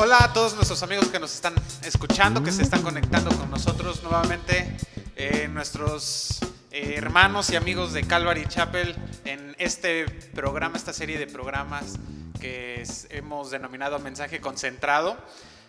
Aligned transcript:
Hola 0.00 0.22
a 0.22 0.32
todos 0.32 0.54
nuestros 0.54 0.84
amigos 0.84 1.08
que 1.08 1.18
nos 1.18 1.34
están 1.34 1.54
escuchando, 1.82 2.44
que 2.44 2.52
se 2.52 2.62
están 2.62 2.82
conectando 2.82 3.36
con 3.36 3.50
nosotros 3.50 4.00
nuevamente, 4.04 4.76
eh, 5.16 5.48
nuestros 5.48 6.38
eh, 6.70 6.94
hermanos 6.96 7.50
y 7.50 7.56
amigos 7.56 7.92
de 7.92 8.04
Calvary 8.06 8.46
Chapel 8.46 8.94
en 9.24 9.56
este 9.58 10.04
programa, 10.36 10.76
esta 10.76 10.92
serie 10.92 11.18
de 11.18 11.26
programas 11.26 11.96
que 12.40 12.86
hemos 13.10 13.50
denominado 13.50 13.98
Mensaje 13.98 14.40
Concentrado. 14.40 15.18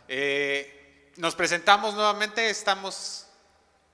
Eh, 0.08 1.12
nos 1.18 1.34
presentamos 1.34 1.96
nuevamente, 1.96 2.52
estamos 2.52 3.26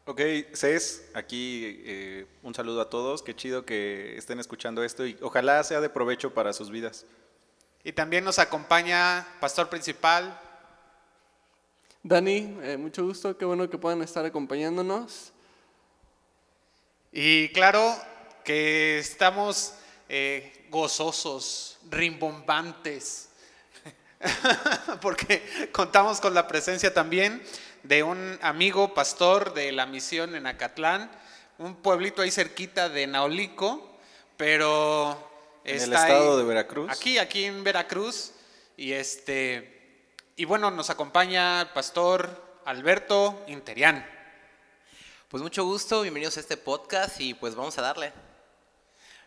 Ok, 0.08 0.22
Cés, 0.54 1.10
aquí 1.16 1.82
eh, 1.84 2.28
un 2.44 2.54
saludo 2.54 2.82
a 2.82 2.92
todos, 2.92 3.24
qué 3.24 3.36
chido 3.36 3.66
que 3.66 4.16
estén 4.18 4.40
escuchando 4.40 4.84
esto 4.84 5.08
y 5.08 5.18
ojalá 5.20 5.64
sea 5.64 5.82
de 5.82 5.90
provecho 5.90 6.32
para 6.32 6.54
sus 6.54 6.70
vidas. 6.70 7.08
Y 7.86 7.94
también 7.94 8.24
nos 8.24 8.40
acompaña 8.40 9.28
Pastor 9.40 9.70
Principal, 9.70 10.42
Dani, 12.02 12.58
eh, 12.64 12.78
mucho 12.78 13.06
gusto, 13.06 13.38
qué 13.38 13.46
bueno 13.46 13.70
que 13.70 13.78
puedan 13.78 14.02
estar 14.02 14.26
acompañándonos. 14.26 15.32
Y 17.12 17.50
claro 17.50 17.96
que 18.44 18.98
estamos 18.98 19.76
eh, 20.10 20.66
gozosos, 20.72 21.78
rimbombantes, 21.92 23.30
porque 25.02 25.70
contamos 25.72 26.20
con 26.20 26.34
la 26.34 26.48
presencia 26.48 26.92
también 26.92 27.40
de 27.84 28.02
un 28.02 28.40
amigo 28.42 28.96
pastor 28.96 29.54
de 29.54 29.72
la 29.72 29.86
misión 29.86 30.36
en 30.36 30.48
Acatlán, 30.48 31.12
un 31.60 31.76
pueblito 31.76 32.24
ahí 32.24 32.32
cerquita 32.32 32.90
de 32.90 33.06
Naolico, 33.06 33.96
pero 34.38 35.35
En 35.66 35.82
el 35.82 35.94
estado 35.94 36.32
ahí- 36.34 36.38
de 36.38 36.44
Veracruz. 36.44 36.92
Aquí, 36.92 37.18
aquí 37.18 37.46
en 37.46 37.64
Veracruz, 37.64 38.32
y 38.78 38.94
este, 38.94 40.04
y 40.36 40.46
bueno, 40.46 40.70
nos 40.72 40.90
acompaña 40.90 41.62
el 41.62 41.68
pastor 41.70 42.60
Alberto 42.66 43.44
Interián. 43.48 44.08
Pues 45.30 45.42
mucho 45.42 45.66
gusto, 45.66 46.02
bienvenidos 46.02 46.38
a 46.38 46.40
este 46.42 46.56
podcast 46.58 47.20
y 47.20 47.34
pues 47.34 47.56
vamos 47.56 47.78
a 47.78 47.82
darle. 47.82 48.14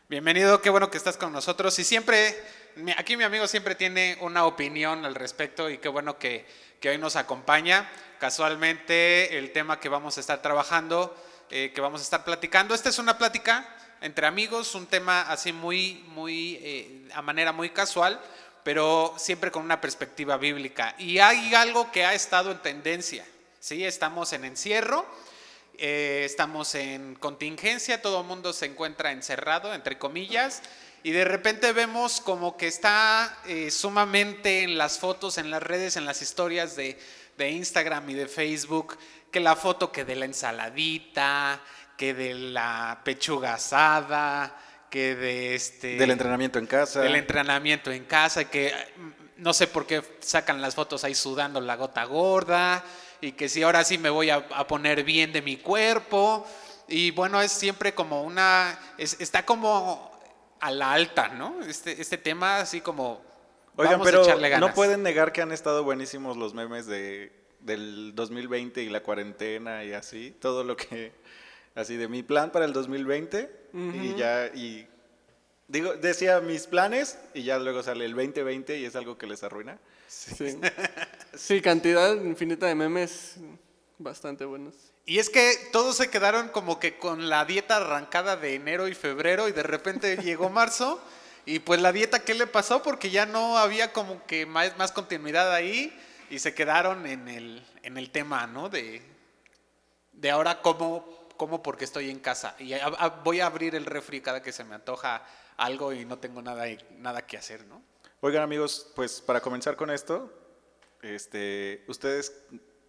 Bienvenido, 0.08 0.62
qué 0.62 0.70
bueno 0.70 0.90
que 0.90 0.96
estás 0.96 1.16
con 1.16 1.32
nosotros. 1.32 1.78
Y 1.78 1.84
siempre, 1.84 2.40
aquí 2.96 3.16
mi 3.16 3.24
amigo 3.24 3.46
siempre 3.46 3.74
tiene 3.74 4.16
una 4.20 4.46
opinión 4.46 5.04
al 5.04 5.14
respecto 5.14 5.68
y 5.68 5.78
qué 5.78 5.88
bueno 5.88 6.18
que, 6.18 6.46
que 6.80 6.88
hoy 6.90 6.98
nos 6.98 7.16
acompaña. 7.16 7.90
Casualmente, 8.20 9.36
el 9.38 9.52
tema 9.52 9.80
que 9.80 9.88
vamos 9.88 10.16
a 10.16 10.20
estar 10.20 10.40
trabajando, 10.40 11.14
eh, 11.50 11.72
que 11.74 11.80
vamos 11.80 12.00
a 12.00 12.04
estar 12.04 12.24
platicando, 12.24 12.74
esta 12.74 12.88
es 12.88 12.98
una 12.98 13.18
plática 13.18 13.68
entre 14.00 14.26
amigos, 14.26 14.74
un 14.74 14.86
tema 14.86 15.22
así 15.22 15.52
muy, 15.52 16.04
muy, 16.08 16.58
eh, 16.62 17.08
a 17.14 17.22
manera 17.22 17.52
muy 17.52 17.70
casual, 17.70 18.20
pero 18.62 19.14
siempre 19.16 19.50
con 19.50 19.64
una 19.64 19.80
perspectiva 19.80 20.36
bíblica. 20.36 20.94
Y 20.98 21.18
hay 21.18 21.54
algo 21.54 21.90
que 21.90 22.04
ha 22.04 22.14
estado 22.14 22.50
en 22.50 22.58
tendencia, 22.58 23.26
¿sí? 23.60 23.84
Estamos 23.84 24.32
en 24.32 24.44
encierro. 24.44 25.06
Eh, 25.80 26.22
estamos 26.24 26.74
en 26.74 27.14
contingencia, 27.14 28.02
todo 28.02 28.22
el 28.22 28.26
mundo 28.26 28.52
se 28.52 28.66
encuentra 28.66 29.12
encerrado, 29.12 29.72
entre 29.72 29.96
comillas, 29.96 30.60
y 31.04 31.12
de 31.12 31.24
repente 31.24 31.72
vemos 31.72 32.20
como 32.20 32.56
que 32.56 32.66
está 32.66 33.38
eh, 33.46 33.70
sumamente 33.70 34.64
en 34.64 34.76
las 34.76 34.98
fotos, 34.98 35.38
en 35.38 35.52
las 35.52 35.62
redes, 35.62 35.96
en 35.96 36.04
las 36.04 36.20
historias 36.20 36.74
de, 36.74 36.98
de 37.36 37.50
Instagram 37.50 38.10
y 38.10 38.14
de 38.14 38.26
Facebook, 38.26 38.98
que 39.30 39.38
la 39.38 39.54
foto 39.54 39.92
que 39.92 40.04
de 40.04 40.16
la 40.16 40.24
ensaladita, 40.24 41.60
que 41.98 42.14
de 42.14 42.32
la 42.34 43.00
pechuga 43.04 43.54
asada, 43.54 44.56
que 44.88 45.14
de 45.16 45.54
este... 45.54 45.96
Del 45.98 46.10
entrenamiento 46.12 46.58
en 46.58 46.66
casa. 46.66 47.00
Del 47.02 47.16
entrenamiento 47.16 47.90
en 47.92 48.04
casa, 48.06 48.48
que 48.48 48.72
mm, 48.96 49.42
no 49.42 49.52
sé 49.52 49.66
por 49.66 49.84
qué 49.86 50.02
sacan 50.20 50.62
las 50.62 50.74
fotos 50.74 51.04
ahí 51.04 51.14
sudando 51.14 51.60
la 51.60 51.76
gota 51.76 52.04
gorda, 52.04 52.82
y 53.20 53.32
que 53.32 53.48
si 53.50 53.62
ahora 53.64 53.84
sí 53.84 53.98
me 53.98 54.08
voy 54.10 54.30
a, 54.30 54.36
a 54.36 54.66
poner 54.66 55.02
bien 55.04 55.32
de 55.32 55.42
mi 55.42 55.56
cuerpo. 55.58 56.46
Y 56.86 57.10
bueno, 57.10 57.40
es 57.42 57.52
siempre 57.52 57.92
como 57.92 58.22
una, 58.22 58.78
es- 58.96 59.20
está 59.20 59.44
como 59.44 60.10
a 60.60 60.70
la 60.70 60.92
alta, 60.92 61.28
¿no? 61.28 61.60
Este, 61.62 62.00
este 62.00 62.16
tema 62.16 62.58
así 62.60 62.80
como... 62.80 63.20
Oigan, 63.76 63.92
vamos 63.94 64.06
a 64.06 64.10
pero 64.10 64.22
echarle 64.24 64.48
ganas. 64.48 64.68
no 64.70 64.74
pueden 64.74 65.02
negar 65.02 65.32
que 65.32 65.42
han 65.42 65.52
estado 65.52 65.84
buenísimos 65.84 66.36
los 66.36 66.54
memes 66.54 66.86
de, 66.86 67.30
del 67.60 68.12
2020 68.14 68.82
y 68.82 68.88
la 68.88 69.02
cuarentena 69.02 69.84
y 69.84 69.92
así, 69.92 70.30
todo 70.40 70.64
lo 70.64 70.76
que, 70.76 71.12
así 71.74 71.96
de 71.96 72.08
mi 72.08 72.22
plan 72.22 72.50
para 72.50 72.64
el 72.64 72.72
2020 72.72 73.50
y 73.72 74.14
ya, 74.16 74.46
y 74.48 74.86
digo, 75.68 75.94
decía 75.94 76.40
mis 76.40 76.66
planes 76.66 77.18
y 77.34 77.42
ya 77.42 77.58
luego 77.58 77.82
sale 77.82 78.04
el 78.04 78.14
2020 78.14 78.78
y 78.78 78.84
es 78.84 78.96
algo 78.96 79.18
que 79.18 79.26
les 79.26 79.42
arruina. 79.42 79.78
Sí. 80.08 80.58
Sí, 81.34 81.60
cantidad 81.60 82.16
infinita 82.16 82.66
de 82.66 82.74
memes 82.74 83.36
bastante 83.98 84.44
buenos. 84.44 84.74
Y 85.04 85.18
es 85.18 85.30
que 85.30 85.54
todos 85.72 85.96
se 85.96 86.10
quedaron 86.10 86.48
como 86.48 86.80
que 86.80 86.98
con 86.98 87.28
la 87.28 87.44
dieta 87.44 87.76
arrancada 87.76 88.36
de 88.36 88.54
enero 88.54 88.88
y 88.88 88.94
febrero 88.94 89.48
y 89.48 89.52
de 89.52 89.62
repente 89.62 90.16
llegó 90.22 90.48
marzo 90.48 91.00
y 91.46 91.60
pues 91.60 91.80
la 91.80 91.92
dieta, 91.92 92.20
¿qué 92.20 92.34
le 92.34 92.46
pasó? 92.46 92.82
Porque 92.82 93.10
ya 93.10 93.24
no 93.24 93.56
había 93.56 93.92
como 93.92 94.24
que 94.26 94.46
más, 94.46 94.76
más 94.76 94.92
continuidad 94.92 95.52
ahí 95.54 95.96
y 96.28 96.40
se 96.40 96.54
quedaron 96.54 97.06
en 97.06 97.28
el, 97.28 97.64
en 97.82 97.96
el 97.96 98.10
tema, 98.10 98.46
¿no? 98.46 98.68
De, 98.68 99.00
de 100.12 100.30
ahora 100.30 100.60
cómo, 100.60 101.08
cómo 101.38 101.62
porque 101.62 101.84
estoy 101.86 102.10
en 102.10 102.18
casa. 102.18 102.54
Y 102.58 102.74
a- 102.74 102.84
a- 102.86 103.08
voy 103.08 103.40
a 103.40 103.46
abrir 103.46 103.74
el 103.74 103.86
refri 103.86 104.20
cada 104.20 104.42
que 104.42 104.52
se 104.52 104.64
me 104.64 104.74
antoja 104.74 105.24
algo 105.56 105.94
y 105.94 106.04
no 106.04 106.18
tengo 106.18 106.42
nada, 106.42 106.66
nada 106.98 107.26
que 107.26 107.38
hacer, 107.38 107.64
¿no? 107.66 107.80
Oigan 108.20 108.42
amigos, 108.42 108.92
pues 108.94 109.20
para 109.22 109.40
comenzar 109.40 109.76
con 109.76 109.90
esto, 109.90 110.30
este, 111.00 111.84
¿ustedes 111.88 112.42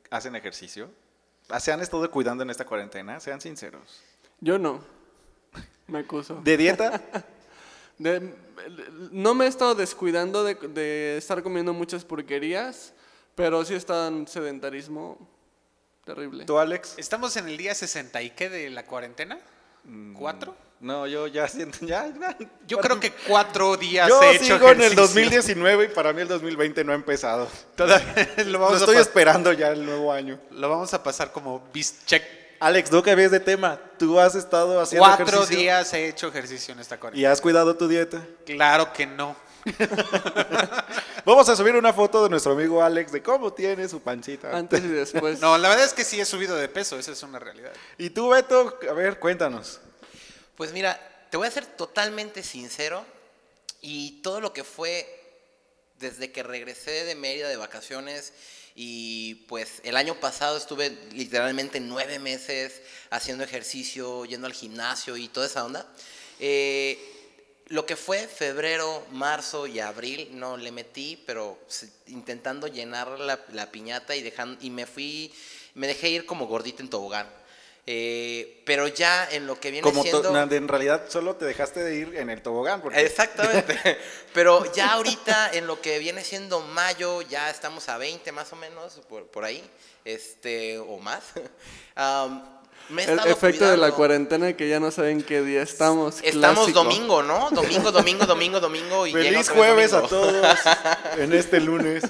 hacen 0.09 0.35
ejercicio? 0.35 0.89
¿Se 1.59 1.71
han 1.71 1.79
estado 1.81 2.09
cuidando 2.11 2.43
en 2.43 2.49
esta 2.49 2.65
cuarentena? 2.65 3.19
Sean 3.19 3.39
sinceros. 3.39 4.01
Yo 4.41 4.57
no, 4.59 4.83
me 5.87 5.99
acuso. 5.99 6.41
¿De 6.43 6.57
dieta? 6.57 7.01
De- 7.97 8.33
no 9.11 9.33
me 9.35 9.45
he 9.45 9.47
estado 9.47 9.75
descuidando 9.75 10.43
de, 10.43 10.55
de 10.55 11.17
estar 11.17 11.41
comiendo 11.43 11.73
muchas 11.73 12.05
porquerías, 12.05 12.93
pero 13.35 13.63
sí 13.65 13.73
está 13.73 14.07
en 14.07 14.27
sedentarismo 14.27 15.17
terrible. 16.09 16.45
¿Tú, 16.45 16.57
Alex? 16.57 16.95
¿Estamos 16.97 17.37
en 17.37 17.47
el 17.47 17.57
día 17.57 17.75
60 17.75 18.21
y 18.23 18.31
qué 18.31 18.49
de 18.49 18.69
la 18.71 18.83
cuarentena? 18.83 19.39
¿Cuatro? 20.17 20.55
No, 20.79 21.05
yo 21.07 21.27
ya 21.27 21.47
siento, 21.47 21.85
ya, 21.85 22.07
ya. 22.07 22.37
Yo 22.65 22.77
creo 22.79 22.99
que 22.99 23.11
cuatro 23.11 23.75
días 23.77 24.07
Yo 24.07 24.21
he 24.23 24.35
hecho 24.35 24.45
sigo 24.45 24.69
en 24.69 24.81
el 24.81 24.93
ejercicio. 24.93 25.01
2019 25.01 25.85
y 25.85 25.87
para 25.89 26.13
mí 26.13 26.21
el 26.21 26.27
2020 26.27 26.83
no 26.83 26.93
ha 26.93 26.95
empezado. 26.95 27.47
Todavía 27.75 28.29
lo 28.37 28.43
Lo 28.45 28.59
vamos, 28.59 28.79
estoy 28.79 28.97
esperando 28.97 29.51
ya 29.53 29.69
el 29.69 29.85
nuevo 29.85 30.11
año. 30.11 30.39
lo 30.51 30.69
vamos 30.69 30.93
a 30.93 31.03
pasar 31.03 31.31
como 31.31 31.67
bis 31.73 32.05
check. 32.05 32.23
Alex, 32.59 32.91
no 32.91 33.03
cambies 33.03 33.31
de 33.31 33.39
tema. 33.39 33.79
Tú 33.97 34.19
has 34.19 34.35
estado 34.35 34.81
haciendo 34.81 35.05
Cuatro 35.05 35.27
ejercicio 35.27 35.57
días 35.57 35.93
he 35.93 36.07
hecho 36.07 36.27
ejercicio 36.27 36.73
en 36.73 36.79
esta 36.79 36.95
y 36.95 36.99
cuarentena. 36.99 37.31
has 37.31 37.41
cuidado 37.41 37.75
tu 37.75 37.87
dieta. 37.87 38.21
Claro 38.45 38.91
que 38.93 39.05
no. 39.05 39.35
Vamos 41.25 41.49
a 41.49 41.55
subir 41.55 41.75
una 41.75 41.93
foto 41.93 42.23
de 42.23 42.29
nuestro 42.29 42.53
amigo 42.53 42.81
Alex 42.81 43.11
de 43.11 43.21
cómo 43.21 43.53
tiene 43.53 43.87
su 43.87 44.01
pancita. 44.01 44.55
Antes 44.55 44.83
y 44.83 44.87
después. 44.87 45.39
No, 45.39 45.57
la 45.57 45.69
verdad 45.69 45.85
es 45.85 45.93
que 45.93 46.03
sí 46.03 46.19
he 46.19 46.25
subido 46.25 46.55
de 46.55 46.67
peso, 46.69 46.97
esa 46.97 47.11
es 47.11 47.23
una 47.23 47.39
realidad. 47.39 47.71
Y 47.97 48.09
tú, 48.09 48.29
Beto, 48.29 48.79
a 48.89 48.93
ver, 48.93 49.19
cuéntanos. 49.19 49.79
Pues 50.55 50.73
mira, 50.73 50.99
te 51.29 51.37
voy 51.37 51.47
a 51.47 51.51
ser 51.51 51.65
totalmente 51.65 52.43
sincero 52.43 53.05
y 53.81 54.21
todo 54.21 54.41
lo 54.41 54.53
que 54.53 54.63
fue 54.63 55.07
desde 55.99 56.31
que 56.31 56.43
regresé 56.43 57.05
de 57.05 57.15
Mérida 57.15 57.49
de 57.49 57.57
vacaciones 57.57 58.33
y 58.75 59.35
pues 59.49 59.81
el 59.83 59.97
año 59.97 60.19
pasado 60.19 60.57
estuve 60.57 60.97
literalmente 61.11 61.79
nueve 61.79 62.17
meses 62.19 62.81
haciendo 63.09 63.43
ejercicio, 63.43 64.25
yendo 64.25 64.47
al 64.47 64.53
gimnasio 64.53 65.17
y 65.17 65.27
toda 65.27 65.47
esa 65.47 65.65
onda. 65.65 65.85
Eh, 66.39 67.18
lo 67.69 67.85
que 67.85 67.95
fue 67.95 68.27
febrero, 68.27 69.05
marzo 69.11 69.67
y 69.67 69.79
abril 69.79 70.29
no 70.33 70.57
le 70.57 70.71
metí, 70.71 71.21
pero 71.25 71.57
intentando 72.07 72.67
llenar 72.67 73.19
la, 73.19 73.39
la 73.53 73.71
piñata 73.71 74.15
y, 74.15 74.21
dejando, 74.21 74.57
y 74.61 74.69
me 74.69 74.85
fui, 74.85 75.33
me 75.75 75.87
dejé 75.87 76.09
ir 76.09 76.25
como 76.25 76.47
gordita 76.47 76.81
en 76.81 76.89
tobogán. 76.89 77.27
Eh, 77.91 78.61
pero 78.65 78.87
ya 78.87 79.27
en 79.31 79.47
lo 79.47 79.59
que 79.59 79.71
viene 79.71 79.83
Como 79.83 80.03
siendo... 80.03 80.37
en 80.37 80.67
realidad 80.67 81.05
solo 81.09 81.37
te 81.37 81.45
dejaste 81.45 81.83
de 81.83 81.95
ir 81.95 82.15
en 82.17 82.29
el 82.29 82.41
tobogán. 82.43 82.81
Porque 82.81 83.01
Exactamente. 83.01 83.97
Pero 84.33 84.71
ya 84.73 84.93
ahorita 84.93 85.53
en 85.53 85.65
lo 85.65 85.81
que 85.81 85.97
viene 85.97 86.23
siendo 86.23 86.59
mayo, 86.61 87.23
ya 87.23 87.49
estamos 87.49 87.89
a 87.89 87.97
20 87.97 88.31
más 88.31 88.53
o 88.53 88.57
menos, 88.57 89.01
por, 89.09 89.25
por 89.25 89.43
ahí, 89.43 89.67
este, 90.05 90.77
o 90.77 90.99
más. 90.99 91.23
me 92.89 93.03
he 93.03 93.11
El 93.11 93.19
efecto 93.27 93.67
de 93.69 93.77
la 93.77 93.91
cuarentena 93.91 94.55
que 94.55 94.67
ya 94.69 94.79
no 94.79 94.91
saben 94.91 95.21
qué 95.23 95.41
día 95.41 95.61
estamos. 95.61 96.17
Estamos 96.23 96.65
clásico. 96.65 96.83
domingo, 96.83 97.23
¿no? 97.23 97.49
Domingo, 97.51 97.91
domingo, 97.91 98.25
domingo, 98.25 98.59
domingo. 98.59 99.07
Y 99.07 99.11
Feliz 99.13 99.49
jueves 99.49 99.93
a 99.93 100.01
domingo. 100.01 100.09
todos 100.09 100.57
en 101.17 101.33
este 101.33 101.59
lunes. 101.59 102.03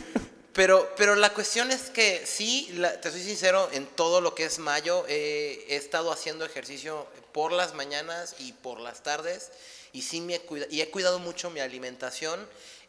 Pero, 0.54 0.90
pero 0.98 1.16
la 1.16 1.34
cuestión 1.34 1.72
es 1.72 1.84
que 1.90 2.24
sí, 2.26 2.70
la- 2.78 3.00
te 3.00 3.12
soy 3.12 3.22
sincero, 3.22 3.70
en 3.72 3.86
todo 3.86 4.20
lo 4.20 4.36
que 4.36 4.46
es 4.46 4.60
mayo 4.60 5.06
eh, 5.08 5.66
he 5.70 5.76
estado 5.76 6.12
haciendo 6.12 6.44
ejercicio 6.44 7.08
por 7.32 7.52
las 7.52 7.76
mañanas 7.76 8.36
y 8.40 8.54
por 8.54 8.80
las 8.80 9.04
tardes. 9.04 9.52
Y 9.94 10.02
sí 10.02 10.22
me 10.22 10.36
he 10.36 10.42
cuida- 10.42 10.66
y 10.70 10.82
he 10.82 10.90
cuidado 10.90 11.20
mucho 11.20 11.50
mi 11.50 11.60
alimentación. 11.60 12.40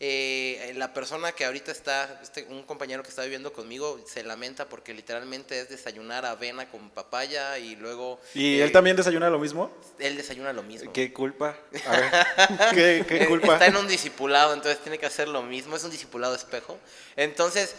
Eh, 0.02 0.73
la 0.76 0.94
persona 0.94 1.32
que 1.32 1.44
ahorita 1.44 1.70
está, 1.70 2.20
este, 2.23 2.44
un 2.49 2.62
compañero 2.62 3.02
que 3.02 3.11
está 3.11 3.20
viviendo 3.23 3.52
conmigo, 3.52 4.00
se 4.11 4.23
lamenta 4.23 4.64
porque 4.67 4.94
literalmente 4.94 5.61
es 5.61 5.69
desayunar 5.69 6.25
avena 6.25 6.67
con 6.70 6.88
papaya 6.88 7.58
y 7.58 7.76
luego... 7.76 8.19
¿Y 8.35 8.61
eh, 8.61 8.64
él 8.64 8.73
también 8.73 8.97
desayuna 8.97 9.29
lo 9.29 9.38
mismo? 9.38 9.70
Él 9.99 10.17
desayuna 10.17 10.55
lo 10.55 10.62
mismo. 10.62 10.91
¿Qué 10.91 11.12
culpa? 11.12 11.55
A 11.87 11.91
ver, 11.91 12.11
¿qué, 12.75 13.05
qué 13.06 13.25
Eh, 13.25 13.26
culpa? 13.26 13.52
Está 13.52 13.67
en 13.67 13.76
un 13.76 13.87
discipulado, 13.87 14.55
entonces 14.55 14.81
tiene 14.81 14.97
que 14.97 15.05
hacer 15.05 15.29
lo 15.29 15.43
mismo. 15.43 15.76
Es 15.76 15.85
un 15.85 15.91
discipulado 15.91 16.35
espejo. 16.35 16.79
Entonces, 17.17 17.75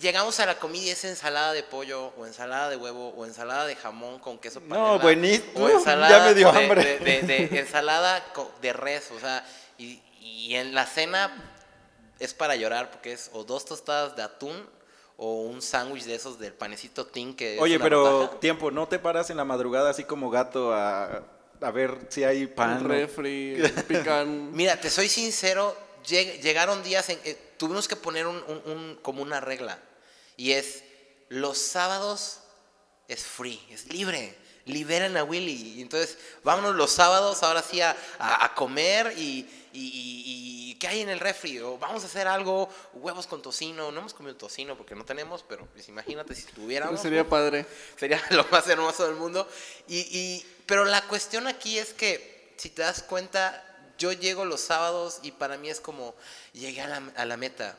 llegamos 0.00 0.40
a 0.40 0.46
la 0.46 0.58
comida 0.58 0.84
y 0.86 0.90
es 0.90 1.04
ensalada 1.04 1.52
de 1.52 1.62
pollo, 1.62 2.06
o 2.16 2.24
ensalada 2.24 2.70
de 2.70 2.76
huevo, 2.76 3.10
o 3.10 3.26
ensalada 3.26 3.66
de 3.66 3.76
jamón 3.76 4.18
con 4.20 4.38
queso 4.38 4.60
No, 4.60 4.68
panela, 4.68 4.96
buenísimo. 5.02 5.50
O 5.56 5.68
Ya 5.68 5.74
ensalada 5.74 6.26
me 6.28 6.34
dio 6.34 6.48
hambre. 6.48 6.98
De, 7.00 7.20
de- 7.20 7.48
de 7.48 7.58
ensalada 7.58 8.24
de 8.62 8.72
res, 8.72 9.10
o 9.10 9.20
sea, 9.20 9.44
y, 9.76 10.00
y 10.22 10.54
en 10.54 10.74
la 10.74 10.86
cena 10.86 11.52
es 12.18 12.34
para 12.34 12.56
llorar 12.56 12.90
porque 12.90 13.12
es 13.12 13.30
o 13.32 13.44
dos 13.44 13.64
tostadas 13.64 14.16
de 14.16 14.22
atún 14.22 14.68
o 15.18 15.42
un 15.42 15.62
sándwich 15.62 16.04
de 16.04 16.14
esos 16.14 16.38
del 16.38 16.52
panecito 16.52 17.06
tin 17.06 17.34
que 17.34 17.56
es 17.56 17.60
Oye, 17.60 17.78
pero 17.78 18.02
rodaja. 18.20 18.40
tiempo, 18.40 18.70
¿no 18.70 18.86
te 18.88 18.98
paras 18.98 19.30
en 19.30 19.36
la 19.38 19.44
madrugada 19.44 19.90
así 19.90 20.04
como 20.04 20.28
gato 20.30 20.72
a, 20.74 21.24
a 21.60 21.70
ver 21.70 21.96
si 22.10 22.22
hay 22.24 22.46
pan? 22.46 22.78
El 22.78 22.84
refri, 22.84 23.54
el 23.62 23.72
pican. 23.84 24.52
Mira, 24.54 24.78
te 24.80 24.90
soy 24.90 25.08
sincero, 25.08 25.76
lleg- 26.06 26.40
llegaron 26.40 26.82
días 26.82 27.08
en 27.08 27.18
que 27.20 27.34
tuvimos 27.56 27.88
que 27.88 27.96
poner 27.96 28.26
un, 28.26 28.36
un- 28.46 28.62
un- 28.70 28.98
como 29.02 29.22
una 29.22 29.40
regla. 29.40 29.78
Y 30.36 30.52
es, 30.52 30.82
los 31.30 31.56
sábados 31.58 32.40
es 33.08 33.22
free, 33.24 33.60
es 33.70 33.86
libre. 33.90 34.36
Liberen 34.66 35.16
a 35.16 35.24
Willy. 35.24 35.74
Y 35.78 35.82
entonces, 35.82 36.18
vámonos 36.44 36.74
los 36.74 36.90
sábados 36.90 37.42
ahora 37.42 37.62
sí 37.62 37.80
a, 37.80 37.96
a- 38.18 38.44
a 38.44 38.54
comer 38.54 39.14
y, 39.16 39.48
y- 39.72 39.78
y- 39.78 40.70
y 40.70 40.74
¿qué 40.74 40.88
hay 40.88 41.00
en 41.00 41.08
el 41.08 41.20
refri? 41.20 41.58
O 41.60 41.78
vamos 41.78 42.02
a 42.02 42.06
hacer 42.06 42.26
algo, 42.28 42.68
huevos 42.94 43.26
con 43.26 43.40
tocino. 43.42 43.90
No 43.92 44.00
hemos 44.00 44.12
comido 44.14 44.36
tocino 44.36 44.76
porque 44.76 44.94
no 44.94 45.04
tenemos, 45.04 45.44
pero 45.48 45.66
pues 45.66 45.88
imagínate 45.88 46.34
si 46.34 46.42
tuviéramos. 46.44 47.00
Sería 47.00 47.26
padre. 47.28 47.64
Sería 47.98 48.20
lo 48.30 48.44
más 48.50 48.66
hermoso 48.68 49.06
del 49.06 49.16
mundo. 49.16 49.48
Y, 49.88 49.98
y- 50.00 50.46
pero 50.66 50.84
la 50.84 51.02
cuestión 51.02 51.46
aquí 51.46 51.78
es 51.78 51.92
que, 51.94 52.52
si 52.56 52.70
te 52.70 52.82
das 52.82 53.02
cuenta, 53.02 53.62
yo 53.98 54.12
llego 54.12 54.44
los 54.44 54.60
sábados 54.60 55.20
y 55.22 55.30
para 55.30 55.56
mí 55.58 55.70
es 55.70 55.80
como, 55.80 56.14
llegué 56.52 56.80
a 56.82 56.88
la, 56.88 57.02
a 57.16 57.24
la 57.24 57.36
meta. 57.36 57.78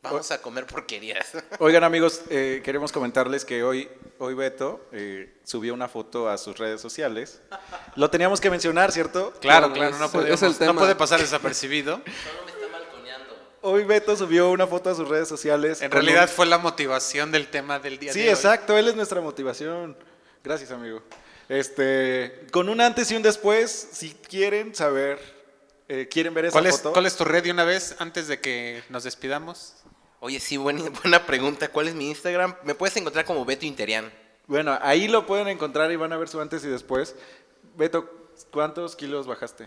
Vamos 0.00 0.30
a 0.30 0.40
comer 0.40 0.64
porquerías. 0.66 1.26
Oigan 1.58 1.82
amigos, 1.82 2.22
eh, 2.30 2.60
queremos 2.64 2.92
comentarles 2.92 3.44
que 3.44 3.64
hoy, 3.64 3.88
hoy 4.18 4.34
Beto 4.34 4.86
eh, 4.92 5.38
subió 5.42 5.74
una 5.74 5.88
foto 5.88 6.28
a 6.28 6.38
sus 6.38 6.56
redes 6.56 6.80
sociales. 6.80 7.40
Lo 7.96 8.08
teníamos 8.08 8.40
que 8.40 8.48
mencionar, 8.48 8.92
¿cierto? 8.92 9.32
Claro, 9.40 9.72
Claro, 9.72 9.74
claro, 9.74 9.98
no, 9.98 10.04
es- 10.04 10.10
podemos- 10.12 10.34
es 10.34 10.42
el 10.42 10.52
no 10.52 10.58
tema. 10.58 10.78
puede 10.80 10.94
pasar 10.94 11.18
desapercibido. 11.20 11.96
Solo 12.24 12.44
me 12.46 12.52
está 12.52 12.68
balconeando. 12.78 13.36
Hoy 13.62 13.82
Beto 13.84 14.14
subió 14.16 14.50
una 14.50 14.68
foto 14.68 14.88
a 14.90 14.94
sus 14.94 15.08
redes 15.08 15.26
sociales. 15.26 15.82
En 15.82 15.90
realidad 15.90 16.22
un- 16.24 16.28
fue 16.28 16.46
la 16.46 16.58
motivación 16.58 17.32
del 17.32 17.48
tema 17.48 17.80
del 17.80 17.98
día 17.98 18.12
Sí, 18.12 18.20
de 18.20 18.26
hoy. 18.28 18.34
exacto, 18.34 18.78
él 18.78 18.86
es 18.86 18.94
nuestra 18.94 19.20
motivación. 19.20 19.96
Gracias, 20.44 20.70
amigo. 20.70 21.02
Este, 21.48 22.46
con 22.52 22.68
un 22.68 22.80
antes 22.80 23.10
y 23.10 23.16
un 23.16 23.22
después, 23.22 23.88
si 23.92 24.10
quieren 24.14 24.74
saber, 24.76 25.18
eh, 25.88 26.06
quieren 26.08 26.34
ver 26.34 26.44
esa 26.44 26.52
¿Cuál 26.52 26.66
es, 26.66 26.76
foto. 26.76 26.92
¿Cuál 26.92 27.06
es 27.06 27.16
tu 27.16 27.24
red 27.24 27.42
de 27.42 27.50
una 27.50 27.64
vez 27.64 27.96
antes 27.98 28.28
de 28.28 28.38
que 28.40 28.82
nos 28.90 29.04
despidamos? 29.04 29.74
Oye, 30.20 30.40
sí, 30.40 30.56
buena, 30.56 30.88
buena 31.02 31.24
pregunta. 31.26 31.68
¿Cuál 31.68 31.88
es 31.88 31.94
mi 31.94 32.08
Instagram? 32.08 32.54
Me 32.64 32.74
puedes 32.74 32.96
encontrar 32.96 33.24
como 33.24 33.44
Beto 33.44 33.66
Interian. 33.66 34.12
Bueno, 34.46 34.78
ahí 34.80 35.08
lo 35.08 35.26
pueden 35.26 35.48
encontrar 35.48 35.92
y 35.92 35.96
van 35.96 36.12
a 36.12 36.16
ver 36.16 36.28
su 36.28 36.40
antes 36.40 36.64
y 36.64 36.68
después. 36.68 37.14
Beto, 37.76 38.10
¿cuántos 38.50 38.96
kilos 38.96 39.26
bajaste? 39.26 39.66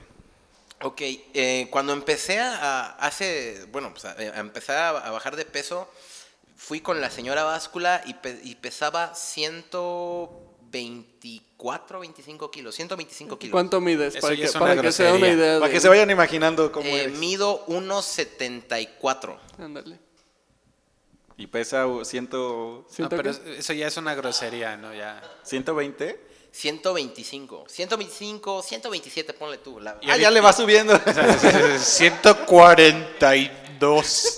Ok, 0.83 0.99
eh, 1.01 1.67
cuando 1.69 1.93
empecé 1.93 2.39
a, 2.39 2.55
a- 2.55 2.89
hace, 3.05 3.65
bueno, 3.71 3.91
pues 3.91 4.05
a, 4.05 4.11
a 4.13 4.39
empezar 4.39 4.77
a, 4.77 4.89
a 4.89 5.11
bajar 5.11 5.35
de 5.35 5.45
peso, 5.45 5.87
fui 6.55 6.81
con 6.81 6.99
la 6.99 7.11
señora 7.11 7.43
báscula 7.43 8.01
y, 8.07 8.15
pe- 8.15 8.39
y 8.43 8.55
pesaba 8.55 9.13
124, 9.13 11.99
25 11.99 12.49
kilos, 12.49 12.73
125 12.73 13.37
kilos. 13.37 13.51
¿Cuánto 13.51 13.79
mides? 13.79 14.15
Eso 14.15 14.25
Para 14.27 14.35
que, 14.35 14.47
para 14.47 14.81
que 14.81 14.91
se 14.91 15.11
una 15.11 15.27
idea. 15.29 15.59
Para 15.59 15.67
de- 15.67 15.73
que 15.75 15.79
se 15.79 15.87
vayan 15.89 16.09
imaginando 16.09 16.71
cómo 16.71 16.87
Eh, 16.87 17.03
eres. 17.03 17.19
mido 17.19 17.63
1,74. 17.67 19.37
Ándale. 19.59 19.99
Y 21.41 21.47
pesa 21.47 21.87
uh, 21.87 22.05
ciento, 22.05 22.85
No, 22.87 22.93
¿Siento 22.93 23.17
pero 23.17 23.31
eso 23.31 23.73
ya 23.73 23.87
es 23.87 23.97
una 23.97 24.13
grosería, 24.13 24.77
¿no? 24.77 24.93
Ya. 24.93 25.19
120. 25.41 26.29
125, 26.51 27.65
125, 27.67 28.61
127, 28.61 29.33
ponle 29.33 29.57
tú. 29.57 29.79
la- 29.79 29.91
Ah, 29.91 29.95
ahorita- 30.01 30.17
ya 30.17 30.29
le 30.29 30.39
va 30.39 30.53
subiendo. 30.53 30.95
142. 31.79 34.37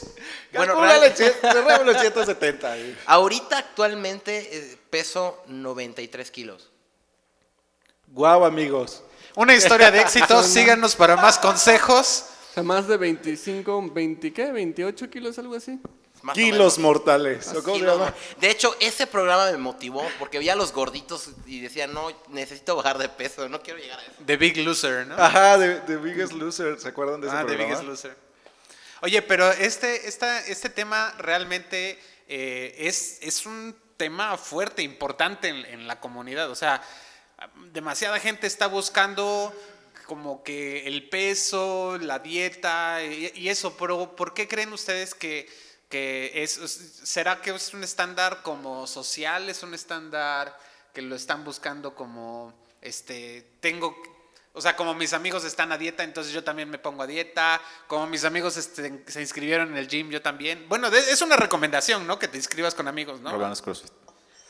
Bueno, 0.54 0.80
real- 0.80 1.14
cien- 1.14 1.34
cerrémoslo 1.42 1.92
en 1.92 2.00
170. 2.00 2.78
eh. 2.78 2.96
ahorita 3.08 3.58
actualmente 3.58 4.58
eh, 4.58 4.78
peso 4.90 5.44
93 5.48 6.32
kilos. 6.32 6.70
Guau, 8.08 8.46
amigos. 8.46 9.04
Una 9.36 9.54
historia 9.56 9.92
de 9.92 10.00
éxito. 10.00 10.42
Síganos 10.44 10.96
para 10.96 11.18
más 11.18 11.38
consejos. 11.38 12.28
O 12.52 12.54
sea, 12.54 12.64
más 12.64 12.88
de 12.88 12.96
25, 12.96 13.90
20, 13.92 14.32
¿qué? 14.32 14.54
28 14.54 15.10
kilos, 15.10 15.38
algo 15.38 15.56
así. 15.56 15.82
Más 16.24 16.36
Kilos 16.36 16.80
mortales. 16.80 17.48
¿o 17.50 17.62
cómo 17.62 17.76
se 17.76 17.82
Kilos, 17.82 18.00
llama? 18.00 18.16
De 18.40 18.50
hecho, 18.50 18.76
ese 18.80 19.06
programa 19.06 19.52
me 19.52 19.58
motivó 19.58 20.04
porque 20.18 20.40
veía 20.40 20.54
a 20.54 20.56
los 20.56 20.72
gorditos 20.72 21.30
y 21.46 21.60
decía, 21.60 21.86
no, 21.86 22.12
necesito 22.30 22.76
bajar 22.76 22.98
de 22.98 23.10
peso, 23.10 23.48
no 23.50 23.62
quiero 23.62 23.80
llegar 23.80 24.00
a 24.00 24.04
eso. 24.04 24.14
The 24.26 24.38
Big 24.38 24.58
Loser, 24.58 25.06
¿no? 25.06 25.16
Ajá, 25.16 25.58
de 25.58 25.98
Biggest 25.98 26.34
Loser. 26.34 26.80
¿Se 26.80 26.88
acuerdan 26.88 27.22
de 27.22 27.28
ese 27.28 27.36
Ah, 27.36 27.42
The 27.42 27.46
programa? 27.48 27.68
Biggest 27.68 27.88
Loser. 27.88 28.18
Oye, 29.02 29.22
pero 29.22 29.52
este, 29.52 30.08
esta, 30.08 30.40
este 30.48 30.70
tema 30.70 31.14
realmente 31.18 32.00
eh, 32.30 32.74
es, 32.80 33.18
es 33.22 33.46
un 33.46 33.76
tema 33.98 34.38
fuerte, 34.38 34.82
importante 34.82 35.50
en, 35.50 35.66
en 35.66 35.88
la 35.88 36.00
comunidad. 36.00 36.50
O 36.50 36.56
sea, 36.56 36.82
demasiada 37.74 38.20
gente 38.20 38.48
está 38.48 38.68
buscando 38.68 39.54
como 40.06 40.44
que 40.44 40.88
el 40.88 41.10
peso, 41.10 41.98
la 42.00 42.20
dieta 42.20 43.04
y, 43.04 43.32
y 43.36 43.50
eso, 43.50 43.76
pero 43.78 44.16
¿por 44.16 44.34
qué 44.34 44.48
creen 44.48 44.72
ustedes 44.72 45.14
que, 45.14 45.50
que 45.94 46.32
es, 46.42 46.54
será 47.04 47.40
que 47.40 47.52
es 47.52 47.72
un 47.72 47.84
estándar 47.84 48.42
como 48.42 48.88
social, 48.88 49.48
es 49.48 49.62
un 49.62 49.76
estándar 49.76 50.58
que 50.92 51.04
lo 51.04 51.16
están 51.16 51.44
buscando 51.44 51.94
como, 51.94 52.52
este, 52.82 53.46
tengo, 53.60 53.96
o 54.54 54.60
sea, 54.60 54.76
como 54.76 54.96
mis 54.96 55.14
amigos 55.14 55.46
están 55.46 55.72
a 55.72 55.78
dieta, 55.78 56.04
entonces 56.04 56.34
yo 56.34 56.44
también 56.44 56.68
me 56.68 56.80
pongo 56.80 57.04
a 57.04 57.06
dieta, 57.06 57.62
como 57.86 58.08
mis 58.08 58.26
amigos 58.26 58.58
este, 58.58 59.04
se 59.06 59.22
inscribieron 59.22 59.70
en 59.70 59.78
el 59.78 59.88
gym, 59.88 60.10
yo 60.10 60.20
también. 60.20 60.66
Bueno, 60.68 60.88
es 60.88 61.22
una 61.22 61.36
recomendación, 61.36 62.08
¿no? 62.08 62.18
Que 62.18 62.28
te 62.28 62.38
inscribas 62.38 62.74
con 62.74 62.88
amigos, 62.88 63.22
¿no? 63.22 63.32
Roland 63.32 63.62
CrossFit. 63.62 63.92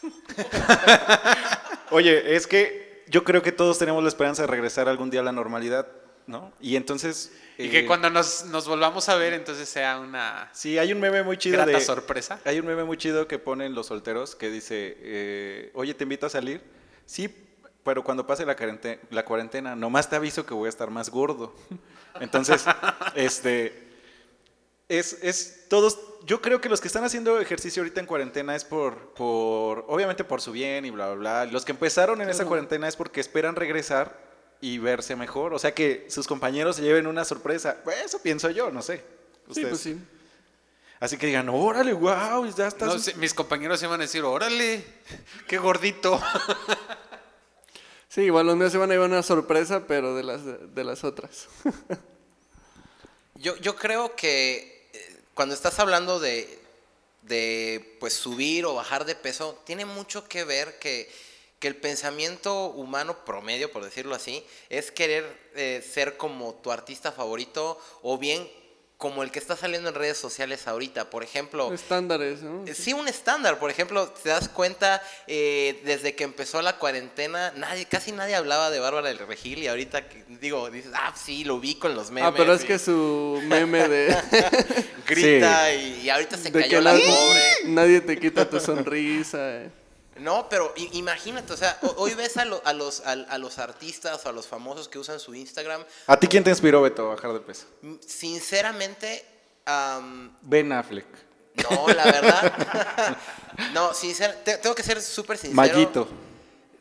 Oye, 1.90 2.38
es 2.38 2.48
que 2.48 3.04
yo 3.08 3.26
creo 3.26 3.42
que 3.42 3.52
todos 3.52 3.78
tenemos 3.80 4.02
la 4.02 4.08
esperanza 4.08 4.44
de 4.44 4.48
regresar 4.48 4.88
algún 4.88 5.10
día 5.10 5.20
a 5.20 5.24
la 5.24 5.34
normalidad, 5.34 5.90
¿no? 6.28 6.52
Y 6.60 6.76
entonces... 6.76 7.32
Y 7.58 7.68
eh, 7.68 7.70
que 7.70 7.86
cuando 7.86 8.10
nos, 8.10 8.46
nos 8.46 8.68
volvamos 8.68 9.10
a 9.10 9.16
ver, 9.16 9.34
entonces 9.34 9.70
sea 9.70 10.00
una 10.00 10.50
Sí, 10.54 10.78
hay 10.78 10.92
un 10.92 11.00
meme 11.00 11.24
muy 11.24 11.38
chido 11.38 11.58
grata 11.58 11.72
de... 11.72 11.82
sorpresa. 11.82 12.40
Hay 12.46 12.60
un 12.60 12.66
meme 12.66 12.84
muy 12.84 12.98
chido 12.98 13.28
que 13.28 13.40
ponen 13.40 13.76
los 13.76 13.88
solteros 13.88 14.36
que 14.36 14.50
dice, 14.50 14.98
eh, 15.00 15.72
oye, 15.74 15.94
¿te 15.94 16.04
invito 16.04 16.26
a 16.26 16.30
salir? 16.30 16.62
Sí, 17.06 17.30
pero 17.84 18.04
cuando 18.04 18.26
pase 18.26 18.46
la 18.46 18.56
cuarentena, 18.56 19.02
la 19.12 19.26
cuarentena, 19.26 19.76
nomás 19.76 20.10
te 20.10 20.16
aviso 20.16 20.46
que 20.46 20.54
voy 20.54 20.68
a 20.68 20.70
estar 20.70 20.90
más 20.90 21.10
gordo. 21.10 21.54
Entonces, 22.20 22.66
este, 23.16 23.88
es, 24.88 25.20
es 25.22 25.66
todos, 25.70 26.00
yo 26.26 26.42
creo 26.42 26.62
que 26.62 26.70
los 26.70 26.80
que 26.82 26.88
están 26.88 27.04
haciendo 27.04 27.40
ejercicio 27.40 27.82
ahorita 27.82 28.00
en 28.00 28.06
cuarentena 28.06 28.56
es 28.56 28.64
por, 28.64 29.14
por 29.14 29.86
obviamente 29.88 30.24
por 30.24 30.42
su 30.42 30.52
bien 30.52 30.86
y 30.86 30.92
bla, 30.92 31.08
bla, 31.08 31.16
bla. 31.16 31.46
Los 31.52 31.66
que 31.66 31.72
empezaron 31.74 32.22
en 32.22 32.30
esa 32.30 32.46
cuarentena 32.46 32.88
es 32.88 32.96
porque 32.96 33.20
esperan 33.20 33.56
regresar 33.56 34.33
y 34.64 34.78
verse 34.78 35.18
mejor. 35.18 35.54
O 35.54 35.60
sea, 35.60 35.74
que 35.76 36.08
sus 36.10 36.26
compañeros 36.26 36.78
se 36.78 36.84
lleven 36.84 37.06
una 37.06 37.26
sorpresa. 37.26 37.82
Pues 37.84 37.98
eso 38.06 38.22
pienso 38.22 38.50
yo, 38.50 38.72
no 38.72 38.82
sé. 38.82 39.04
Sí, 39.52 39.66
pues 39.66 39.82
sí. 39.82 40.00
Así 41.02 41.18
que 41.18 41.28
digan, 41.28 41.50
órale, 41.50 41.92
wow, 41.92 42.46
ya 42.56 42.68
estás... 42.68 42.88
No, 42.88 42.98
sí, 42.98 43.14
mis 43.16 43.34
compañeros 43.34 43.78
se 43.78 43.88
van 43.88 44.00
a 44.00 44.04
decir, 44.06 44.24
órale, 44.24 44.82
qué 45.50 45.58
gordito. 45.58 46.22
Sí, 48.08 48.22
igual 48.22 48.46
los 48.46 48.56
míos 48.56 48.72
se 48.72 48.78
van 48.78 48.90
a 48.92 48.94
llevar 48.94 49.10
una 49.10 49.22
sorpresa, 49.22 49.86
pero 49.86 50.16
de 50.16 50.24
las, 50.24 50.42
de 50.46 50.84
las 50.84 51.04
otras. 51.04 51.48
Yo, 53.36 53.58
yo 53.58 53.76
creo 53.76 54.16
que 54.16 54.88
eh, 54.94 55.18
cuando 55.34 55.56
estás 55.56 55.80
hablando 55.80 56.22
de, 56.22 56.60
de 57.24 57.98
pues 58.00 58.14
subir 58.14 58.66
o 58.66 58.76
bajar 58.76 59.04
de 59.04 59.16
peso, 59.16 59.60
tiene 59.66 59.84
mucho 59.84 60.26
que 60.30 60.46
ver 60.46 60.80
que, 60.80 61.12
que 61.64 61.70
el 61.70 61.78
pensamiento 61.78 62.66
humano 62.72 63.24
promedio, 63.24 63.72
por 63.72 63.86
decirlo 63.86 64.14
así, 64.16 64.44
es 64.70 64.92
querer 64.92 65.24
eh, 65.56 65.82
ser 65.82 66.18
como 66.18 66.56
tu 66.56 66.74
artista 66.74 67.14
favorito 67.14 67.80
o 68.02 68.18
bien 68.18 68.46
como 68.98 69.24
el 69.24 69.32
que 69.32 69.40
está 69.40 69.56
saliendo 69.56 69.88
en 69.88 69.96
redes 69.96 70.18
sociales 70.18 70.68
ahorita. 70.68 71.10
Por 71.10 71.24
ejemplo, 71.24 71.74
Estándares, 71.74 72.42
¿no? 72.42 72.66
eh, 72.68 72.76
Sí, 72.76 72.92
un 72.92 73.08
estándar. 73.08 73.60
Por 73.60 73.72
ejemplo, 73.72 74.10
te 74.10 74.28
das 74.28 74.50
cuenta, 74.50 75.02
eh, 75.28 75.82
desde 75.86 76.16
que 76.16 76.26
empezó 76.26 76.62
la 76.62 76.78
cuarentena, 76.78 77.54
nadie, 77.56 77.86
casi 77.86 78.12
nadie 78.12 78.36
hablaba 78.36 78.70
de 78.70 78.80
Bárbara 78.82 79.08
del 79.08 79.20
Regil 79.20 79.60
y 79.60 79.68
ahorita, 79.70 80.06
digo, 80.42 80.70
dices, 80.70 80.92
ah, 80.96 81.14
sí, 81.16 81.46
lo 81.46 81.62
vi 81.62 81.76
con 81.76 81.96
los 81.96 82.12
memes. 82.12 82.30
Ah, 82.30 82.34
pero 82.36 82.54
es 82.54 82.66
y 82.66 82.68
que 82.68 82.78
su 82.78 83.42
meme 83.46 83.88
de, 83.88 84.18
Grita 85.08 85.74
y, 85.76 86.02
y 86.04 86.10
ahorita 86.10 86.36
se 86.36 86.52
de 86.52 86.62
cayó 86.62 86.78
que 86.80 86.82
la 86.82 86.92
pobre. 86.92 87.42
nadie 87.68 88.02
te 88.02 88.20
quita 88.20 88.50
tu 88.50 88.60
sonrisa. 88.60 89.62
eh. 89.64 89.83
No, 90.20 90.48
pero 90.48 90.74
imagínate, 90.76 91.54
o 91.54 91.58
sea, 91.58 91.78
ho- 91.82 91.96
hoy 91.98 92.14
ves 92.14 92.38
a, 92.38 92.46
lo- 92.46 92.62
a 92.66 92.74
los, 92.74 93.02
a, 93.02 93.12
a 93.14 93.38
los 93.38 93.58
artistas 93.60 94.26
o 94.26 94.30
a 94.30 94.32
los 94.32 94.46
famosos 94.48 94.88
que 94.88 95.00
usan 95.00 95.20
su 95.20 95.34
Instagram. 95.34 95.84
¿A 96.08 96.18
ti 96.20 96.28
quién 96.28 96.44
te 96.44 96.52
inspiró, 96.52 96.82
Beto, 96.82 97.08
a 97.08 97.16
bajar 97.16 97.34
de 97.34 97.40
peso? 97.40 97.66
m- 97.82 97.98
Sinceramente, 98.06 99.26
am, 99.66 100.38
Ben 100.42 100.72
Affleck. 100.72 101.06
no, 101.70 101.88
la 101.88 102.04
verdad. 102.06 103.18
no, 103.74 103.94
sinceramente, 103.94 104.58
tengo 104.58 104.76
que 104.76 104.84
ser 104.84 105.02
súper 105.02 105.38
sincero. 105.38 105.56
Mayito. 105.56 106.08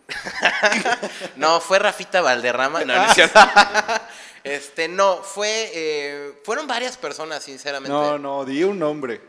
No, 1.36 1.60
fue 1.60 1.78
Rafita 1.78 2.20
Valderrama. 2.20 2.84
No, 2.84 2.94
no. 3.06 3.12
Este, 4.44 4.88
no, 4.88 5.22
fue. 5.22 5.70
eh, 5.72 6.40
fueron 6.44 6.66
varias 6.66 6.96
personas, 6.96 7.44
sinceramente. 7.44 7.92
No, 7.96 8.18
no, 8.18 8.44
di 8.44 8.64
un 8.64 8.76
nombre. 8.76 9.20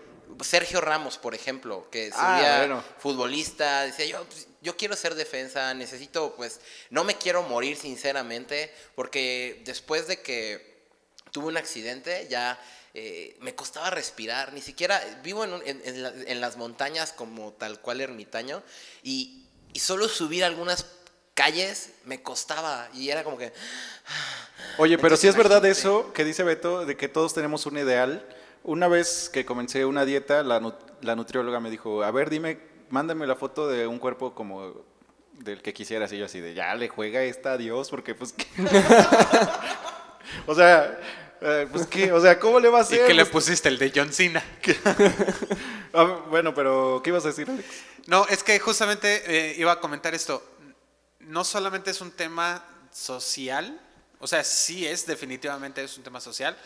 Sergio 0.42 0.82
Ramos, 0.82 1.18
por 1.18 1.36
ejemplo, 1.36 1.88
que 1.92 2.10
Ah, 2.14 2.36
sería 2.38 2.58
bueno. 2.60 2.84
futbolista, 3.00 3.84
decía 3.84 4.06
yo, 4.06 4.24
pues, 4.26 4.48
yo 4.62 4.78
quiero 4.78 4.96
ser 4.96 5.16
defensa, 5.16 5.74
necesito, 5.74 6.36
pues, 6.36 6.60
no 6.90 7.04
me 7.04 7.16
quiero 7.18 7.44
morir, 7.44 7.78
sinceramente, 7.78 8.74
porque 8.96 9.62
después 9.66 10.08
de 10.08 10.22
que 10.22 10.86
tuve 11.32 11.48
un 11.48 11.58
accidente, 11.58 12.28
ya 12.30 12.60
eh, 12.96 13.36
me 13.42 13.56
costaba 13.56 13.90
respirar, 13.90 14.54
ni 14.54 14.62
siquiera, 14.62 15.02
vivo 15.24 15.44
en, 15.44 15.54
un- 15.54 15.64
en- 15.66 15.82
en 15.84 16.04
la- 16.04 16.14
en 16.28 16.40
las 16.40 16.58
montañas 16.58 17.12
como 17.12 17.52
tal 17.54 17.82
cual 17.82 18.02
ermitaño, 18.02 18.62
y, 19.02 19.48
y 19.74 19.80
solo 19.80 20.08
subir 20.08 20.44
algunas 20.44 20.86
calles 21.34 21.90
me 22.06 22.22
costaba, 22.22 22.88
y 22.94 23.10
era 23.10 23.24
como 23.24 23.38
que... 23.40 23.52
Oye, 24.78 24.98
pero 25.00 25.18
si 25.18 25.28
es 25.28 25.36
verdad 25.36 25.66
eso 25.66 26.14
que 26.14 26.24
dice 26.24 26.44
Beto, 26.44 26.86
de 26.86 26.96
que 26.96 27.08
todos 27.08 27.34
tenemos 27.34 27.66
un 27.66 27.78
ideal. 27.78 28.24
Una 28.64 28.88
vez 28.88 29.30
que 29.32 29.46
comencé 29.46 29.86
una 29.86 30.06
dieta, 30.06 30.42
la, 30.44 30.60
nu- 30.60 30.74
la 31.02 31.16
nutrióloga 31.16 31.60
me 31.60 31.70
dijo, 31.70 32.04
a 32.04 32.12
ver, 32.12 32.30
dime, 32.30 32.60
mándame 32.90 33.28
la 33.28 33.36
foto 33.36 33.68
de 33.68 33.88
un 33.88 34.00
cuerpo 34.00 34.34
como 34.34 34.86
del 35.34 35.62
que 35.62 35.74
quisieras. 35.74 36.12
Y 36.14 36.18
yo 36.18 36.26
así 36.26 36.40
de, 36.40 36.54
ya 36.54 36.74
le 36.76 36.88
juega 36.90 37.22
esta 37.24 37.54
a 37.54 37.58
Dios, 37.58 37.90
porque 37.90 38.16
pues... 38.16 38.34
¿qué?". 38.34 38.46
o 40.48 40.56
sea, 40.56 41.00
eh, 41.42 41.68
pues 41.72 41.86
qué, 41.88 42.12
o 42.14 42.22
sea, 42.22 42.40
¿cómo 42.40 42.60
le 42.60 42.70
va 42.70 42.80
a 42.80 42.82
¿Y 42.82 42.86
hacer? 42.86 43.08
qué 43.08 43.14
le 43.14 43.26
Pues, 43.26 43.46
pusiste? 43.46 43.68
El 43.70 43.78
de 43.78 43.92
John 43.94 44.14
Cena. 44.14 44.42
a 45.94 46.04
ver, 46.04 46.18
bueno, 46.30 46.54
pero 46.54 47.02
¿qué 47.04 47.10
ibas 47.10 47.26
a 47.26 47.30
decir, 47.30 47.50
Alex? 47.50 47.68
No, 48.08 48.26
es 48.28 48.44
que 48.44 48.60
justamente 48.60 49.24
eh, 49.28 49.56
iba 49.58 49.74
a 49.74 49.80
comentar 49.80 50.14
esto. 50.14 50.42
No 51.20 51.44
solamente 51.44 51.92
es 51.92 52.02
un 52.02 52.12
tema 52.12 52.64
social, 52.92 53.80
o 54.20 54.28
sea, 54.28 54.44
sí 54.44 54.86
es, 54.86 55.06
definitivamente 55.06 55.84
es 55.84 55.98
un 55.98 56.04
tema 56.04 56.20
social, 56.20 56.58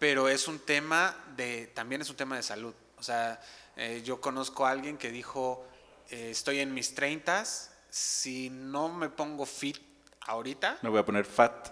pero 0.00 0.28
es 0.28 0.48
un 0.48 0.58
tema 0.58 1.14
de, 1.36 1.68
también 1.68 2.00
es 2.00 2.08
un 2.10 2.16
tema 2.16 2.34
de 2.34 2.42
salud. 2.42 2.74
O 2.96 3.02
sea, 3.02 3.38
eh, 3.76 4.00
yo 4.02 4.18
conozco 4.20 4.66
a 4.66 4.70
alguien 4.70 4.96
que 4.96 5.10
dijo, 5.10 5.64
eh, 6.08 6.30
estoy 6.30 6.58
en 6.60 6.72
mis 6.72 6.94
30, 6.94 7.44
si 7.90 8.48
no 8.50 8.88
me 8.88 9.10
pongo 9.10 9.44
fit 9.44 9.76
ahorita, 10.22 10.78
Me 10.80 10.88
voy 10.88 11.00
a 11.00 11.04
poner 11.04 11.26
fat. 11.26 11.68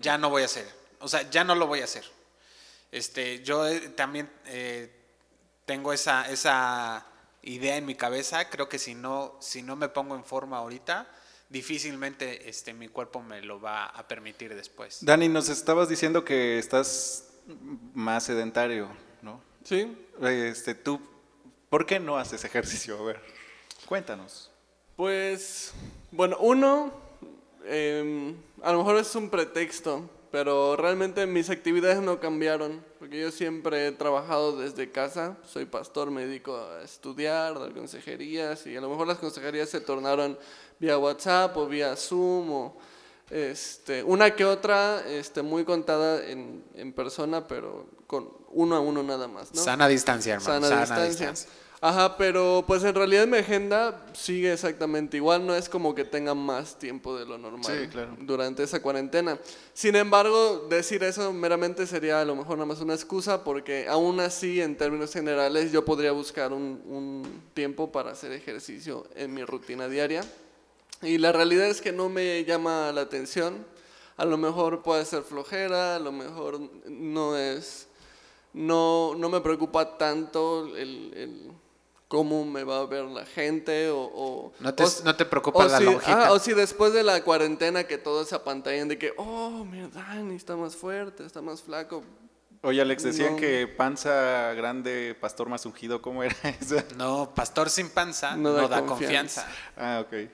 ya 0.00 0.16
no 0.16 0.30
voy 0.30 0.42
a 0.42 0.46
hacer. 0.46 0.66
O 1.00 1.06
sea, 1.08 1.28
ya 1.30 1.44
no 1.44 1.54
lo 1.54 1.66
voy 1.66 1.82
a 1.82 1.84
hacer. 1.84 2.04
Este, 2.90 3.42
yo 3.42 3.66
eh, 3.66 3.90
también 3.90 4.30
eh, 4.46 4.90
tengo 5.66 5.92
esa, 5.92 6.30
esa 6.30 7.04
idea 7.42 7.76
en 7.76 7.84
mi 7.84 7.94
cabeza. 7.94 8.48
Creo 8.48 8.70
que 8.70 8.78
si 8.78 8.94
no, 8.94 9.36
si 9.40 9.62
no 9.62 9.76
me 9.76 9.90
pongo 9.90 10.14
en 10.16 10.24
forma 10.24 10.56
ahorita, 10.56 11.06
difícilmente 11.50 12.48
este, 12.48 12.72
mi 12.72 12.88
cuerpo 12.88 13.22
me 13.22 13.42
lo 13.42 13.60
va 13.60 13.84
a 13.84 14.08
permitir 14.08 14.54
después. 14.54 14.98
Dani, 15.02 15.28
nos 15.28 15.50
estabas 15.50 15.90
diciendo 15.90 16.24
que 16.24 16.58
estás 16.58 17.24
más 17.94 18.24
sedentario, 18.24 18.88
¿no? 19.22 19.40
¿Sí? 19.64 19.96
Este, 20.22 20.74
tú, 20.74 21.00
¿por 21.68 21.86
qué 21.86 22.00
no 22.00 22.16
haces 22.18 22.44
ejercicio? 22.44 22.98
A 22.98 23.02
ver, 23.02 23.20
cuéntanos. 23.86 24.50
Pues, 24.96 25.72
bueno, 26.10 26.36
uno, 26.40 26.92
em, 27.64 28.34
a 28.62 28.72
lo 28.72 28.78
mejor 28.78 28.96
es 28.96 29.14
un 29.14 29.28
pretexto, 29.28 30.08
pero 30.30 30.76
realmente 30.76 31.26
mis 31.26 31.50
actividades 31.50 32.00
no 32.00 32.18
cambiaron, 32.20 32.84
porque 32.98 33.20
yo 33.20 33.30
siempre 33.30 33.86
he 33.86 33.92
trabajado 33.92 34.58
desde 34.58 34.90
casa, 34.90 35.36
soy 35.46 35.66
pastor, 35.66 36.10
me 36.10 36.26
dedico 36.26 36.56
a 36.56 36.82
estudiar, 36.82 37.58
dar 37.58 37.72
consejerías, 37.72 38.66
y 38.66 38.76
a 38.76 38.80
lo 38.80 38.90
mejor 38.90 39.06
las 39.06 39.18
consejerías 39.18 39.68
se 39.68 39.80
tornaron 39.80 40.38
vía 40.78 40.98
WhatsApp 40.98 41.56
o 41.56 41.66
vía 41.66 41.94
Zoom, 41.96 42.50
o 42.50 42.76
este, 43.30 44.02
una 44.02 44.34
que 44.34 44.44
otra 44.44 45.02
este, 45.08 45.42
muy 45.42 45.64
contada 45.64 46.24
en, 46.26 46.64
en 46.74 46.92
persona, 46.92 47.46
pero 47.46 47.86
con 48.06 48.28
uno 48.50 48.76
a 48.76 48.80
uno 48.80 49.02
nada 49.02 49.28
más. 49.28 49.54
¿no? 49.54 49.62
Sana 49.62 49.88
distancia, 49.88 50.34
hermano. 50.34 50.66
sana, 50.68 51.04
distancia. 51.04 51.34
Ajá, 51.78 52.16
pero 52.16 52.64
pues 52.66 52.82
en 52.84 52.94
realidad 52.94 53.26
mi 53.26 53.36
agenda 53.36 54.06
sigue 54.14 54.50
exactamente 54.50 55.18
igual, 55.18 55.46
no 55.46 55.54
es 55.54 55.68
como 55.68 55.94
que 55.94 56.04
tenga 56.06 56.34
más 56.34 56.78
tiempo 56.78 57.14
de 57.18 57.26
lo 57.26 57.36
normal 57.36 57.64
Sí, 57.64 57.88
claro. 57.88 58.16
durante 58.20 58.62
esa 58.62 58.80
cuarentena. 58.80 59.38
Sin 59.74 59.94
embargo, 59.94 60.66
decir 60.70 61.02
eso 61.04 61.34
meramente 61.34 61.86
sería 61.86 62.22
a 62.22 62.24
lo 62.24 62.34
mejor 62.34 62.56
nada 62.56 62.64
más 62.66 62.80
una 62.80 62.94
excusa 62.94 63.44
porque 63.44 63.86
aún 63.88 64.20
así, 64.20 64.62
en 64.62 64.76
términos 64.78 65.12
generales, 65.12 65.70
yo 65.70 65.84
podría 65.84 66.12
buscar 66.12 66.54
un, 66.54 66.80
un 66.86 67.42
tiempo 67.52 67.92
para 67.92 68.12
hacer 68.12 68.32
ejercicio 68.32 69.06
en 69.14 69.34
mi 69.34 69.44
rutina 69.44 69.86
diaria. 69.86 70.24
Y 71.02 71.18
la 71.18 71.32
realidad 71.32 71.66
es 71.66 71.80
que 71.80 71.92
no 71.92 72.08
me 72.08 72.44
llama 72.44 72.90
la 72.92 73.02
atención. 73.02 73.66
A 74.16 74.24
lo 74.24 74.38
mejor 74.38 74.82
puede 74.82 75.04
ser 75.04 75.22
flojera, 75.22 75.96
a 75.96 75.98
lo 75.98 76.10
mejor 76.12 76.58
no 76.86 77.36
es 77.36 77.86
no, 78.54 79.14
no 79.16 79.28
me 79.28 79.40
preocupa 79.42 79.98
tanto 79.98 80.74
el, 80.74 81.12
el 81.14 81.52
cómo 82.08 82.46
me 82.46 82.64
va 82.64 82.78
a 82.78 82.86
ver 82.86 83.04
la 83.04 83.26
gente 83.26 83.90
o... 83.90 83.98
o- 84.14 84.52
No 84.60 84.74
te- 84.74 84.84
o- 84.84 84.90
no 85.04 85.14
te 85.14 85.26
preocupa 85.26 85.58
o 85.66 85.68
la 85.68 85.76
si, 85.78 85.84
lonjita. 85.84 86.28
ah, 86.28 86.32
o 86.32 86.38
si 86.38 86.54
después 86.54 86.94
de 86.94 87.02
la 87.02 87.22
cuarentena 87.22 87.84
que 87.84 87.98
todos 87.98 88.28
se 88.28 88.34
apantallan 88.34 88.88
de 88.88 88.96
que, 88.98 89.12
oh, 89.18 89.66
mira, 89.70 89.88
Dani 89.88 90.34
está 90.36 90.56
más 90.56 90.74
fuerte, 90.74 91.26
está 91.26 91.42
más 91.42 91.60
flaco. 91.60 92.02
Oye, 92.62 92.80
Alex, 92.80 93.02
decían 93.02 93.34
No. 93.34 93.38
que 93.40 93.66
panza 93.68 94.54
grande, 94.54 95.14
pastor 95.20 95.50
más 95.50 95.66
ungido, 95.66 96.00
¿cómo 96.00 96.22
era 96.22 96.34
eso? 96.60 96.76
No, 96.96 97.34
pastor 97.34 97.68
sin 97.68 97.90
panza 97.90 98.34
No 98.36 98.52
no, 98.52 98.54
da 98.54 98.68
da, 98.68 98.86
confianza. 98.86 99.42
confianza. 99.42 99.46
Ah, 99.76 100.00
ok. 100.06 100.30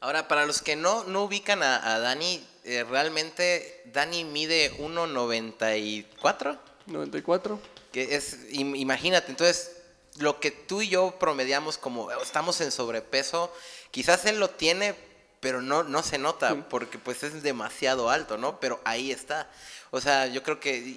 Ahora, 0.00 0.28
para 0.28 0.46
los 0.46 0.62
que 0.62 0.76
no, 0.76 1.04
no 1.04 1.24
ubican 1.24 1.62
a, 1.62 1.94
a 1.94 1.98
Dani, 1.98 2.42
eh, 2.64 2.84
realmente 2.88 3.82
Dani 3.92 4.24
mide 4.24 4.72
1,94. 4.78 6.58
94. 6.86 7.60
Que 7.92 8.14
es, 8.16 8.50
im- 8.50 8.76
imagínate, 8.78 9.30
entonces, 9.30 9.72
lo 10.16 10.40
que 10.40 10.50
tú 10.50 10.80
y 10.82 10.88
yo 10.88 11.16
promediamos 11.18 11.76
como 11.78 12.04
"Oh, 12.04 12.22
estamos 12.22 12.60
en 12.60 12.70
sobrepeso, 12.72 13.52
quizás 13.90 14.24
él 14.24 14.38
lo 14.40 14.48
tiene, 14.50 14.94
pero 15.40 15.60
no, 15.62 15.82
no 15.82 16.02
se 16.02 16.18
nota, 16.18 16.50
Sí. 16.54 16.64
porque 16.70 16.98
pues 16.98 17.22
es 17.22 17.42
demasiado 17.42 18.10
alto, 18.10 18.38
¿no? 18.38 18.58
Pero 18.60 18.80
ahí 18.84 19.10
está. 19.12 19.50
O 19.90 20.00
sea, 20.00 20.26
yo 20.26 20.42
creo 20.42 20.60
que... 20.60 20.96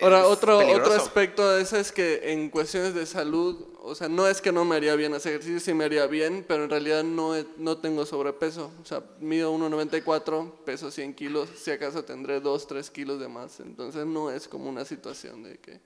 Ahora, 0.00 0.26
otro, 0.26 0.58
otro 0.58 0.92
aspecto 0.94 1.48
de 1.50 1.62
eso 1.62 1.76
es 1.76 1.92
que 1.92 2.32
en 2.32 2.48
cuestiones 2.50 2.94
de 2.94 3.04
salud, 3.06 3.66
o 3.82 3.94
sea, 3.94 4.08
no 4.08 4.26
es 4.26 4.40
que 4.40 4.50
no 4.52 4.64
me 4.64 4.76
haría 4.76 4.94
bien 4.96 5.12
hacer 5.14 5.32
ejercicio, 5.32 5.60
sí 5.60 5.74
me 5.74 5.84
haría 5.84 6.06
bien, 6.06 6.44
pero 6.48 6.64
en 6.64 6.70
realidad 6.70 7.02
no, 7.04 7.34
no 7.58 7.78
tengo 7.78 8.06
sobrepeso. 8.06 8.72
O 8.82 8.84
sea, 8.86 9.02
mido 9.20 9.52
1,94, 9.56 10.50
peso 10.64 10.90
100 10.90 11.14
kilos, 11.14 11.48
si 11.56 11.70
acaso 11.70 12.04
tendré 12.04 12.40
2, 12.40 12.66
3 12.66 12.90
kilos 12.90 13.20
de 13.20 13.28
más. 13.28 13.60
Entonces 13.60 14.06
no 14.06 14.30
es 14.30 14.48
como 14.48 14.68
una 14.70 14.84
situación 14.84 15.42
de 15.42 15.58
que 15.58 15.80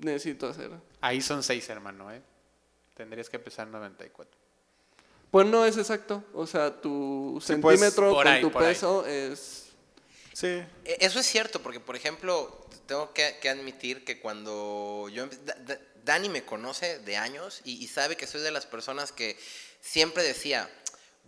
necesito 0.00 0.46
hacer. 0.48 0.70
Ahí 1.00 1.20
son 1.20 1.42
seis, 1.42 1.68
hermano, 1.68 2.12
¿eh? 2.12 2.22
Tendrías 2.96 3.28
que 3.30 3.38
pesar 3.38 3.66
94. 3.68 4.38
Pues 5.30 5.46
no 5.46 5.64
es 5.66 5.76
exacto, 5.76 6.24
o 6.32 6.46
sea, 6.46 6.80
tu 6.80 7.38
Sí, 7.42 7.54
pues, 7.56 7.78
centímetro 7.78 8.14
con 8.14 8.26
ahí, 8.26 8.40
tu 8.40 8.48
ahí. 8.48 8.54
peso 8.54 9.06
es... 9.06 9.66
Sí. 10.32 10.46
E- 10.46 10.66
Eso 11.00 11.18
es 11.20 11.26
cierto, 11.26 11.60
porque 11.60 11.80
por 11.80 11.96
ejemplo, 11.96 12.66
tengo 12.88 13.12
que, 13.12 13.36
que 13.40 13.48
admitir 13.48 14.04
que 14.04 14.18
cuando 14.20 15.08
yo... 15.12 15.26
empe- 15.26 15.38
Da- 15.44 15.54
Da- 15.64 15.78
Dani 16.04 16.28
me 16.30 16.42
conoce 16.42 16.98
de 17.00 17.16
años 17.18 17.60
y, 17.64 17.72
y 17.84 17.86
sabe 17.86 18.16
que 18.16 18.26
soy 18.26 18.40
de 18.40 18.50
las 18.50 18.64
personas 18.64 19.12
que 19.12 19.36
siempre 19.82 20.22
decía, 20.22 20.68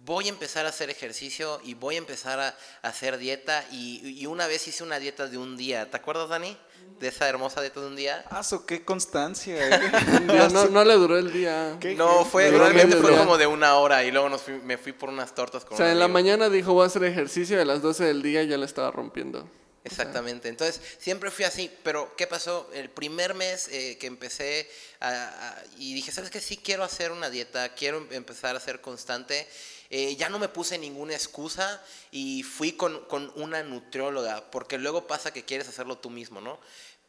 voy 0.06 0.24
a 0.26 0.30
empezar 0.30 0.64
a 0.64 0.70
hacer 0.70 0.88
ejercicio 0.88 1.60
y 1.62 1.74
voy 1.74 1.96
a 1.96 1.98
empezar 1.98 2.40
a, 2.40 2.48
a 2.82 2.88
hacer 2.88 3.18
dieta 3.18 3.62
y, 3.70 4.00
y 4.18 4.24
una 4.24 4.46
vez 4.46 4.66
hice 4.68 4.82
una 4.82 4.98
dieta 4.98 5.26
de 5.28 5.36
un 5.36 5.58
día. 5.58 5.90
¿Te 5.90 5.98
acuerdas, 5.98 6.30
Dani? 6.30 6.56
De 6.98 7.08
esa 7.08 7.28
hermosa 7.28 7.60
dieta 7.60 7.80
de 7.80 7.86
un 7.88 7.96
día. 7.96 8.24
Ah, 8.30 8.42
so, 8.42 8.64
qué 8.64 8.82
constancia. 8.86 9.54
¿eh? 9.68 9.90
Día, 10.26 10.48
no, 10.48 10.64
no 10.70 10.82
le 10.82 10.94
duró 10.94 11.18
el 11.18 11.30
día. 11.30 11.76
¿Qué? 11.78 11.94
No, 11.94 12.24
fue, 12.24 12.50
realmente 12.50 12.96
fue 12.96 13.14
como 13.18 13.36
de 13.36 13.46
una 13.46 13.74
hora 13.76 14.02
y 14.04 14.10
luego 14.10 14.30
nos 14.30 14.40
fui- 14.40 14.60
me 14.62 14.78
fui 14.78 14.92
por 14.92 15.10
unas 15.10 15.34
tortas 15.34 15.66
con 15.66 15.74
O 15.74 15.76
sea, 15.76 15.86
un 15.86 15.92
en 15.92 15.98
la 15.98 16.08
mañana 16.08 16.48
dijo 16.48 16.72
voy 16.72 16.84
a 16.84 16.86
hacer 16.86 17.04
ejercicio 17.04 17.58
y 17.58 17.60
a 17.60 17.66
las 17.66 17.82
12 17.82 18.04
del 18.04 18.22
día 18.22 18.42
ya 18.44 18.56
le 18.56 18.64
estaba 18.64 18.90
rompiendo. 18.90 19.46
Exactamente. 19.82 20.48
Entonces, 20.48 20.80
siempre 20.98 21.30
fui 21.30 21.44
así. 21.44 21.70
Pero, 21.82 22.14
¿qué 22.16 22.26
pasó? 22.26 22.68
El 22.74 22.90
primer 22.90 23.34
mes 23.34 23.68
eh, 23.68 23.96
que 23.98 24.06
empecé 24.06 24.68
a- 25.00 25.56
y 25.78 25.94
dije, 25.94 26.12
¿sabes 26.12 26.30
qué? 26.30 26.40
Sí 26.40 26.58
quiero 26.58 26.84
hacer 26.84 27.12
una 27.12 27.30
dieta, 27.30 27.74
quiero 27.74 28.06
empezar 28.10 28.56
a 28.56 28.60
ser 28.60 28.80
constante. 28.80 29.46
eh, 29.92 30.14
ya 30.14 30.28
no 30.28 30.38
me 30.38 30.48
puse 30.48 30.78
ninguna 30.78 31.14
excusa 31.14 31.82
y 32.12 32.44
fui 32.44 32.72
con, 32.72 33.04
con 33.06 33.32
una 33.34 33.64
nutrióloga, 33.64 34.48
porque 34.52 34.78
luego 34.78 35.08
pasa 35.08 35.32
que 35.32 35.44
quieres 35.44 35.66
hacerlo 35.68 35.98
tú 35.98 36.10
mismo, 36.10 36.40
¿no? 36.40 36.60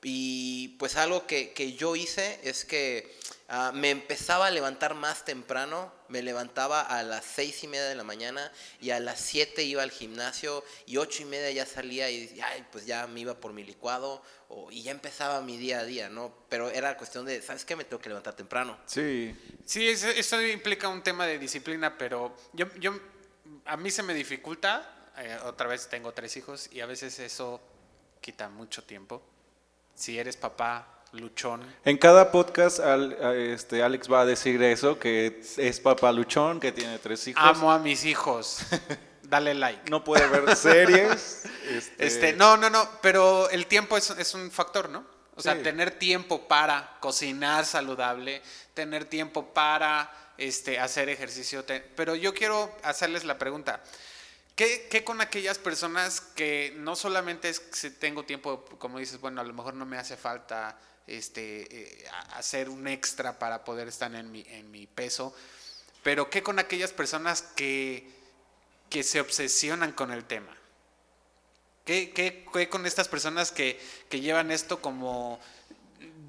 Y 0.04 0.70
pues 0.80 0.96
algo 0.96 1.28
que, 1.28 1.52
que 1.54 1.74
yo 1.74 1.96
hice 1.96 2.40
es 2.44 2.66
que 2.66 3.16
ah, 3.50 3.72
me 3.74 3.92
empezaba 3.92 4.48
a 4.48 4.50
levantar 4.50 4.96
más 4.96 5.26
temprano, 5.26 5.94
me 6.08 6.24
levantaba 6.24 6.82
a 6.82 7.04
las 7.04 7.24
seis 7.24 7.64
y 7.64 7.68
media 7.68 7.86
de 7.86 7.94
la 7.96 8.04
mañana 8.04 8.52
y 8.80 8.90
a 8.90 9.00
las 9.00 9.20
siete 9.20 9.64
iba 9.64 9.84
al 9.84 9.92
gimnasio 9.92 10.64
y 10.88 10.98
ocho 10.98 11.22
y 11.22 11.26
media 11.26 11.52
ya 11.52 11.66
salía 11.68 12.10
y 12.10 12.40
ay, 12.44 12.66
pues 12.72 12.86
ya 12.88 13.06
me 13.06 13.20
iba 13.20 13.36
por 13.40 13.54
mi 13.54 13.64
licuado 13.64 14.24
o- 14.50 14.72
y 14.72 14.82
ya 14.82 14.92
empezaba 14.92 15.40
mi 15.42 15.58
día 15.58 15.82
a 15.82 15.86
día, 15.86 16.10
¿no? 16.10 16.34
Pero 16.50 16.70
era 16.72 16.98
cuestión 16.98 17.26
de, 17.26 17.42
¿sabes 17.44 17.64
qué? 17.64 17.76
Me 17.76 17.84
tengo 17.86 18.02
que 18.02 18.10
levantar 18.10 18.36
temprano. 18.36 18.78
Sí, 18.88 19.36
Sí, 19.66 19.88
eso, 19.88 20.08
eso 20.10 20.42
implica 20.42 20.90
un 20.90 21.04
tema 21.04 21.26
de 21.28 21.38
disciplina, 21.38 21.98
pero 21.98 22.36
yo, 22.54 22.66
yo 22.80 23.00
a 23.66 23.78
mí 23.78 23.92
se 23.92 24.02
me 24.04 24.14
dificulta. 24.16 25.12
eh, 25.18 25.38
otra 25.46 25.68
vez 25.68 25.88
tengo 25.90 26.12
tres 26.14 26.36
hijos 26.38 26.68
y 26.72 26.82
a 26.82 26.86
veces 26.88 27.20
eso 27.20 27.62
quita 28.20 28.50
mucho 28.50 28.84
tiempo. 28.84 29.22
Si 30.02 30.18
eres 30.18 30.36
papá, 30.36 30.88
luchón, 31.12 31.62
En 31.86 31.96
cada 32.00 32.32
podcast 32.32 32.80
al- 32.80 33.14
este, 33.36 33.84
Alex 33.84 34.12
va 34.12 34.22
a 34.22 34.26
decir 34.26 34.64
eso, 34.64 34.98
que 34.98 35.42
es 35.58 35.80
papá 35.80 36.12
luchón, 36.12 36.60
que 36.60 36.72
tiene 36.72 36.98
tres 36.98 37.28
hijos. 37.28 37.44
amo 37.46 37.72
a 37.72 37.78
mis 37.78 38.04
hijos. 38.06 38.62
Dale 39.22 39.54
like. 39.54 39.92
No 39.92 40.04
puede 40.04 40.26
ver 40.28 40.56
series. 40.56 41.44
este, 41.70 42.08
Este, 42.08 42.34
no, 42.34 42.58
no, 42.58 42.72
no, 42.72 42.90
pero 43.04 43.48
el 43.52 43.68
tiempo 43.68 43.96
es, 43.96 44.10
es 44.10 44.34
un 44.34 44.50
factor, 44.50 44.90
¿no? 44.90 45.06
O 45.36 45.42
sea, 45.44 45.54
Sí. 45.56 45.62
tener 45.62 45.92
tiempo 45.92 46.48
para 46.48 46.98
cocinar 47.00 47.64
saludable, 47.66 48.42
tener 48.74 49.06
tiempo 49.06 49.54
para 49.54 50.12
este, 50.40 50.80
hacer 50.80 51.10
ejercicio. 51.10 51.64
pero 51.96 52.16
yo 52.16 52.34
quiero 52.34 52.76
hacerles 52.82 53.24
la 53.24 53.38
pregunta. 53.38 53.84
¿Qué, 54.90 55.04
con 55.04 55.22
aquellas 55.22 55.58
personas 55.58 56.22
que 56.22 56.74
no 56.78 56.96
solamente 56.96 57.50
es 57.50 57.60
que 57.60 57.90
tengo 57.90 58.26
tiempo, 58.26 58.64
como 58.78 59.00
dices, 59.00 59.20
bueno, 59.20 59.42
a 59.42 59.44
lo 59.44 59.54
mejor 59.54 59.74
no 59.74 59.86
me 59.86 59.98
hace 59.98 60.18
falta 60.18 60.78
este, 61.08 61.68
eh, 61.72 62.06
hacer 62.34 62.70
un 62.70 62.88
extra 62.88 63.40
para 63.40 63.64
poder 63.64 63.88
estar 63.88 64.14
en 64.14 64.32
mi, 64.32 64.46
en 64.50 64.70
mi 64.70 64.86
peso, 64.86 65.36
pero 66.04 66.30
qué 66.30 66.44
con 66.44 66.60
aquellas 66.60 66.92
personas 66.92 67.42
que, 67.42 68.08
que 68.90 69.02
se 69.04 69.20
obsesionan 69.20 69.94
con 69.94 70.12
el 70.12 70.26
tema? 70.26 70.56
¿Qué, 71.86 72.12
qué- 72.12 72.46
qué 72.54 72.70
con 72.70 72.86
estas 72.86 73.08
personas 73.08 73.52
que, 73.52 73.80
que 74.10 74.20
llevan 74.20 74.52
esto 74.52 74.80
como 74.82 75.40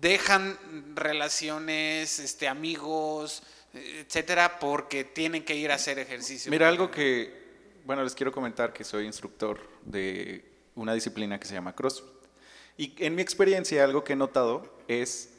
dejan 0.00 0.58
relaciones, 0.96 2.18
este, 2.18 2.48
amigos, 2.48 3.42
etcétera, 3.74 4.58
porque 4.58 5.04
tienen 5.04 5.44
que 5.44 5.54
ir 5.54 5.70
a 5.70 5.74
hacer 5.74 5.98
ejercicio? 5.98 6.50
Mira, 6.50 6.68
algo 6.68 6.90
que, 6.90 7.41
bueno, 7.84 8.02
les 8.04 8.14
quiero 8.14 8.32
comentar 8.32 8.72
que 8.72 8.84
soy 8.84 9.06
instructor 9.06 9.58
de 9.84 10.44
una 10.74 10.94
disciplina 10.94 11.38
que 11.38 11.46
se 11.46 11.54
llama 11.54 11.74
CrossFit. 11.74 12.08
Y 12.76 12.94
en 13.04 13.14
mi 13.14 13.22
experiencia, 13.22 13.84
algo 13.84 14.02
que 14.04 14.14
he 14.14 14.16
notado 14.16 14.62
es, 14.88 15.34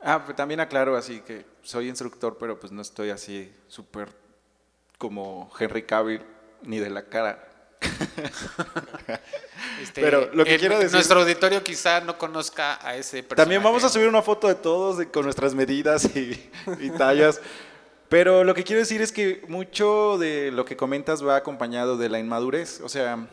ah, 0.00 0.24
pues 0.24 0.36
también 0.36 0.60
aclaro 0.60 0.96
así 0.96 1.20
que 1.20 1.44
soy 1.62 1.88
instructor, 1.88 2.36
pero 2.38 2.58
pues 2.58 2.72
no 2.72 2.80
estoy 2.82 3.10
así 3.10 3.52
súper 3.68 4.08
como 4.98 5.50
Henry 5.58 5.82
Cavill 5.82 6.22
ni 6.62 6.78
de 6.78 6.90
la 6.90 7.04
cara. 7.06 7.42
Este, 9.82 10.00
pero 10.00 10.30
lo 10.32 10.44
que 10.44 10.54
el- 10.54 10.60
quiero 10.60 10.78
decir- 10.78 10.92
Nuestro 10.94 11.20
auditorio 11.20 11.62
quizá 11.62 12.00
no 12.00 12.16
conozca 12.16 12.78
a 12.86 12.96
ese 12.96 13.22
personaje. 13.22 13.36
También 13.36 13.62
vamos 13.62 13.84
a 13.84 13.88
subir 13.90 14.08
una 14.08 14.22
foto 14.22 14.48
de 14.48 14.54
todos 14.54 14.96
de- 14.98 15.10
con 15.10 15.24
nuestras 15.24 15.54
medidas 15.54 16.04
y, 16.16 16.50
y 16.80 16.90
tallas. 16.90 17.40
Pero 18.08 18.44
lo 18.44 18.54
que 18.54 18.62
quiero 18.62 18.80
decir 18.80 19.02
es 19.02 19.10
que 19.10 19.42
mucho 19.48 20.16
de 20.18 20.52
lo 20.52 20.64
que 20.64 20.76
comentas 20.76 21.26
va 21.26 21.36
acompañado 21.36 21.96
de 21.96 22.08
la 22.08 22.20
inmadurez. 22.20 22.80
O 22.80 22.88
sea, 22.88 23.26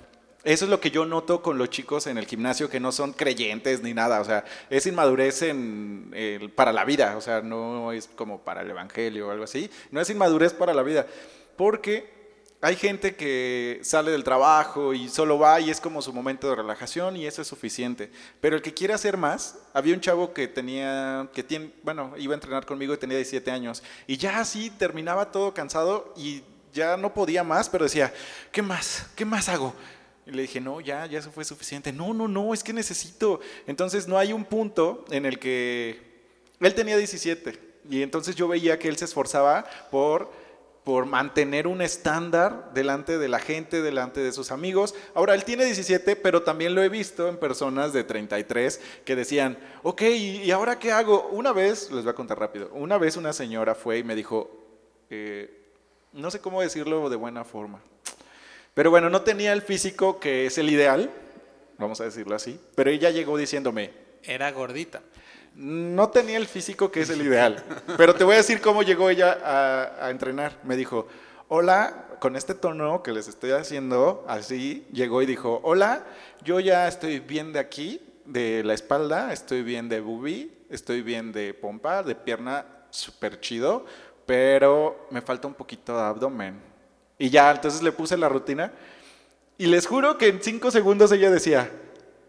eso 0.44 0.65
es 0.65 0.72
lo 0.72 0.80
que 0.80 0.89
yo 0.89 1.06
noto 1.06 1.42
con 1.42 1.58
los 1.58 1.70
chicos 1.70 2.08
en 2.08 2.18
el 2.18 2.25
gimnasio 2.25 2.70
que 2.70 2.80
no 2.80 2.92
son 2.92 3.13
creyentes 3.13 3.84
ni 3.84 3.94
nada. 3.94 4.20
O 4.20 4.25
sea, 4.25 4.44
es 4.70 4.88
inmadurez 4.88 5.44
en, 5.44 6.12
para 6.55 6.74
la 6.74 6.86
vida. 6.86 7.16
O 7.18 7.22
sea, 7.22 7.42
no 7.42 7.92
es 7.92 8.09
como 8.16 8.42
para 8.42 8.62
el 8.62 8.70
evangelio 8.70 9.27
o 9.27 9.31
algo 9.31 9.44
así. 9.44 9.70
No 9.92 10.01
es 10.01 10.09
inmadurez 10.09 10.53
para 10.53 10.74
la 10.74 10.81
vida. 10.81 11.05
Porque 11.55 12.23
hay 12.64 12.78
gente 12.78 13.14
que 13.14 13.82
sale 13.84 14.12
del 14.12 14.24
trabajo 14.24 14.94
y 14.94 15.10
solo 15.10 15.38
va 15.38 15.60
y 15.60 15.70
es 15.70 15.82
como 15.82 16.02
su 16.02 16.14
momento 16.14 16.48
de 16.48 16.56
relajación 16.56 17.18
y 17.18 17.26
eso 17.26 17.42
es 17.42 17.48
suficiente. 17.50 18.10
Pero 18.40 18.56
el 18.56 18.62
que 18.62 18.74
quiere 18.74 18.94
hacer 18.94 19.18
más, 19.18 19.58
había 19.74 19.94
un 19.94 20.00
chavo 20.00 20.34
que 20.34 20.48
tenía, 20.48 21.28
que 21.34 21.44
tiene, 21.44 21.74
bueno, 21.84 22.14
iba 22.18 22.34
a 22.34 22.36
entrenar 22.36 22.66
conmigo 22.66 22.94
y 22.94 22.98
tenía 22.98 23.18
17 23.18 23.52
años 23.52 23.84
y 24.08 24.16
ya 24.16 24.40
así 24.40 24.70
terminaba 24.70 25.30
todo 25.30 25.54
cansado 25.54 26.14
y 26.16 26.42
ya 26.72 26.96
no 26.96 27.14
podía 27.14 27.44
más, 27.44 27.68
pero 27.68 27.84
decía, 27.84 28.14
¿qué 28.50 28.62
más? 28.62 29.08
¿Qué 29.14 29.26
más 29.26 29.50
hago? 29.50 29.76
Y 30.26 30.32
le 30.32 30.44
dije, 30.44 30.62
no, 30.62 30.80
ya, 30.80 31.06
ya 31.06 31.20
eso 31.20 31.34
fue 31.34 31.44
suficiente. 31.44 31.92
No, 31.92 32.14
no, 32.14 32.30
no, 32.30 32.54
es 32.54 32.64
que 32.64 32.72
necesito. 32.72 33.42
Entonces 33.68 34.08
no 34.08 34.18
hay 34.18 34.32
un 34.32 34.46
punto 34.46 35.04
en 35.12 35.26
el 35.26 35.38
que 35.38 36.00
él 36.62 36.74
tenía 36.74 36.96
17 36.96 37.60
y 37.90 38.04
entonces 38.04 38.38
yo 38.38 38.48
veía 38.48 38.80
que 38.80 38.88
él 38.88 38.96
se 38.96 39.04
esforzaba 39.04 39.66
por 39.92 40.43
por 40.83 41.05
mantener 41.05 41.67
un 41.67 41.81
estándar 41.81 42.72
delante 42.74 43.17
de 43.17 43.29
la 43.29 43.39
gente, 43.39 43.81
delante 43.81 44.19
de 44.19 44.31
sus 44.33 44.51
amigos. 44.51 44.93
Ahora, 45.13 45.33
él 45.33 45.46
tiene 45.46 45.65
17, 45.65 46.15
pero 46.17 46.43
también 46.43 46.75
lo 46.75 46.83
he 46.83 46.89
visto 46.89 47.29
en 47.29 47.37
personas 47.37 47.93
de 47.93 48.03
33 48.03 48.81
que 49.05 49.15
decían, 49.15 49.57
ok, 49.83 50.01
¿y 50.01 50.51
ahora 50.51 50.79
qué 50.79 50.91
hago? 50.91 51.29
Una 51.29 51.53
vez, 51.53 51.89
les 51.91 52.03
voy 52.03 52.11
a 52.11 52.15
contar 52.15 52.39
rápido, 52.39 52.69
una 52.74 52.98
vez 52.98 53.15
una 53.15 53.31
señora 53.31 53.75
fue 53.75 54.00
y 54.00 54.03
me 54.03 54.15
dijo, 54.15 54.51
eh, 55.09 55.61
no 56.11 56.29
sé 56.31 56.39
cómo 56.39 56.61
decirlo 56.61 57.09
de 57.09 57.15
buena 57.15 57.46
forma, 57.46 57.79
pero 58.74 58.89
bueno, 58.89 59.09
no 59.09 59.22
tenía 59.22 59.53
el 59.53 59.61
físico 59.61 60.19
que 60.19 60.48
es 60.48 60.57
el 60.57 60.69
ideal, 60.69 61.09
vamos 61.77 62.01
a 62.01 62.05
decirlo 62.05 62.35
así, 62.35 62.59
pero 62.75 62.89
ella 62.89 63.09
llegó 63.09 63.37
diciéndome, 63.37 63.91
Era 64.24 64.51
gordita. 64.51 65.01
No 65.55 66.09
tenía 66.09 66.37
el 66.37 66.48
físico 66.48 66.92
que 66.92 67.01
es 67.01 67.09
el 67.09 67.22
ideal, 67.22 67.63
pero 67.98 68.16
te 68.16 68.24
voy 68.24 68.35
a 68.35 68.37
decir 68.37 68.61
cómo 68.61 68.83
llegó 68.83 69.09
ella 69.09 69.37
a, 70.01 70.09
entrenar. 70.09 70.57
Me 70.63 70.75
dijo, 70.75 71.07
hola, 71.48 72.07
con 72.20 72.35
este 72.35 72.55
tono 72.55 73.03
que 73.03 73.11
les 73.11 73.27
estoy 73.27 73.51
haciendo, 73.51 74.25
así, 74.27 74.87
llegó 74.92 75.22
y 75.22 75.25
dijo, 75.25 75.59
hola, 75.63 76.05
yo 76.44 76.59
ya 76.59 76.87
estoy 76.87 77.20
bien 77.20 77.53
de 77.53 77.59
aquí, 77.59 78.01
de 78.25 78.63
la 78.63 78.74
espalda, 78.74 79.33
estoy 79.33 79.63
bien 79.63 79.89
de 79.89 80.00
boobie, 80.00 80.50
estoy 80.70 81.01
bien 81.01 81.31
de 81.31 81.53
pompa, 81.53 82.03
de 82.03 82.16
pierna, 82.16 82.66
súper 82.89 83.39
chido, 83.39 83.85
pero 84.25 85.07
me 85.11 85.22
falta 85.22 85.48
un 85.48 85.53
poquito 85.53 85.96
de 85.96 86.03
abdomen. 86.03 86.59
Y 87.20 87.29
ya, 87.29 87.51
entonces 87.51 87.83
le 87.83 87.92
puse 87.92 88.18
la 88.18 88.29
rutina 88.29 88.72
y 89.57 89.68
les 89.68 89.85
juro 89.85 90.18
que 90.18 90.29
en 90.29 90.42
cinco 90.42 90.72
segundos 90.72 91.11
ella 91.11 91.29
decía, 91.29 91.70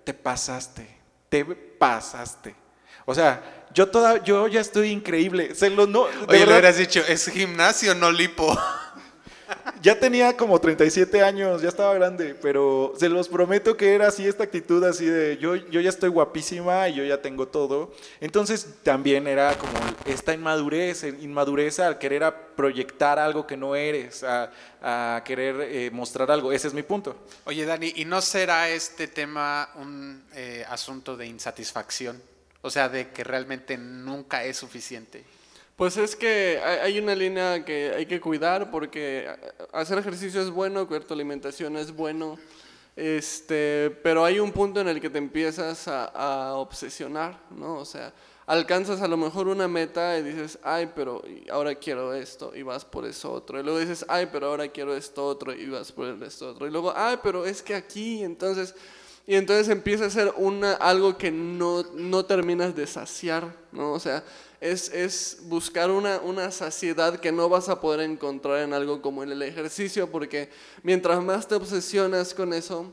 te 0.05 0.13
pasaste, 0.13 0.87
te 1.29 1.45
pasaste. 1.45 2.64
O 3.05 3.15
sea, 3.15 3.43
yo 3.75 3.89
toda, 3.89 4.23
yo 4.23 4.47
ya 4.49 4.61
estoy 4.61 4.91
increíble. 4.91 5.55
Se 5.55 5.69
lo 5.71 5.87
no, 5.87 6.03
Oye, 6.03 6.15
le 6.21 6.39
verdad, 6.39 6.55
hubieras 6.55 6.77
dicho, 6.79 7.01
es 7.07 7.29
gimnasio, 7.29 7.95
no 7.95 8.13
lipo. 8.13 8.57
ya 9.83 9.99
tenía 9.99 10.37
como 10.37 10.61
37 10.61 11.23
años, 11.23 11.61
ya 11.61 11.69
estaba 11.69 11.93
grande, 11.95 12.35
pero 12.41 12.95
se 12.99 13.09
los 13.09 13.29
prometo 13.29 13.77
que 13.77 13.95
era 13.95 14.09
así 14.09 14.27
esta 14.27 14.45
actitud 14.45 14.83
así 14.85 15.05
de 15.07 15.37
yo, 15.39 15.57
yo 15.57 15.81
ya 15.81 15.91
estoy 15.91 16.09
guapísima 16.09 16.89
y 16.89 16.95
yo 16.95 17.05
ya 17.05 17.21
tengo 17.21 17.49
todo. 17.49 17.93
Entonces 18.21 18.67
también 18.83 19.27
era 19.27 19.57
como 19.59 19.73
esta 20.07 20.33
inmadurez, 20.33 21.05
inmadurez 21.05 21.81
al 21.81 21.99
querer 21.99 22.25
a 22.25 22.35
proyectar 22.55 23.19
algo 23.19 23.47
que 23.47 23.57
no 23.57 23.75
eres, 23.75 24.23
a, 24.23 24.51
a 24.83 25.23
querer 25.25 25.57
eh, 25.61 25.91
mostrar 25.93 26.31
algo. 26.31 26.53
Ese 26.53 26.69
es 26.69 26.75
mi 26.75 26.83
punto. 26.83 27.17
Oye, 27.45 27.65
Dani, 27.65 27.93
¿y 27.97 28.05
no 28.05 28.21
será 28.21 28.69
este 28.71 29.09
tema 29.09 29.71
un 29.75 30.23
eh, 30.35 30.65
asunto 30.69 31.17
de 31.17 31.27
insatisfacción? 31.27 32.34
O 32.65 32.71
sea, 32.71 32.89
de 32.89 33.11
que 33.11 33.23
realmente 33.23 33.77
nunca 33.77 34.43
es 34.43 34.57
suficiente. 34.57 35.23
Pues 35.77 35.99
es 35.99 36.17
que 36.17 36.59
hay 36.65 36.99
una 36.99 37.15
línea 37.15 37.63
que 37.63 37.93
hay 37.95 38.07
que 38.07 38.23
cuidar 38.23 38.71
porque 38.71 39.29
hacer 39.71 39.99
ejercicio 39.99 40.41
es 40.41 40.49
bueno, 40.49 40.87
cuidar 40.87 41.05
tu 41.05 41.13
alimentación 41.13 41.77
es 41.77 41.93
bueno, 41.93 42.39
este, 42.97 43.91
pero 44.03 44.25
hay 44.25 44.39
un 44.39 44.51
punto 44.51 44.81
en 44.81 44.89
el 44.89 44.99
que 44.99 45.11
te 45.11 45.19
empiezas 45.19 45.89
a, 45.89 46.07
a 46.07 46.55
obsesionar, 46.55 47.39
¿no? 47.51 47.77
O 47.77 47.85
sea, 47.85 48.15
alcanzas 48.47 49.03
a 49.03 49.09
lo 49.09 49.19
mejor 49.19 49.49
una 49.49 49.69
meta 49.69 50.17
y 50.17 50.23
dices, 50.23 50.59
ay, 50.63 50.91
pero 50.97 51.23
ahora 51.51 51.75
quiero 51.75 52.15
esto 52.15 52.57
y 52.57 52.63
vas 52.63 52.87
por 52.87 53.05
eso 53.05 53.31
otro. 53.31 53.61
Y 53.61 53.63
luego 53.63 53.79
dices, 53.79 54.07
ay, 54.09 54.31
pero 54.33 54.47
ahora 54.47 54.69
quiero 54.69 54.97
esto 54.97 55.27
otro 55.27 55.53
y 55.53 55.69
vas 55.69 55.93
por 55.93 56.07
esto 56.23 56.49
otro. 56.49 56.67
Y 56.67 56.71
luego, 56.71 56.95
ay, 56.97 57.19
pero 57.23 57.45
es 57.45 57.63
que 57.63 57.75
aquí, 57.75 58.25
entonces... 58.25 58.75
Y 59.27 59.37
entonces 59.37 59.69
empieza 59.69 60.05
a 60.07 60.11
ser 60.11 60.33
una, 60.37 60.75
algo 60.75 61.17
que 61.17 61.31
no, 61.31 61.83
no 61.95 62.27
terminas 62.27 62.77
de 62.77 62.87
saciar, 62.87 63.57
¿no? 63.73 63.93
O 63.93 64.01
sea, 64.01 64.23
es, 64.61 64.91
es 64.91 65.39
buscar 65.45 65.91
una, 65.91 66.21
una 66.21 66.51
saciedad 66.51 67.19
que 67.19 67.33
no 67.33 67.49
vas 67.49 67.71
a 67.71 67.81
poder 67.81 68.01
encontrar 68.01 68.61
en 68.61 68.75
algo 68.75 69.01
como 69.01 69.23
en 69.23 69.33
el 69.33 69.43
ejercicio, 69.43 70.11
porque 70.11 70.51
mientras 70.83 71.23
más 71.23 71.49
te 71.49 71.55
obsesionas 71.55 72.35
con 72.35 72.53
eso, 72.53 72.93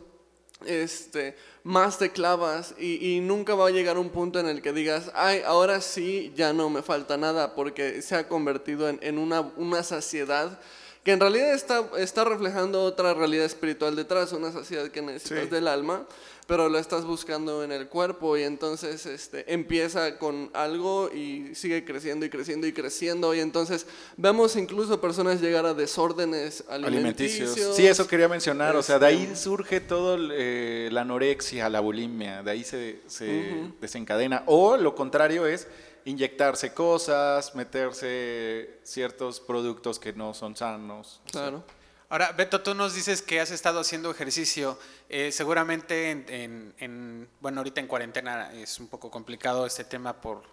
este, 0.65 1.35
más 1.63 1.97
te 1.97 2.11
clavas 2.11 2.75
y, 2.77 3.15
y 3.15 3.19
nunca 3.19 3.55
va 3.55 3.67
a 3.67 3.71
llegar 3.71 3.97
un 3.97 4.09
punto 4.09 4.39
en 4.39 4.47
el 4.47 4.61
que 4.61 4.71
digas, 4.71 5.11
ay, 5.13 5.41
ahora 5.45 5.81
sí, 5.81 6.31
ya 6.35 6.53
no 6.53 6.69
me 6.69 6.81
falta 6.81 7.17
nada, 7.17 7.55
porque 7.55 8.01
se 8.01 8.15
ha 8.15 8.27
convertido 8.27 8.87
en, 8.87 8.99
en 9.01 9.17
una, 9.17 9.41
una 9.57 9.83
saciedad 9.83 10.59
que 11.03 11.11
en 11.11 11.19
realidad 11.19 11.53
está, 11.53 11.83
está 11.97 12.23
reflejando 12.23 12.83
otra 12.83 13.13
realidad 13.13 13.45
espiritual 13.45 13.95
detrás, 13.95 14.31
una 14.33 14.51
saciedad 14.51 14.89
que 14.89 15.01
necesitas 15.01 15.45
Sí. 15.45 15.49
del 15.49 15.67
alma, 15.67 16.05
pero 16.51 16.67
lo 16.67 16.79
estás 16.79 17.05
buscando 17.05 17.63
en 17.63 17.71
el 17.71 17.87
cuerpo 17.87 18.35
y 18.35 18.43
entonces 18.43 19.05
este, 19.05 19.53
empieza 19.53 20.17
con 20.17 20.49
algo 20.53 21.09
y 21.09 21.55
sigue 21.55 21.85
creciendo 21.85 22.25
y 22.25 22.29
creciendo 22.29 22.67
y 22.67 22.73
creciendo 22.73 23.33
y 23.33 23.39
entonces 23.39 23.87
vemos 24.17 24.57
incluso 24.57 24.99
personas 24.99 25.39
llegar 25.39 25.65
a 25.65 25.73
desórdenes 25.73 26.65
alimenticios. 26.67 27.51
alimenticios. 27.51 27.75
Sí, 27.77 27.87
eso 27.87 28.05
quería 28.05 28.27
mencionar. 28.27 28.75
O 28.75 28.83
sea, 28.83 28.99
de 28.99 29.05
ahí 29.05 29.23
Este- 29.23 29.37
surge 29.37 29.79
todo 29.79 30.17
eh, 30.33 30.89
la 30.91 31.03
anorexia, 31.03 31.69
la 31.69 31.79
bulimia. 31.79 32.43
De 32.43 32.51
ahí 32.51 32.65
se, 32.65 32.99
se 33.07 33.71
desencadena. 33.79 34.43
O 34.45 34.75
lo 34.75 34.93
contrario 34.93 35.47
es 35.47 35.69
inyectarse 36.03 36.73
cosas, 36.73 37.55
meterse 37.55 38.77
ciertos 38.83 39.39
productos 39.39 39.99
que 39.99 40.11
no 40.11 40.33
son 40.33 40.57
sanos. 40.57 41.21
Claro. 41.31 41.63
Ahora, 42.11 42.33
Beto, 42.33 42.59
tú 42.61 42.75
nos 42.75 42.93
dices 42.93 43.21
que 43.21 43.39
has 43.39 43.51
estado 43.51 43.79
haciendo 43.79 44.11
ejercicio. 44.11 44.77
Eh, 45.07 45.31
seguramente, 45.31 46.11
en, 46.11 46.25
en- 46.27 46.73
en- 46.79 47.29
bueno, 47.39 47.61
ahorita 47.61 47.79
en 47.79 47.87
cuarentena 47.87 48.51
es 48.53 48.79
un 48.81 48.87
poco 48.89 49.09
complicado 49.09 49.65
este 49.65 49.85
tema 49.85 50.19
por, 50.19 50.43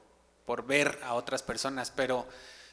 por 0.46 0.64
ver 0.64 1.00
a 1.02 1.14
otras 1.14 1.42
personas, 1.42 1.90
pero 1.94 2.26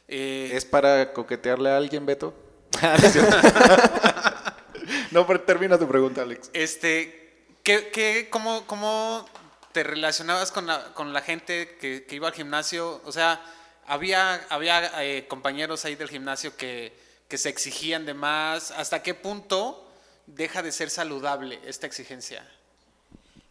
eh, 0.07 0.51
¿Es 0.53 0.65
para 0.65 1.13
coquetearle 1.13 1.71
a 1.71 1.77
alguien, 1.77 2.05
Beto? 2.05 2.33
Ah, 2.81 2.95
no, 5.11 5.25
pero 5.25 5.41
termina 5.41 5.77
tu 5.79 5.87
pregunta, 5.87 6.21
Alex. 6.21 6.49
este, 6.53 7.33
¿qué, 7.63 7.89
qué- 7.89 8.27
cómo, 8.29 8.67
cómo 8.67 9.27
te 9.71 9.83
relacionabas 9.83 10.51
con 10.51 10.67
la, 10.67 10.93
con 10.93 11.11
la 11.11 11.21
gente 11.21 11.77
que, 11.81 12.05
que 12.05 12.15
iba 12.15 12.27
al 12.27 12.33
gimnasio? 12.35 13.01
O 13.05 13.11
sea, 13.11 13.41
había, 13.87 14.35
había 14.49 15.03
eh, 15.03 15.25
compañeros 15.27 15.85
ahí 15.85 15.95
del 15.95 16.09
gimnasio 16.09 16.55
que, 16.55 16.93
que 17.27 17.37
se 17.37 17.49
exigían 17.49 18.05
de 18.05 18.13
más. 18.13 18.71
¿Hasta 18.71 19.01
qué 19.03 19.13
punto 19.13 19.91
deja 20.27 20.61
de 20.63 20.71
ser 20.71 20.89
saludable 20.89 21.59
esta 21.65 21.87
exigencia? 21.87 22.47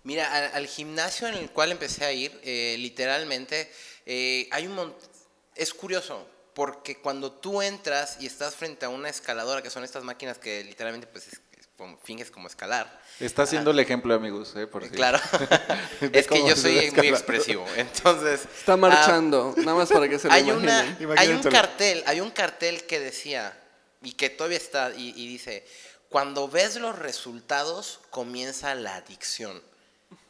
Mira, 0.02 0.32
al, 0.32 0.50
al 0.54 0.66
gimnasio 0.66 1.28
en 1.28 1.34
el 1.34 1.50
cual 1.50 1.72
empecé 1.72 2.04
a 2.04 2.12
ir, 2.12 2.38
eh, 2.44 2.76
literalmente, 2.78 3.72
eh, 4.06 4.48
hay 4.50 4.66
un 4.66 4.74
mon- 4.74 4.94
Es 5.56 5.72
curioso, 5.72 6.28
porque 6.52 6.96
cuando 7.00 7.32
tú 7.32 7.62
entras 7.62 8.16
y 8.20 8.26
estás 8.26 8.54
frente 8.54 8.84
a 8.84 8.88
una 8.88 9.08
escaladora, 9.08 9.62
que 9.62 9.70
son 9.70 9.82
estas 9.84 10.02
máquinas 10.04 10.36
que 10.38 10.62
literalmente 10.64 11.06
pues, 11.06 11.28
es- 11.28 11.40
es 11.58 11.68
como- 11.78 11.96
finges 12.04 12.30
como 12.30 12.48
escalar. 12.48 13.00
Está 13.20 13.44
haciendo 13.44 13.70
el 13.70 13.78
ejemplo, 13.78 14.12
amigos, 14.14 14.54
¿eh? 14.56 14.66
Por 14.66 14.84
si- 14.84 14.90
Claro. 14.90 15.18
Es 16.12 16.26
que 16.26 16.46
yo 16.46 16.54
soy 16.56 16.90
muy 16.90 17.08
expresivo. 17.08 17.64
Entonces. 17.76 18.42
Está 18.58 18.74
ah, 18.74 18.76
marchando, 18.76 19.54
nada 19.58 19.74
más 19.78 19.88
para 19.88 20.06
que 20.08 20.18
se 20.18 20.28
lo 20.28 20.34
hay, 20.34 20.42
imaginen. 20.42 20.96
una, 21.00 21.20
hay 21.20 21.28
un 21.30 21.42
cartel, 21.44 22.02
hay 22.06 22.20
un 22.20 22.30
cartel 22.30 22.84
que 22.84 23.00
decía, 23.00 23.56
y 24.04 24.12
que 24.12 24.30
todavía 24.30 24.58
está, 24.58 24.92
y, 24.94 25.12
dice, 25.26 25.66
cuando 26.08 26.46
ves 26.48 26.76
los 26.76 26.96
resultados, 26.98 28.00
comienza 28.10 28.74
la 28.74 28.96
adicción. 28.96 29.62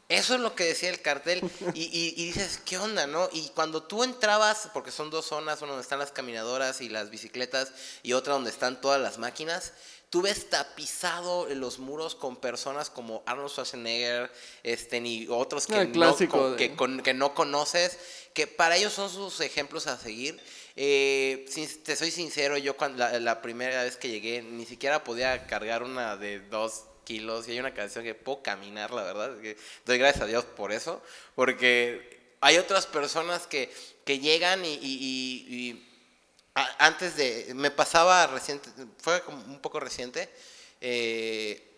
Eso 0.08 0.34
es 0.34 0.40
lo 0.40 0.54
que 0.54 0.64
decía 0.64 0.90
el 0.90 1.00
cartel, 1.00 1.40
y, 1.74 1.82
y- 1.84 2.14
y 2.16 2.26
dices, 2.26 2.60
¿qué 2.64 2.76
onda, 2.78 3.06
no? 3.06 3.28
Y 3.32 3.48
cuando 3.50 3.82
tú 3.82 4.04
entrabas, 4.04 4.68
porque 4.74 4.90
son 4.90 5.08
dos 5.10 5.26
zonas, 5.26 5.60
una 5.62 5.70
donde 5.72 5.82
están 5.82 5.98
las 5.98 6.12
caminadoras 6.12 6.80
y 6.82 6.88
las 6.90 7.08
bicicletas, 7.10 7.72
y 8.02 8.12
otra 8.12 8.34
donde 8.34 8.50
están 8.50 8.80
todas 8.80 9.00
las 9.00 9.16
máquinas, 9.18 9.72
tú 10.14 10.22
ves 10.22 10.48
tapizado 10.48 11.48
en 11.50 11.58
los 11.58 11.80
muros 11.80 12.14
con 12.14 12.36
personas 12.36 12.88
como 12.88 13.24
Arnold 13.26 13.50
Schwarzenegger, 13.50 14.30
este, 14.62 15.00
ni 15.00 15.26
otros 15.28 15.66
que, 15.66 15.74
Ah, 15.74 15.90
clásico 15.90 16.54
que 16.54 16.76
con- 16.76 17.02
que 17.02 17.12
no 17.14 17.34
conoces, 17.34 17.98
que 18.32 18.46
para 18.46 18.76
ellos 18.76 18.92
son 18.92 19.10
sus 19.10 19.40
ejemplos 19.40 19.88
a 19.88 19.98
seguir. 19.98 20.40
Eh, 20.76 21.46
te 21.84 21.96
soy 21.96 22.12
sincero, 22.12 22.56
yo 22.58 22.76
cuando, 22.76 22.98
la, 22.98 23.18
la 23.18 23.42
primera 23.42 23.82
vez 23.82 23.96
que 23.96 24.08
llegué 24.08 24.40
ni 24.40 24.64
siquiera 24.66 25.02
podía 25.02 25.48
cargar 25.48 25.82
una 25.82 26.16
de 26.16 26.38
dos 26.38 26.84
kilos 27.02 27.48
y 27.48 27.50
hay 27.50 27.58
una 27.58 27.74
canción 27.74 28.04
que 28.04 28.14
puedo 28.14 28.40
caminar, 28.40 28.92
la 28.92 29.02
verdad. 29.02 29.40
que 29.40 29.56
doy 29.84 29.98
gracias 29.98 30.22
a 30.22 30.26
Dios 30.26 30.44
por 30.44 30.70
eso, 30.70 31.02
porque 31.34 32.34
hay 32.40 32.58
otras 32.58 32.86
personas 32.86 33.48
que, 33.48 33.68
que 34.04 34.20
llegan 34.20 34.64
y, 34.64 34.74
y- 34.74 34.78
y- 34.80 35.54
y 35.70 35.93
antes 36.78 37.16
de, 37.16 37.52
me 37.54 37.70
pasaba 37.70 38.26
reciente, 38.28 38.70
fue 38.98 39.22
como 39.22 39.38
un 39.38 39.60
poco 39.60 39.80
reciente, 39.80 40.30
eh, 40.80 41.70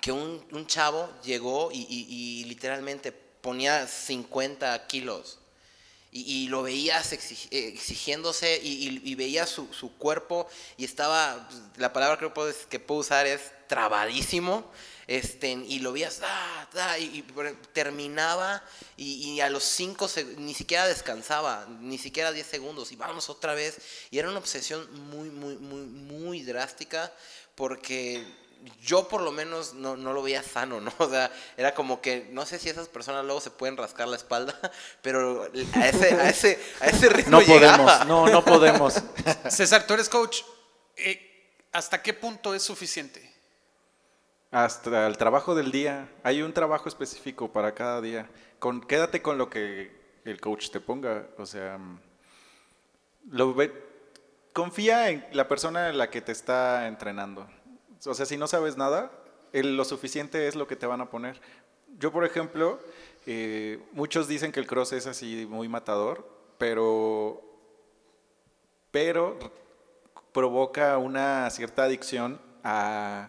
que 0.00 0.12
un, 0.12 0.46
un 0.52 0.66
chavo 0.66 1.10
llegó 1.22 1.70
y, 1.72 1.80
y- 1.88 2.40
y 2.42 2.44
literalmente 2.44 3.12
ponía 3.12 3.86
50 3.86 4.86
kilos. 4.86 5.38
Y, 6.12 6.44
y 6.44 6.48
lo 6.48 6.62
veías 6.62 7.12
exig- 7.12 7.48
exigiéndose 7.50 8.60
y, 8.62 9.14
veías 9.16 9.50
su, 9.50 9.72
su 9.74 9.96
cuerpo 9.98 10.48
y 10.76 10.84
estaba, 10.84 11.48
pues, 11.48 11.60
la 11.76 11.92
palabra 11.92 12.18
que 12.18 12.30
puedo, 12.30 12.52
que 12.70 12.80
puedo 12.80 13.00
usar 13.00 13.26
es 13.26 13.40
trabadísimo. 13.68 14.70
Este, 15.06 15.50
y 15.52 15.78
lo 15.78 15.92
veías, 15.92 16.20
ah, 16.24 16.68
ah, 16.74 16.98
y, 16.98 17.22
terminaba 17.72 18.62
y, 18.96 19.34
y 19.34 19.40
a 19.40 19.48
los 19.48 19.62
5 19.62 20.08
ni 20.38 20.52
siquiera 20.52 20.86
descansaba, 20.86 21.66
ni 21.80 21.96
siquiera 21.96 22.32
10 22.32 22.44
segundos, 22.44 22.90
y 22.90 22.96
vamos 22.96 23.30
otra 23.30 23.54
vez. 23.54 23.78
Y 24.10 24.18
era 24.18 24.28
una 24.28 24.38
obsesión 24.38 24.88
muy, 25.08 25.30
muy, 25.30 25.56
muy, 25.56 25.82
muy 25.82 26.42
drástica 26.42 27.12
porque 27.54 28.26
yo 28.82 29.08
por 29.08 29.22
lo 29.22 29.30
menos 29.30 29.74
no, 29.74 29.96
no 29.96 30.12
lo 30.12 30.22
veía 30.22 30.42
sano, 30.42 30.80
¿no? 30.80 30.92
O 30.98 31.08
sea, 31.08 31.30
era 31.56 31.74
como 31.74 32.00
que, 32.00 32.28
no 32.32 32.44
sé 32.46 32.58
si 32.58 32.68
esas 32.68 32.88
personas 32.88 33.24
luego 33.24 33.40
se 33.40 33.50
pueden 33.50 33.76
rascar 33.76 34.08
la 34.08 34.16
espalda, 34.16 34.58
pero 35.02 35.48
a 35.74 35.88
ese, 35.88 36.14
a 36.14 36.28
ese, 36.28 36.60
a 36.80 36.86
ese 36.86 37.08
ritmo 37.08 37.30
No 37.30 37.40
llegaba. 37.42 37.76
podemos, 37.76 38.06
no, 38.06 38.26
no 38.28 38.44
podemos. 38.44 38.94
César, 39.50 39.86
tú 39.86 39.94
eres 39.94 40.08
coach. 40.08 40.42
Eh, 40.96 41.22
¿Hasta 41.72 42.02
qué 42.02 42.14
punto 42.14 42.54
es 42.54 42.62
suficiente? 42.62 43.35
Hasta 44.56 45.06
el 45.06 45.18
trabajo 45.18 45.54
del 45.54 45.70
día. 45.70 46.08
Hay 46.22 46.40
un 46.40 46.54
trabajo 46.54 46.88
específico 46.88 47.52
para 47.52 47.74
cada 47.74 48.00
día. 48.00 48.30
Con, 48.58 48.80
quédate 48.80 49.20
con 49.20 49.36
lo 49.36 49.50
que 49.50 49.92
el 50.24 50.40
coach 50.40 50.70
te 50.70 50.80
ponga. 50.80 51.26
O 51.36 51.44
sea, 51.44 51.76
mm, 51.76 52.00
lo 53.32 53.52
ve- 53.52 53.84
confía 54.54 55.10
en 55.10 55.26
la 55.32 55.46
persona 55.46 55.90
en 55.90 55.98
la 55.98 56.08
que 56.08 56.22
te 56.22 56.32
está 56.32 56.86
entrenando. 56.88 57.46
O 58.06 58.14
sea, 58.14 58.24
si 58.24 58.38
no 58.38 58.46
sabes 58.46 58.78
nada, 58.78 59.10
lo 59.52 59.84
suficiente 59.84 60.48
es 60.48 60.56
lo 60.56 60.66
que 60.66 60.74
te 60.74 60.86
van 60.86 61.02
a 61.02 61.10
poner. 61.10 61.38
Yo, 61.98 62.10
por 62.10 62.24
ejemplo, 62.24 62.80
eh, 63.26 63.78
muchos 63.92 64.26
dicen 64.26 64.52
que 64.52 64.60
el 64.60 64.66
cross 64.66 64.94
es 64.94 65.06
así 65.06 65.46
muy 65.50 65.68
matador, 65.68 66.26
pero, 66.56 67.42
pero 68.90 69.38
provoca 70.32 70.96
una 70.96 71.50
cierta 71.50 71.82
adicción 71.82 72.40
a, 72.64 73.28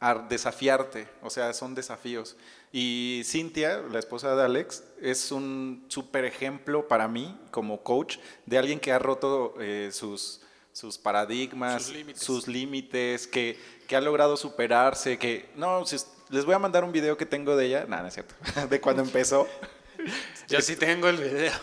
a 0.00 0.14
desafiarte, 0.14 1.08
o 1.22 1.30
sea, 1.30 1.52
son 1.52 1.74
desafíos. 1.74 2.36
Y 2.72 3.22
Cintia, 3.24 3.78
la 3.90 3.98
esposa 3.98 4.34
de 4.36 4.42
Alex, 4.42 4.82
es 5.00 5.32
un 5.32 5.84
súper 5.88 6.24
ejemplo 6.24 6.86
para 6.88 7.08
mí 7.08 7.38
como 7.50 7.82
coach 7.82 8.18
de 8.44 8.58
alguien 8.58 8.78
que 8.80 8.92
ha 8.92 8.98
roto 8.98 9.54
eh, 9.58 9.88
sus, 9.92 10.42
sus 10.72 10.98
paradigmas, 10.98 11.84
Sus 11.84 11.94
límites. 11.94 12.22
sus 12.22 12.48
límites, 12.48 13.26
que, 13.26 13.58
que 13.88 13.96
ha 13.96 14.00
logrado 14.00 14.36
superarse, 14.36 15.18
que, 15.18 15.48
no, 15.56 15.86
si- 15.86 15.96
les 16.28 16.44
voy 16.44 16.54
a 16.54 16.58
mandar 16.58 16.82
un 16.84 16.92
video 16.92 17.16
que 17.16 17.24
tengo 17.24 17.56
de 17.56 17.66
ella, 17.66 17.86
nada, 17.88 18.02
no 18.02 18.08
es 18.08 18.14
cierto, 18.14 18.34
de 18.68 18.80
cuando 18.80 19.02
empezó. 19.02 19.46
Yo 20.48 20.60
sí 20.60 20.76
tengo 20.76 21.08
el 21.08 21.16
video. 21.16 21.52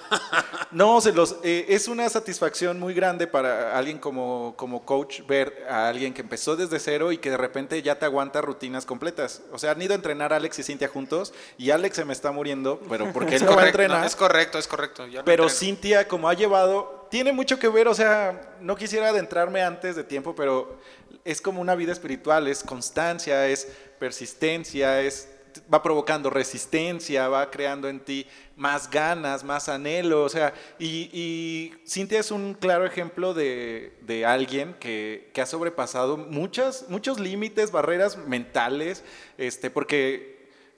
No, 0.72 1.00
se 1.02 1.12
los, 1.12 1.36
eh, 1.44 1.68
es 1.70 1.88
una 1.88 2.10
satisfacción 2.10 2.80
muy 2.80 2.96
grande 2.96 3.28
para 3.28 3.78
alguien 3.78 4.00
como, 4.00 4.56
como 4.58 4.84
coach 4.84 5.22
ver 5.28 5.68
a 5.70 5.88
alguien 5.88 6.16
que 6.16 6.22
empezó 6.22 6.56
desde 6.56 6.80
cero 6.80 7.12
y 7.12 7.20
que 7.20 7.30
de 7.30 7.38
repente 7.38 7.80
ya 7.84 8.00
te 8.00 8.06
aguanta 8.06 8.42
rutinas 8.42 8.84
completas. 8.84 9.44
O 9.52 9.60
sea, 9.60 9.74
han 9.74 9.82
ido 9.84 9.94
a 9.94 9.98
entrenar 9.98 10.34
Alex 10.34 10.58
y 10.58 10.64
Cintia 10.64 10.88
juntos 10.88 11.32
y 11.60 11.70
Alex 11.70 11.98
se 11.98 12.06
me 12.06 12.14
está 12.14 12.32
muriendo, 12.32 12.82
pero 12.90 13.14
porque 13.14 13.36
él 13.36 13.46
no 13.46 13.56
va 13.56 13.62
a 13.62 13.66
entrenar. 13.68 14.00
no, 14.00 14.08
es 14.08 14.16
correcto, 14.16 14.58
es 14.58 14.68
correcto. 14.68 15.06
yo 15.06 15.24
Pero 15.24 15.44
entreno. 15.44 15.60
Cintia, 15.60 16.08
como 16.08 16.28
ha 16.28 16.34
llevado, 16.34 17.08
tiene 17.12 17.32
mucho 17.32 17.60
que 17.60 17.68
ver, 17.68 17.88
o 17.88 17.94
sea, 17.94 18.56
no 18.60 18.76
quisiera 18.76 19.10
adentrarme 19.10 19.62
antes 19.62 19.96
de 19.96 20.04
tiempo, 20.04 20.34
pero 20.34 20.80
es 21.24 21.40
como 21.40 21.62
una 21.62 21.76
vida 21.76 21.92
espiritual, 21.92 22.48
es 22.48 22.64
constancia, 22.64 23.48
es 23.48 23.68
persistencia, 24.00 25.02
es 25.02 25.30
va 25.74 25.84
provocando 25.84 26.30
resistencia, 26.30 27.28
va 27.28 27.50
creando 27.50 27.90
en 27.90 28.00
ti 28.00 28.26
más 28.56 28.90
ganas, 28.90 29.44
más 29.44 29.70
anhelo, 29.70 30.24
o 30.24 30.30
sea, 30.30 30.54
y, 30.80 31.74
Cintia 31.88 32.20
es 32.20 32.32
un 32.32 32.54
claro 32.54 32.86
ejemplo 32.86 33.34
de, 33.34 33.94
de 34.02 34.26
alguien 34.26 34.76
que, 34.80 35.30
que 35.34 35.42
ha 35.42 35.46
sobrepasado 35.46 36.18
muchas, 36.18 36.86
muchos 36.90 37.20
límites, 37.20 37.72
barreras 37.72 38.18
mentales, 38.18 39.04
este, 39.38 39.70
porque 39.70 40.33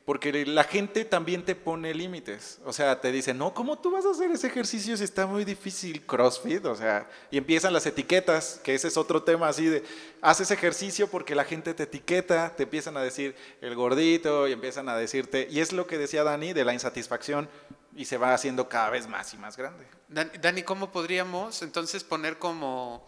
porque 0.06 0.46
la 0.46 0.64
gente 0.64 1.04
también 1.04 1.44
te 1.44 1.56
pone 1.56 1.92
límites. 1.94 2.60
O 2.64 2.72
sea, 2.72 3.02
te 3.02 3.12
dice, 3.12 3.34
no, 3.34 3.56
¿cómo 3.56 3.80
tú 3.80 3.90
vas 3.90 4.06
a 4.06 4.12
hacer 4.12 4.30
ese 4.30 4.46
ejercicio 4.46 4.96
si 4.96 5.04
está 5.04 5.26
muy 5.26 5.44
difícil 5.44 6.06
CrossFit? 6.06 6.64
O 6.66 6.76
sea, 6.76 7.10
y 7.32 7.40
empiezan 7.40 7.74
las 7.74 7.88
etiquetas, 7.88 8.62
que 8.64 8.76
ese 8.76 8.88
es 8.88 8.98
otro 8.98 9.24
tema 9.24 9.48
así 9.48 9.66
de, 9.66 9.84
haces 10.22 10.52
ejercicio 10.52 11.08
porque 11.08 11.34
la 11.34 11.44
gente 11.44 11.74
te 11.74 11.84
etiqueta, 11.84 12.56
te 12.56 12.64
empiezan 12.64 12.96
a 12.98 13.02
decir 13.02 13.36
el 13.62 13.74
gordito 13.74 14.48
y 14.48 14.52
empiezan 14.52 14.90
a 14.90 14.96
decirte, 14.96 15.48
y 15.50 15.60
es 15.60 15.74
lo 15.74 15.88
que 15.88 15.98
decía 15.98 16.24
Dani 16.24 16.54
de 16.54 16.66
la 16.66 16.74
insatisfacción 16.74 17.50
y 17.96 18.06
se 18.06 18.18
va 18.18 18.36
haciendo 18.36 18.70
cada 18.70 18.92
vez 18.92 19.08
más 19.08 19.34
y 19.34 19.38
más 19.38 19.58
grande. 19.58 19.88
Dani, 20.08 20.62
¿cómo 20.62 20.92
podríamos 20.92 21.64
entonces 21.64 22.04
poner 22.04 22.38
como 22.38 23.08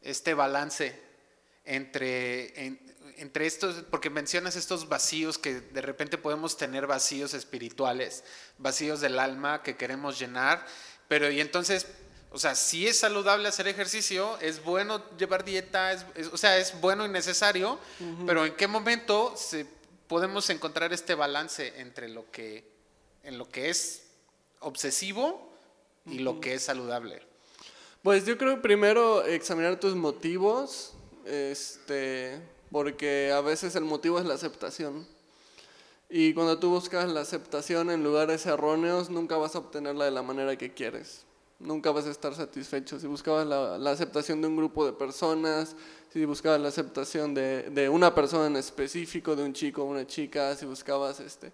este 0.00 0.34
balance 0.34 1.05
entre, 1.66 2.78
entre 3.16 3.46
estos, 3.46 3.84
porque 3.90 4.08
mencionas 4.08 4.56
estos 4.56 4.88
vacíos 4.88 5.36
que 5.36 5.60
de 5.60 5.82
repente 5.82 6.16
podemos 6.16 6.56
tener 6.56 6.86
vacíos 6.86 7.34
espirituales, 7.34 8.24
vacíos 8.58 9.00
del 9.00 9.18
alma 9.18 9.62
que 9.62 9.76
queremos 9.76 10.18
llenar, 10.18 10.64
pero 11.08 11.30
y 11.30 11.40
entonces, 11.40 11.86
o 12.30 12.38
sea, 12.38 12.54
si 12.54 12.86
es 12.86 12.98
saludable 12.98 13.48
hacer 13.48 13.68
ejercicio, 13.68 14.38
es 14.40 14.62
bueno 14.62 15.02
llevar 15.16 15.44
dieta, 15.44 15.92
es, 15.92 16.28
o 16.32 16.36
sea, 16.36 16.56
es 16.58 16.80
bueno 16.80 17.04
y 17.04 17.08
necesario, 17.08 17.78
pero 18.26 18.46
¿en 18.46 18.54
qué 18.54 18.68
momento 18.68 19.34
se, 19.36 19.66
podemos 20.06 20.48
encontrar 20.50 20.92
este 20.92 21.14
balance 21.14 21.80
entre 21.80 22.08
lo 22.08 22.30
que, 22.30 22.64
en 23.22 23.38
lo 23.38 23.48
que 23.48 23.70
es 23.70 24.04
obsesivo 24.60 25.52
y 26.06 26.20
lo 26.20 26.40
que 26.40 26.54
es 26.54 26.62
saludable? 26.62 27.22
Pues 28.02 28.24
yo 28.24 28.38
creo 28.38 28.62
primero 28.62 29.24
examinar 29.24 29.80
tus 29.80 29.96
motivos, 29.96 30.95
este, 31.26 32.40
porque 32.70 33.32
a 33.32 33.40
veces 33.40 33.76
el 33.76 33.84
motivo 33.84 34.18
es 34.18 34.24
la 34.24 34.34
aceptación. 34.34 35.06
Y 36.08 36.34
cuando 36.34 36.58
tú 36.58 36.70
buscas 36.70 37.08
la 37.10 37.20
aceptación 37.20 37.90
en 37.90 38.04
lugares 38.04 38.46
erróneos, 38.46 39.10
nunca 39.10 39.36
vas 39.36 39.56
a 39.56 39.58
obtenerla 39.58 40.04
de 40.04 40.12
la 40.12 40.22
manera 40.22 40.56
que 40.56 40.72
quieres. 40.72 41.24
Nunca 41.58 41.90
vas 41.90 42.06
a 42.06 42.10
estar 42.10 42.34
satisfecho. 42.34 43.00
Si 43.00 43.06
buscabas 43.06 43.46
la, 43.46 43.90
aceptación 43.90 44.40
de 44.40 44.48
un 44.48 44.56
grupo 44.56 44.86
de 44.86 44.92
personas, 44.92 45.74
si 46.12 46.24
buscabas 46.24 46.60
la 46.60 46.68
aceptación 46.68 47.34
de, 47.34 47.70
de, 47.70 47.88
una 47.88 48.14
persona 48.14 48.46
en 48.46 48.56
específico, 48.56 49.34
de 49.34 49.42
un 49.42 49.52
chico 49.52 49.82
o 49.82 49.86
una 49.86 50.06
chica, 50.06 50.54
si 50.54 50.66
buscabas 50.66 51.20
este... 51.20 51.52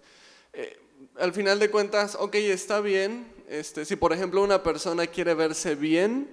Eh, 0.53 0.79
al 1.17 1.33
final 1.33 1.59
de 1.59 1.69
cuentas, 1.69 2.15
ok, 2.19 2.35
está 2.35 2.79
bien. 2.79 3.27
Este, 3.47 3.85
si 3.85 3.95
por 3.95 4.13
ejemplo 4.13 4.43
una 4.43 4.63
persona 4.63 5.07
quiere 5.07 5.33
verse 5.33 5.75
bien, 5.75 6.29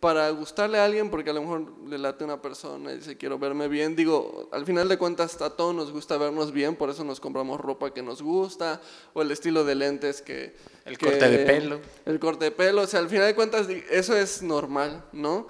para 0.00 0.30
gustarle 0.30 0.78
a 0.78 0.86
alguien, 0.86 1.10
porque 1.10 1.28
a 1.28 1.34
lo 1.34 1.42
mejor 1.42 1.72
le 1.86 1.98
late 1.98 2.24
una 2.24 2.40
persona 2.40 2.92
y 2.92 2.96
dice 2.96 3.18
quiero 3.18 3.38
verme 3.38 3.68
bien, 3.68 3.94
digo, 3.94 4.48
al 4.50 4.64
final 4.64 4.88
de 4.88 4.96
cuentas 4.96 5.40
a 5.42 5.50
todos 5.50 5.74
nos 5.74 5.92
gusta 5.92 6.16
vernos 6.16 6.52
bien, 6.52 6.74
por 6.74 6.88
eso 6.88 7.04
nos 7.04 7.20
compramos 7.20 7.60
ropa 7.60 7.92
que 7.92 8.02
nos 8.02 8.22
gusta, 8.22 8.80
o 9.12 9.20
el 9.20 9.30
estilo 9.30 9.62
de 9.62 9.74
lentes 9.74 10.22
que... 10.22 10.56
El 10.86 10.98
corte 10.98 11.28
de 11.28 11.44
pelo. 11.44 11.80
El 12.06 12.18
corte 12.18 12.46
de 12.46 12.50
pelo, 12.50 12.82
o 12.82 12.86
sea, 12.86 13.00
al 13.00 13.10
final 13.10 13.26
de 13.26 13.34
cuentas 13.34 13.68
eso 13.90 14.16
es 14.16 14.42
normal, 14.42 15.04
¿no? 15.12 15.48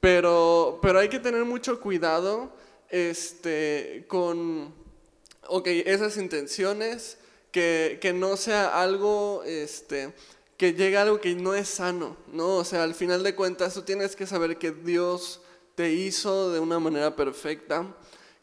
Pero, 0.00 0.80
pero 0.82 0.98
hay 0.98 1.08
que 1.08 1.20
tener 1.20 1.44
mucho 1.44 1.80
cuidado 1.80 2.50
este, 2.90 4.04
con, 4.08 4.74
ok, 5.46 5.66
esas 5.68 6.16
intenciones, 6.16 7.18
que, 7.52 7.98
que 8.02 8.12
no 8.12 8.36
sea 8.36 8.82
algo, 8.82 9.42
este, 9.44 10.12
que 10.56 10.72
llega 10.72 11.02
algo 11.02 11.20
que 11.20 11.34
no 11.34 11.54
es 11.54 11.68
sano, 11.68 12.16
¿no? 12.32 12.56
O 12.56 12.64
sea, 12.64 12.82
al 12.82 12.94
final 12.94 13.22
de 13.22 13.34
cuentas 13.34 13.74
tú 13.74 13.82
tienes 13.82 14.16
que 14.16 14.26
saber 14.26 14.58
que 14.58 14.72
Dios 14.72 15.40
te 15.74 15.92
hizo 15.92 16.50
de 16.50 16.60
una 16.60 16.78
manera 16.78 17.14
perfecta, 17.14 17.86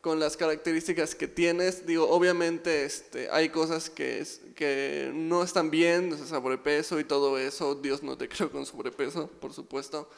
con 0.03 0.19
las 0.19 0.35
características 0.35 1.15
que 1.15 1.29
tienes. 1.29 1.85
Digo, 1.85 2.09
obviamente 2.09 2.83
este, 2.83 3.29
hay 3.31 3.47
cosas 3.47 3.89
que, 3.89 4.27
que 4.53 5.09
no 5.13 5.41
están 5.43 5.71
bien, 5.71 6.11
o 6.11 6.17
sea, 6.17 6.25
sobrepeso 6.25 6.99
y 6.99 7.05
todo 7.05 7.39
eso. 7.39 7.73
Dios 7.75 8.03
no 8.03 8.17
te 8.17 8.27
creó 8.29 8.51
con 8.51 8.65
sobrepeso, 8.65 9.29
por 9.39 9.53
supuesto. 9.53 10.09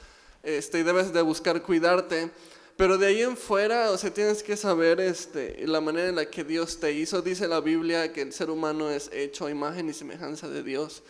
Este, 0.42 0.80
y 0.80 0.84
debes 0.84 1.14
de 1.14 1.22
buscar 1.22 1.62
cuidarte. 1.62 2.32
Pero 2.76 2.98
de 2.98 3.06
ahí 3.06 3.22
en 3.22 3.38
fuera, 3.38 3.92
o 3.92 3.98
sea, 4.00 4.12
tienes 4.12 4.42
que 4.42 4.58
saber 4.58 5.00
este, 5.00 5.68
la 5.68 5.82
manera 5.82 6.10
en 6.10 6.16
la 6.16 6.32
que 6.32 6.44
Dios 6.44 6.80
te 6.80 6.92
hizo. 6.92 7.22
Dice 7.22 7.48
la 7.48 7.62
Biblia 7.62 8.12
que 8.12 8.24
el 8.24 8.34
ser 8.34 8.50
humano 8.50 8.90
es 8.90 9.12
hecho 9.14 9.46
a 9.46 9.52
imagen 9.52 9.88
y 9.88 9.94
semejanza 9.94 10.50
de 10.50 10.64
Dios. 10.64 11.04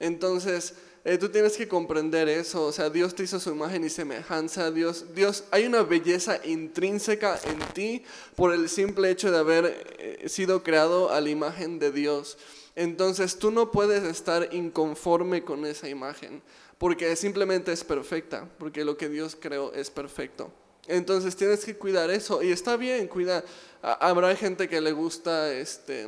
Entonces, 0.00 0.74
eh, 1.04 1.16
tú 1.16 1.30
tienes 1.30 1.56
que 1.56 1.66
comprender 1.66 2.28
eso, 2.28 2.66
o 2.66 2.72
sea, 2.72 2.90
Dios 2.90 3.14
te 3.14 3.22
hizo 3.22 3.40
su 3.40 3.50
imagen 3.50 3.84
y 3.84 3.88
semejanza, 3.88 4.70
Dios, 4.70 5.14
Dios, 5.14 5.44
hay 5.50 5.64
una 5.64 5.82
belleza 5.82 6.44
intrínseca 6.44 7.40
en 7.44 7.58
ti 7.72 8.04
por 8.36 8.52
el 8.52 8.68
simple 8.68 9.10
hecho 9.10 9.30
de 9.30 9.38
haber 9.38 9.96
eh, 9.98 10.28
sido 10.28 10.62
creado 10.62 11.10
a 11.10 11.20
la 11.22 11.30
imagen 11.30 11.78
de 11.78 11.90
Dios. 11.90 12.36
Entonces, 12.76 13.38
tú 13.38 13.50
no 13.50 13.70
puedes 13.70 14.02
estar 14.04 14.48
inconforme 14.52 15.42
con 15.42 15.64
esa 15.64 15.88
imagen, 15.88 16.42
porque 16.76 17.16
simplemente 17.16 17.72
es 17.72 17.82
perfecta, 17.82 18.46
porque 18.58 18.84
lo 18.84 18.98
que 18.98 19.08
Dios 19.08 19.36
creó 19.40 19.72
es 19.72 19.90
perfecto. 19.90 20.52
Entonces, 20.86 21.34
tienes 21.34 21.64
que 21.64 21.76
cuidar 21.76 22.10
eso, 22.10 22.42
y 22.42 22.52
está 22.52 22.76
bien, 22.76 23.06
cuida, 23.06 23.42
habrá 23.80 24.36
gente 24.36 24.68
que 24.68 24.82
le 24.82 24.92
gusta, 24.92 25.52
este, 25.52 26.06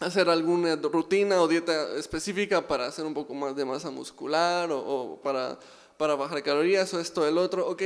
hacer 0.00 0.28
alguna 0.28 0.76
rutina 0.76 1.40
o 1.40 1.48
dieta 1.48 1.96
específica 1.96 2.66
para 2.66 2.86
hacer 2.86 3.04
un 3.04 3.14
poco 3.14 3.34
más 3.34 3.56
de 3.56 3.64
masa 3.64 3.90
muscular 3.90 4.68
o, 4.70 5.18
para, 5.22 5.58
para, 5.96 6.14
bajar 6.14 6.42
calorías 6.42 6.92
o 6.94 7.00
esto, 7.00 7.26
el 7.26 7.38
otro, 7.38 7.66
ok, 7.68 7.82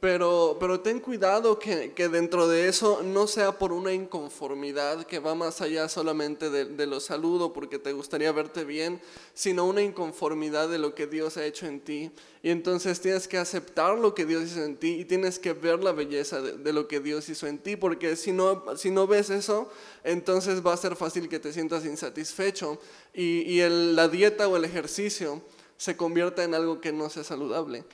pero, 0.00 0.58
pero 0.60 0.80
ten 0.80 1.00
cuidado 1.00 1.58
que, 1.58 1.92
que, 1.94 2.10
dentro 2.10 2.46
de 2.46 2.68
eso 2.68 3.02
no 3.02 3.26
sea 3.26 3.58
por 3.58 3.72
una 3.72 3.92
inconformidad 3.92 5.06
que 5.06 5.18
va 5.18 5.34
más 5.34 5.62
allá 5.62 5.88
solamente 5.88 6.50
de, 6.50 6.66
de 6.66 6.86
lo 6.86 7.00
saludo 7.00 7.54
porque 7.54 7.78
te 7.78 7.94
gustaría 7.94 8.30
verte 8.30 8.64
bien, 8.64 9.00
sino 9.32 9.64
una 9.64 9.80
inconformidad 9.80 10.68
de 10.68 10.76
lo 10.76 10.94
que 10.94 11.06
Dios 11.06 11.38
ha 11.38 11.46
hecho 11.46 11.66
en 11.66 11.80
ti. 11.80 12.10
Y 12.42 12.50
entonces 12.50 13.00
tienes 13.00 13.26
que 13.26 13.38
aceptar 13.38 13.96
lo 13.98 14.14
que 14.14 14.26
Dios 14.26 14.44
hizo 14.44 14.62
en 14.62 14.76
ti 14.76 15.00
y 15.00 15.06
tienes 15.06 15.38
que 15.38 15.54
ver 15.54 15.82
la 15.82 15.92
belleza 15.92 16.42
de, 16.42 16.72
lo 16.74 16.86
que 16.86 17.00
Dios 17.00 17.26
hizo 17.30 17.46
en 17.46 17.56
ti, 17.56 17.76
porque 17.76 18.16
si 18.16 18.32
no, 18.32 18.76
si 18.76 18.90
no 18.90 19.06
ves 19.06 19.30
eso, 19.30 19.70
entonces 20.02 20.64
va 20.64 20.74
a 20.74 20.76
ser 20.76 20.96
fácil 20.96 21.30
que 21.30 21.38
te 21.38 21.52
sientas 21.52 21.86
insatisfecho 21.86 22.78
y, 23.14 23.40
y 23.50 23.60
el, 23.60 23.96
la 23.96 24.08
dieta 24.08 24.48
o 24.48 24.56
el 24.58 24.66
ejercicio 24.66 25.40
se 25.78 25.96
convierta 25.96 26.44
en 26.44 26.54
algo 26.54 26.82
que 26.82 26.92
no 26.92 27.08
sea 27.08 27.24
saludable. 27.24 27.84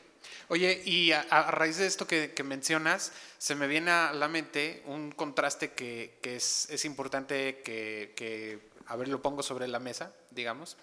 Oye, 0.52 0.82
y 0.84 1.12
a, 1.12 1.22
raíz 1.52 1.76
de 1.76 1.86
esto 1.86 2.08
que, 2.08 2.34
mencionas, 2.42 3.12
se 3.38 3.54
me 3.54 3.68
viene 3.68 3.92
a 3.92 4.12
la 4.12 4.26
mente 4.26 4.82
un 4.86 5.12
contraste 5.12 5.74
que, 5.74 6.18
es, 6.24 6.84
importante 6.84 7.62
que, 7.62 8.58
a 8.86 8.96
ver, 8.96 9.06
lo 9.06 9.22
pongo 9.22 9.44
sobre 9.44 9.68
la 9.68 9.78
mesa, 9.78 10.12
digamos, 10.32 10.76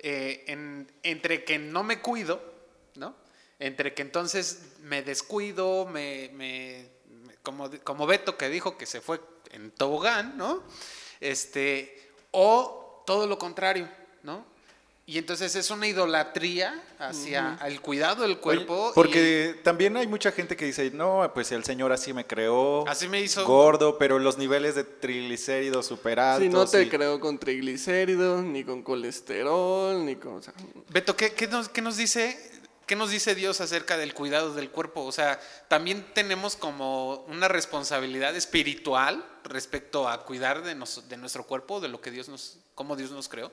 eh, 0.00 0.44
entre 1.04 1.44
que 1.44 1.60
no 1.60 1.84
me 1.84 2.00
cuido, 2.00 2.42
¿no? 2.96 3.14
Entre 3.60 3.94
que 3.94 4.02
entonces 4.02 4.78
me 4.80 5.02
descuido, 5.02 5.86
me, 5.86 6.88
como, 7.44 7.70
como 7.84 8.08
Beto 8.08 8.36
que 8.36 8.48
dijo 8.48 8.76
que 8.76 8.84
se 8.84 9.00
fue 9.00 9.20
en 9.52 9.70
tobogán, 9.70 10.36
¿no? 10.36 10.64
Este, 11.20 12.10
o 12.32 13.04
todo 13.06 13.28
lo 13.28 13.38
contrario, 13.38 13.88
¿no? 14.24 14.53
Y 15.06 15.18
entonces 15.18 15.54
es 15.54 15.70
una 15.70 15.86
idolatría 15.86 16.82
hacia 16.98 17.58
el 17.66 17.82
cuidado 17.82 18.22
del 18.22 18.38
cuerpo. 18.38 18.92
porque 18.94 19.60
también 19.62 19.98
hay 19.98 20.06
mucha 20.06 20.32
gente 20.32 20.56
que 20.56 20.64
dice, 20.64 20.90
no, 20.92 21.30
pues 21.34 21.52
el 21.52 21.62
Señor 21.62 21.92
así 21.92 22.14
me 22.14 22.26
creó. 22.26 22.88
Así 22.88 23.06
me 23.06 23.20
hizo. 23.20 23.44
Gordo, 23.44 23.98
pero 23.98 24.18
los 24.18 24.38
niveles 24.38 24.74
de 24.74 24.84
triglicéridos 24.84 25.86
super 25.86 26.18
altos. 26.18 26.44
Sí, 26.44 26.48
no 26.48 26.66
te 26.66 26.88
creó 26.88 27.20
con 27.20 27.38
triglicéridos, 27.38 28.42
ni 28.44 28.64
con 28.64 28.82
colesterol, 28.82 30.06
ni 30.06 30.16
con... 30.16 30.40
Beto, 30.88 31.14
¿qué, 31.14 31.48
nos, 31.50 31.68
¿qué 31.68 31.82
nos 31.82 31.98
dice 31.98 32.52
¿Qué 32.86 32.96
nos 32.96 33.10
dice 33.10 33.34
Dios 33.34 33.62
acerca 33.62 33.96
del 33.96 34.12
cuidado 34.12 34.52
del 34.52 34.70
cuerpo? 34.70 35.04
O 35.04 35.12
sea, 35.12 35.40
también 35.68 36.04
tenemos 36.12 36.54
como 36.54 37.24
una 37.28 37.48
responsabilidad 37.48 38.36
espiritual 38.36 39.24
respecto 39.42 40.06
a 40.06 40.24
cuidar 40.24 40.62
de, 40.62 40.74
de 40.74 41.16
nuestro 41.16 41.46
cuerpo, 41.46 41.80
de 41.80 41.88
lo 41.88 42.02
que 42.02 42.10
Dios 42.10 42.28
nos, 42.28 42.58
cómo 42.74 42.94
Dios 42.94 43.10
nos 43.10 43.30
creó. 43.30 43.50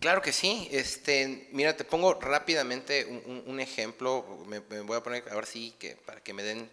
Claro 0.00 0.22
que 0.22 0.32
sí. 0.32 0.68
Este, 0.70 1.48
mira, 1.52 1.76
te 1.76 1.84
pongo 1.84 2.14
rápidamente 2.14 3.04
un, 3.46 3.60
ejemplo. 3.60 4.44
Me, 4.46 4.60
voy 4.60 4.96
a 4.96 5.02
poner 5.02 5.24
ahora 5.30 5.46
sí 5.46 5.74
que 5.78 5.96
para 5.96 6.22
que 6.22 6.32
me 6.32 6.42
den 6.42 6.70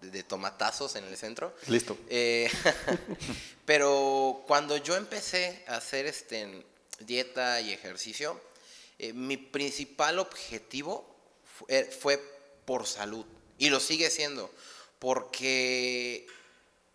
de 0.00 0.22
tomatazos 0.22 0.96
en 0.96 1.04
el 1.04 1.16
centro. 1.16 1.54
Listo. 1.68 1.96
Eh, 2.08 2.50
pero 3.64 4.42
cuando 4.46 4.76
yo 4.76 4.96
empecé 4.96 5.62
a 5.68 5.76
hacer 5.76 6.06
este, 6.06 6.64
dieta 7.00 7.60
y 7.60 7.72
ejercicio, 7.72 8.40
eh, 8.98 9.12
mi 9.12 9.36
principal 9.36 10.18
objetivo 10.18 11.04
fue, 11.44 11.84
fue 11.84 12.20
por 12.64 12.86
salud 12.86 13.24
y 13.58 13.70
lo 13.70 13.80
sigue 13.80 14.10
siendo 14.10 14.50
porque 14.98 16.26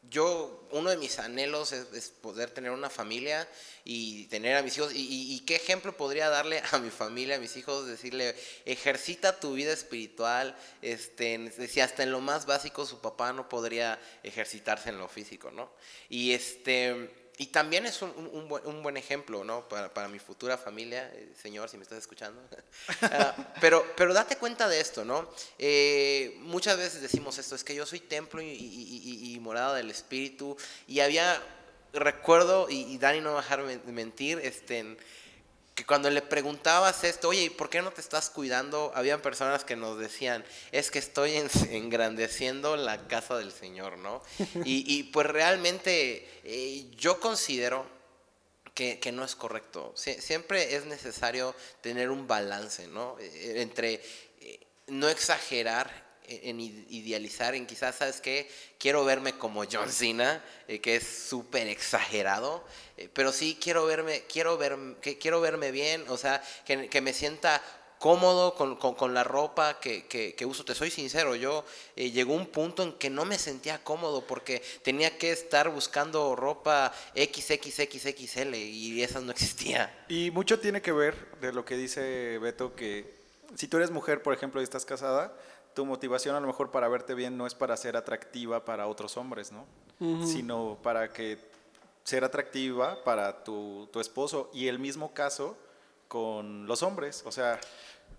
yo, 0.03 0.67
uno 0.71 0.89
de 0.89 0.97
mis 0.97 1.19
anhelos 1.19 1.71
es, 1.71 2.09
poder 2.09 2.51
tener 2.51 2.71
una 2.71 2.89
familia 2.89 3.47
y 3.83 4.25
tener 4.25 4.55
a 4.55 4.63
mis 4.63 4.77
hijos. 4.77 4.91
Y, 4.95 5.39
qué 5.45 5.55
ejemplo 5.55 5.95
podría 5.95 6.29
darle 6.29 6.63
a 6.71 6.79
mi 6.79 6.89
familia, 6.89 7.35
a 7.35 7.39
mis 7.39 7.55
hijos? 7.57 7.85
Decirle, 7.85 8.35
ejercita 8.65 9.39
tu 9.39 9.53
vida 9.53 9.73
espiritual. 9.73 10.57
Este, 10.81 11.51
si 11.67 11.81
hasta 11.81 12.03
en 12.03 12.12
lo 12.12 12.21
más 12.21 12.45
básico 12.45 12.85
su 12.85 13.01
papá 13.01 13.33
no 13.33 13.49
podría 13.49 13.99
ejercitarse 14.23 14.89
en 14.89 14.97
lo 14.97 15.07
físico, 15.07 15.51
¿no? 15.51 15.69
Y 16.09 16.31
este, 16.31 17.12
y 17.41 17.47
también 17.47 17.86
es 17.86 18.02
un, 18.02 18.12
un, 18.65 18.84
buen, 18.84 18.97
ejemplo, 18.97 19.45
¿no? 19.45 19.67
Para, 19.69 19.93
para 19.93 20.10
mi 20.10 20.19
futura 20.19 20.58
familia, 20.58 21.10
eh, 21.15 21.32
señor, 21.41 21.69
si 21.69 21.78
me 21.78 21.84
estás 21.84 21.99
escuchando. 21.99 22.41
uh, 22.41 23.43
pero, 23.62 23.86
pero 23.95 24.13
date 24.13 24.36
cuenta 24.36 24.67
de 24.67 24.82
esto, 24.82 25.06
¿no? 25.06 25.30
Eh, 25.58 26.36
muchas 26.39 26.78
veces 26.78 27.02
decimos 27.02 27.38
esto, 27.38 27.56
es 27.56 27.63
que 27.63 27.73
yo 27.73 27.86
soy 27.86 28.02
templo 28.02 28.41
y, 28.41 28.47
y, 28.49 29.34
y, 29.34 29.39
morada 29.39 29.73
del 29.75 29.89
Espíritu. 29.89 30.58
Y 30.86 30.99
había, 30.99 31.41
recuerdo, 31.93 32.67
y, 32.69 32.97
Dani 32.97 33.21
no 33.21 33.32
va 33.32 33.39
a 33.39 33.41
dejar 33.41 33.63
mentir, 33.86 34.39
este, 34.43 34.97
que 35.79 35.85
cuando 35.85 36.09
le 36.09 36.21
preguntabas 36.21 37.05
esto, 37.05 37.29
oye, 37.29 37.49
¿por 37.51 37.69
qué 37.69 37.81
no 37.81 37.91
te 37.91 38.01
estás 38.01 38.29
cuidando? 38.29 38.91
Habían 38.95 39.21
personas 39.21 39.63
que 39.63 39.77
nos 39.77 39.97
decían, 39.97 40.43
es 40.73 40.91
que 40.91 40.99
estoy 40.99 41.41
engrandeciendo 41.71 42.75
la 42.75 43.07
casa 43.07 43.37
del 43.37 43.53
Señor, 43.53 43.97
¿no? 43.97 44.21
Y, 44.65 45.03
pues 45.03 45.27
realmente 45.27 46.29
eh, 46.43 46.91
yo 46.97 47.21
considero 47.21 47.85
que, 48.73 48.99
que, 48.99 49.13
no 49.13 49.23
es 49.23 49.37
correcto. 49.37 49.93
Sie 49.95 50.19
siempre 50.19 50.75
es 50.75 50.85
necesario 50.85 51.55
tener 51.79 52.09
un 52.09 52.27
balance, 52.27 52.87
¿no? 52.87 53.15
Eh, 53.17 53.61
entre 53.61 54.01
eh, 54.41 54.59
no 54.87 55.07
exagerar 55.07 56.09
en 56.29 56.59
idealizar, 56.59 57.55
en 57.55 57.65
quizás, 57.65 57.95
¿sabes 57.95 58.21
qué? 58.21 58.49
Quiero 58.77 59.03
verme 59.05 59.33
como 59.37 59.63
John 59.69 59.89
Cena, 59.89 60.43
eh, 60.67 60.79
que 60.79 60.97
es 60.97 61.07
súper 61.07 61.67
exagerado, 61.67 62.63
eh, 62.97 63.09
pero 63.13 63.31
sí 63.31 63.57
quiero 63.61 63.85
verme, 63.85 64.23
quiero, 64.31 64.57
ver, 64.57 64.77
que, 65.01 65.17
quiero 65.17 65.41
verme 65.41 65.71
bien, 65.71 66.05
o 66.07 66.17
sea, 66.17 66.41
que, 66.65 66.89
que 66.89 67.01
me 67.01 67.13
sienta 67.13 67.61
cómodo 67.99 68.55
con, 68.55 68.77
con, 68.77 68.95
con 68.95 69.13
la 69.13 69.23
ropa 69.23 69.79
que, 69.79 70.05
que, 70.07 70.45
uso. 70.45 70.65
Te 70.65 70.73
soy 70.73 70.89
sincero, 70.89 71.35
yo 71.35 71.65
eh, 71.95 72.11
llegó 72.11 72.33
un 72.33 72.47
punto 72.47 72.81
en 72.81 72.93
que 72.93 73.09
no 73.09 73.25
me 73.25 73.37
sentía 73.37 73.83
cómodo 73.83 74.25
porque 74.25 74.63
tenía 74.83 75.17
que 75.17 75.31
estar 75.31 75.69
buscando 75.69 76.35
ropa 76.35 76.93
XXXXL 77.15 78.55
y 78.55 79.03
esa 79.03 79.19
no 79.19 79.31
existía. 79.31 80.05
Y 80.07 80.31
mucho 80.31 80.59
tiene 80.59 80.81
que 80.81 80.93
ver 80.93 81.29
de 81.41 81.51
lo 81.51 81.65
que 81.65 81.75
dice 81.75 82.39
Beto, 82.39 82.73
que 82.73 83.19
si 83.55 83.67
tú 83.67 83.77
eres 83.77 83.91
mujer, 83.91 84.23
por 84.23 84.33
ejemplo, 84.33 84.61
y 84.61 84.63
estás 84.63 84.85
casada, 84.85 85.35
tu 85.79 85.85
motivación 85.85 86.35
a 86.35 86.41
lo 86.41 86.47
mejor 86.47 86.71
para 86.71 86.89
verte 86.89 87.13
bien 87.13 87.37
no 87.37 87.47
es 87.47 87.55
para 87.55 87.77
ser 87.77 87.95
atractiva 87.95 88.65
para 88.65 88.87
otros 88.87 89.15
hombres, 89.15 89.53
¿no? 89.53 89.65
Uh 90.01 90.17
-huh. 90.17 90.25
Sino 90.25 90.77
para 90.83 91.13
que 91.13 91.37
ser 92.03 92.25
atractiva 92.25 93.01
para 93.05 93.45
tu, 93.45 93.87
tu, 93.89 94.01
esposo. 94.01 94.49
Y 94.53 94.67
el 94.67 94.77
mismo 94.77 95.13
caso 95.13 95.55
con 96.09 96.67
los 96.67 96.83
hombres, 96.83 97.23
o 97.25 97.31
sea, 97.31 97.61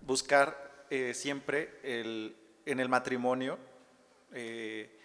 buscar 0.01 0.57
eh, 0.89 1.13
siempre 1.13 1.77
el, 1.83 2.35
en 2.65 2.79
el 2.79 2.89
matrimonio 2.89 3.59
eh, 4.33 4.99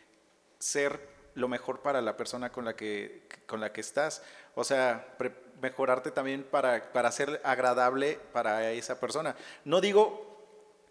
ser 0.58 0.98
lo 1.34 1.48
mejor 1.48 1.82
para 1.82 2.00
la 2.00 2.16
persona 2.16 2.50
con 2.50 2.64
la 2.64 2.74
que, 2.74 3.28
con 3.46 3.60
la 3.60 3.70
que 3.70 3.82
estás. 3.82 4.22
O 4.54 4.64
sea, 4.64 5.14
mejorarte 5.60 6.10
también 6.10 6.42
para, 6.42 6.90
para 6.90 7.12
ser 7.12 7.38
agradable 7.44 8.18
para 8.32 8.72
esa 8.72 8.98
persona. 8.98 9.36
No 9.66 9.82
digo 9.82 10.25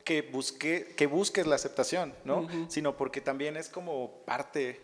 que, 0.05 0.21
busque, 0.21 0.93
que 0.95 1.07
busques 1.07 1.45
la 1.45 1.55
aceptación, 1.55 2.15
¿no? 2.23 2.41
Uh 2.41 2.47
-huh. 2.49 2.69
Sino 2.69 2.95
porque 2.95 3.19
también 3.19 3.57
es 3.57 3.67
como 3.67 4.23
parte, 4.23 4.79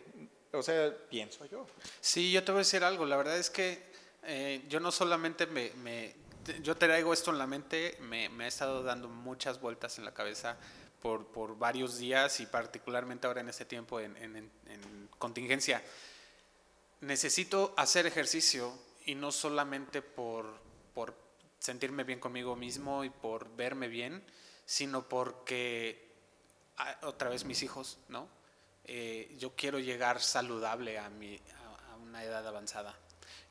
o 0.52 0.62
sea, 0.64 0.94
pienso 1.10 1.46
yo. 1.46 1.66
Sí, 2.02 2.32
yo 2.32 2.44
te 2.44 2.52
voy 2.52 2.60
a 2.60 2.66
decir 2.66 2.84
algo, 2.84 3.06
la 3.06 3.16
verdad 3.16 3.38
es 3.38 3.50
que 3.50 3.84
eh, 4.24 4.64
yo 4.68 4.80
no 4.80 4.92
solamente 4.92 5.46
me, 5.46 5.72
me, 5.84 6.16
yo 6.64 6.76
traigo 6.76 7.14
esto 7.14 7.32
en 7.32 7.38
la 7.38 7.48
mente, 7.48 7.98
me, 8.02 8.30
me, 8.30 8.46
ha 8.46 8.48
estado 8.48 8.84
dando 8.84 9.08
muchas 9.08 9.62
vueltas 9.62 10.00
en 10.00 10.06
la 10.06 10.14
cabeza 10.14 10.58
por, 11.02 11.28
por 11.28 11.58
varios 11.58 12.00
días 12.00 12.40
y 12.40 12.48
particularmente 12.48 13.28
ahora 13.28 13.42
en 13.42 13.50
este 13.50 13.66
tiempo 13.66 14.00
en, 14.00 14.18
en, 14.18 14.36
en 14.36 15.10
contingencia. 15.20 15.84
Necesito 17.02 17.74
hacer 17.78 18.06
ejercicio 18.08 18.74
y 19.06 19.16
no 19.16 19.32
solamente 19.32 20.02
por, 20.02 20.46
por 20.94 21.16
sentirme 21.60 22.04
bien 22.04 22.20
conmigo 22.20 22.56
mismo 22.56 23.04
y 23.04 23.10
por 23.12 23.56
verme 23.56 23.88
bien, 23.88 24.24
sino 24.72 25.04
porque, 25.04 26.08
otra 27.02 27.28
vez 27.28 27.44
mis 27.44 27.62
hijos, 27.62 27.98
¿no? 28.08 28.30
Eh, 28.86 29.36
yo 29.38 29.54
quiero 29.54 29.80
llegar 29.80 30.22
saludable 30.22 30.98
a, 30.98 31.10
mi, 31.10 31.36
a, 31.36 31.92
a, 31.92 31.98
una 31.98 32.24
edad 32.24 32.48
avanzada. 32.48 32.96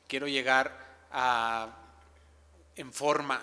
Quiero 0.07 0.27
llegar 0.27 0.75
a, 1.11 1.77
en 2.75 2.91
forma. 2.91 3.39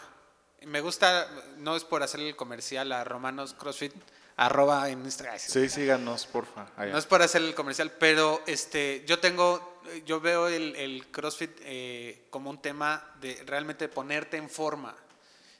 Me 0.63 0.81
gusta, 0.81 1.29
no 1.59 1.77
es 1.77 1.85
por 1.85 2.03
hacerle 2.03 2.31
el 2.31 2.35
comercial 2.37 2.91
a 2.91 3.05
Romanos 3.05 3.55
CrossFit, 3.55 3.95
arroba 4.35 4.89
en 4.89 5.05
Instagram. 5.05 5.39
Sí, 5.39 5.69
síganos, 5.69 6.27
porfa. 6.27 6.67
Allá. 6.77 6.91
No 6.91 6.99
es 6.99 7.07
por 7.07 7.23
hacerle 7.23 7.51
el 7.51 7.55
comercial, 7.55 7.93
pero 7.93 8.43
este, 8.49 9.05
yo 9.07 9.21
tengo, 9.21 9.83
yo 10.05 10.21
veo 10.21 10.49
el, 10.49 10.75
el 10.75 11.07
CrossFit 11.13 11.53
eh, 11.61 12.27
como 12.31 12.51
un 12.51 12.61
tema 12.61 13.15
de 13.21 13.41
realmente 13.47 13.89
ponerte 13.89 14.37
en 14.37 14.51
forma 14.51 14.97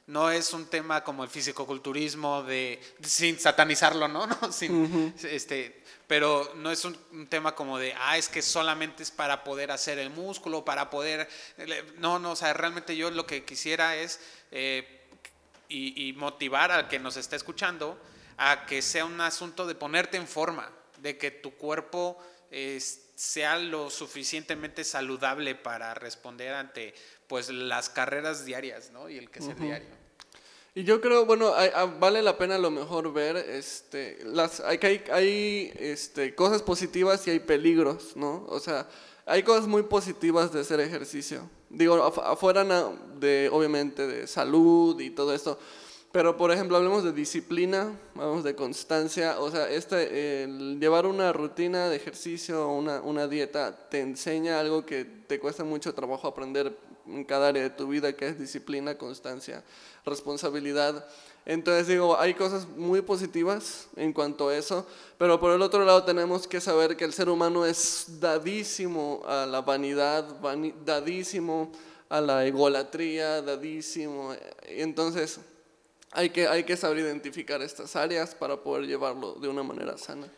no 0.09 0.31
es 0.31 0.53
un 0.53 0.65
tema 0.65 1.03
como 1.03 1.23
el 1.23 1.29
fisicoculturismo 1.29 2.41
de 2.41 2.81
sin 3.03 3.39
satanizarlo, 3.39 4.07
¿no? 4.07 4.25
no 4.41 4.51
sin, 4.51 4.73
uh 4.73 4.87
-huh. 4.87 5.25
este, 5.25 5.83
pero 6.07 6.51
no 6.55 6.71
es 6.71 6.83
un, 6.83 6.97
un, 7.11 7.27
tema 7.27 7.53
como 7.53 7.77
de 7.77 7.93
ah 7.95 8.17
es 8.17 8.27
que 8.27 8.41
solamente 8.41 9.03
es 9.03 9.11
para 9.11 9.43
poder 9.43 9.69
hacer 9.69 9.99
el 9.99 10.09
músculo, 10.09 10.65
para 10.65 10.89
poder 10.89 11.29
no 11.97 12.17
no, 12.17 12.31
o 12.31 12.35
sea 12.35 12.53
realmente 12.53 12.97
yo 12.97 13.11
lo 13.11 13.27
que 13.27 13.45
quisiera 13.45 13.95
es 13.95 14.19
eh, 14.51 15.05
y, 15.67 16.09
y, 16.09 16.13
motivar 16.13 16.71
al 16.71 16.87
que 16.87 16.97
nos 16.97 17.15
está 17.15 17.35
escuchando 17.35 17.95
a 18.37 18.65
que 18.65 18.81
sea 18.81 19.05
un 19.05 19.21
asunto 19.21 19.67
de 19.67 19.75
ponerte 19.75 20.17
en 20.17 20.27
forma, 20.27 20.71
de 20.97 21.19
que 21.19 21.29
tu 21.29 21.51
cuerpo 21.55 22.17
eh, 22.49 22.81
sea 23.13 23.59
lo 23.59 23.91
suficientemente 23.91 24.83
saludable 24.83 25.53
para 25.53 25.93
responder 25.93 26.55
ante 26.55 26.95
pues 27.27 27.49
las 27.49 27.89
carreras 27.89 28.43
diarias, 28.45 28.89
¿no? 28.89 29.07
Y 29.07 29.19
el 29.19 29.29
que 29.29 29.41
sea 29.41 29.53
uh 29.53 29.57
-huh. 29.57 29.61
diario. 29.61 29.98
Y 30.75 30.83
yo 30.83 31.01
creo, 31.01 31.25
bueno, 31.25 31.53
hay, 31.55 31.69
hay, 31.73 31.95
vale 31.99 32.21
la 32.21 32.37
pena 32.37 32.55
a 32.55 32.59
lo 32.59 32.69
mejor 32.69 33.11
ver, 33.11 33.37
este, 33.37 34.19
las, 34.23 34.59
hay, 34.59 34.79
hay, 34.81 35.03
hay 35.11 35.73
este, 35.79 36.35
cosas 36.35 36.61
positivas 36.61 37.25
y 37.27 37.31
hay 37.31 37.39
peligros, 37.39 38.15
¿no? 38.15 38.45
O 38.47 38.59
sea, 38.59 38.87
hay 39.25 39.43
cosas 39.43 39.67
muy 39.67 39.83
positivas 39.83 40.53
de 40.53 40.61
hacer 40.61 40.79
ejercicio. 40.79 41.49
Digo, 41.69 41.95
afuera 42.03 42.65
de, 43.19 43.49
obviamente, 43.51 44.07
de 44.07 44.27
salud 44.27 44.99
y 44.99 45.11
todo 45.11 45.33
esto. 45.33 45.59
Pero, 46.11 46.35
por 46.35 46.51
ejemplo, 46.51 46.75
hablemos 46.75 47.03
de 47.03 47.13
disciplina, 47.13 47.95
hablamos 48.15 48.43
de 48.43 48.55
constancia. 48.55 49.39
O 49.39 49.51
sea, 49.51 49.69
este, 49.69 50.43
el 50.43 50.79
llevar 50.79 51.05
una 51.05 51.31
rutina 51.31 51.89
de 51.89 51.95
ejercicio, 51.95 52.67
una, 52.69 53.01
una 53.01 53.27
dieta, 53.27 53.89
te 53.89 53.99
enseña 53.99 54.59
algo 54.59 54.83
que 54.85 55.05
te 55.05 55.39
cuesta 55.39 55.63
mucho 55.63 55.93
trabajo 55.93 56.27
aprender 56.27 56.75
en 57.05 57.23
cada 57.23 57.49
área 57.49 57.61
de 57.61 57.69
tu 57.69 57.87
vida, 57.87 58.13
que 58.13 58.27
es 58.27 58.39
disciplina, 58.39 58.97
constancia, 58.97 59.63
responsabilidad. 60.09 61.07
Entonces 61.45 61.87
digo, 61.87 62.19
hay 62.19 62.33
cosas 62.33 62.67
muy 62.67 63.01
positivas 63.01 63.87
en 63.95 64.13
cuanto 64.13 64.49
a 64.49 64.57
eso, 64.57 64.85
pero 65.17 65.39
por 65.39 65.51
el 65.51 65.61
otro 65.61 65.83
lado 65.85 66.03
tenemos 66.03 66.47
que 66.47 66.61
saber 66.61 66.95
que 66.97 67.05
el 67.05 67.13
ser 67.13 67.29
humano 67.29 67.65
es 67.65 68.19
dadísimo 68.19 69.21
a 69.25 69.45
la 69.45 69.61
vanidad, 69.61 70.25
dadísimo 70.85 71.71
a 72.09 72.21
la 72.21 72.45
egolatría, 72.45 73.41
dadísimo. 73.41 74.35
Entonces 74.63 75.39
hay 76.11 76.29
que, 76.29 76.47
hay 76.47 76.63
que 76.63 76.75
saber 76.75 76.99
identificar 76.99 77.61
estas 77.61 77.95
áreas 77.95 78.35
para 78.35 78.57
poder 78.57 78.87
llevarlo 78.87 79.33
de 79.35 79.47
una 79.47 79.63
manera 79.63 79.97
sana. 79.97 80.31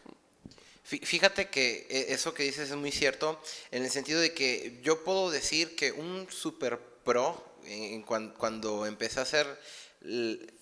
Fíjate 0.83 1.49
que 1.49 1.87
e, 1.89 2.13
eso 2.13 2.33
que 2.33 2.43
dices 2.43 2.69
es 2.69 2.75
muy 2.75 2.91
cierto, 2.91 3.39
en 3.71 3.83
el 3.83 3.89
sentido 3.89 4.19
de 4.19 4.33
que 4.33 4.79
yo 4.83 5.03
puedo 5.03 5.31
decir 5.31 5.75
que 5.75 5.91
un 5.91 6.27
super 6.29 6.79
pro, 7.03 7.50
en 7.71 8.03
cuando 8.03 8.85
empecé 8.85 9.19
a 9.19 9.23
hacer 9.23 9.47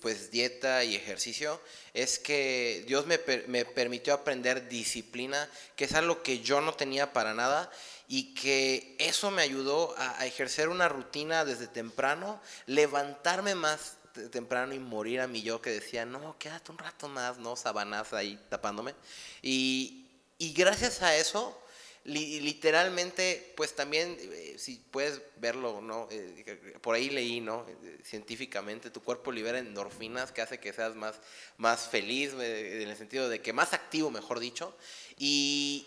pues 0.01 0.31
dieta 0.31 0.83
y 0.83 0.95
ejercicio, 0.95 1.61
es 1.93 2.19
que 2.19 2.83
Dios 2.87 3.05
me, 3.05 3.19
me 3.47 3.63
permitió 3.63 4.13
aprender 4.13 4.67
disciplina, 4.67 5.49
que 5.77 5.85
es 5.85 5.93
algo 5.93 6.21
que 6.23 6.39
yo 6.39 6.59
no 6.59 6.73
tenía 6.73 7.13
para 7.13 7.33
nada 7.33 7.71
y 8.09 8.33
que 8.33 8.97
eso 8.99 9.31
me 9.31 9.41
ayudó 9.41 9.95
a, 9.97 10.19
a 10.19 10.25
ejercer 10.25 10.67
una 10.67 10.89
rutina 10.89 11.45
desde 11.45 11.67
temprano, 11.67 12.41
levantarme 12.65 13.55
más 13.55 13.99
temprano 14.31 14.73
y 14.73 14.79
morir 14.79 15.21
a 15.21 15.27
mi 15.27 15.41
yo 15.41 15.61
que 15.61 15.69
decía, 15.69 16.05
no, 16.05 16.37
quédate 16.37 16.71
un 16.71 16.77
rato 16.77 17.07
más, 17.07 17.37
no, 17.37 17.55
sabanas 17.55 18.11
ahí 18.13 18.37
tapándome. 18.49 18.93
Y, 19.41 20.05
y 20.37 20.53
gracias 20.53 21.01
a 21.01 21.15
eso, 21.15 21.61
li 22.05 22.39
literalmente, 22.39 23.53
pues 23.55 23.75
también, 23.75 24.17
eh, 24.19 24.55
si 24.57 24.75
puedes 24.91 25.21
verlo, 25.37 25.81
¿no? 25.81 26.07
Eh, 26.11 26.77
por 26.81 26.95
ahí 26.95 27.09
leí, 27.09 27.41
¿no? 27.41 27.65
Eh, 27.67 27.99
científicamente, 28.03 28.89
tu 28.89 29.01
cuerpo 29.01 29.31
libera 29.31 29.59
endorfinas 29.59 30.31
que 30.31 30.41
hace 30.41 30.59
que 30.59 30.73
seas 30.73 30.95
más, 30.95 31.15
más 31.57 31.87
feliz, 31.89 32.33
eh, 32.39 32.83
en 32.83 32.89
el 32.89 32.97
sentido 32.97 33.29
de 33.29 33.41
que 33.41 33.53
más 33.53 33.73
activo, 33.73 34.11
mejor 34.11 34.39
dicho. 34.39 34.75
Y, 35.17 35.85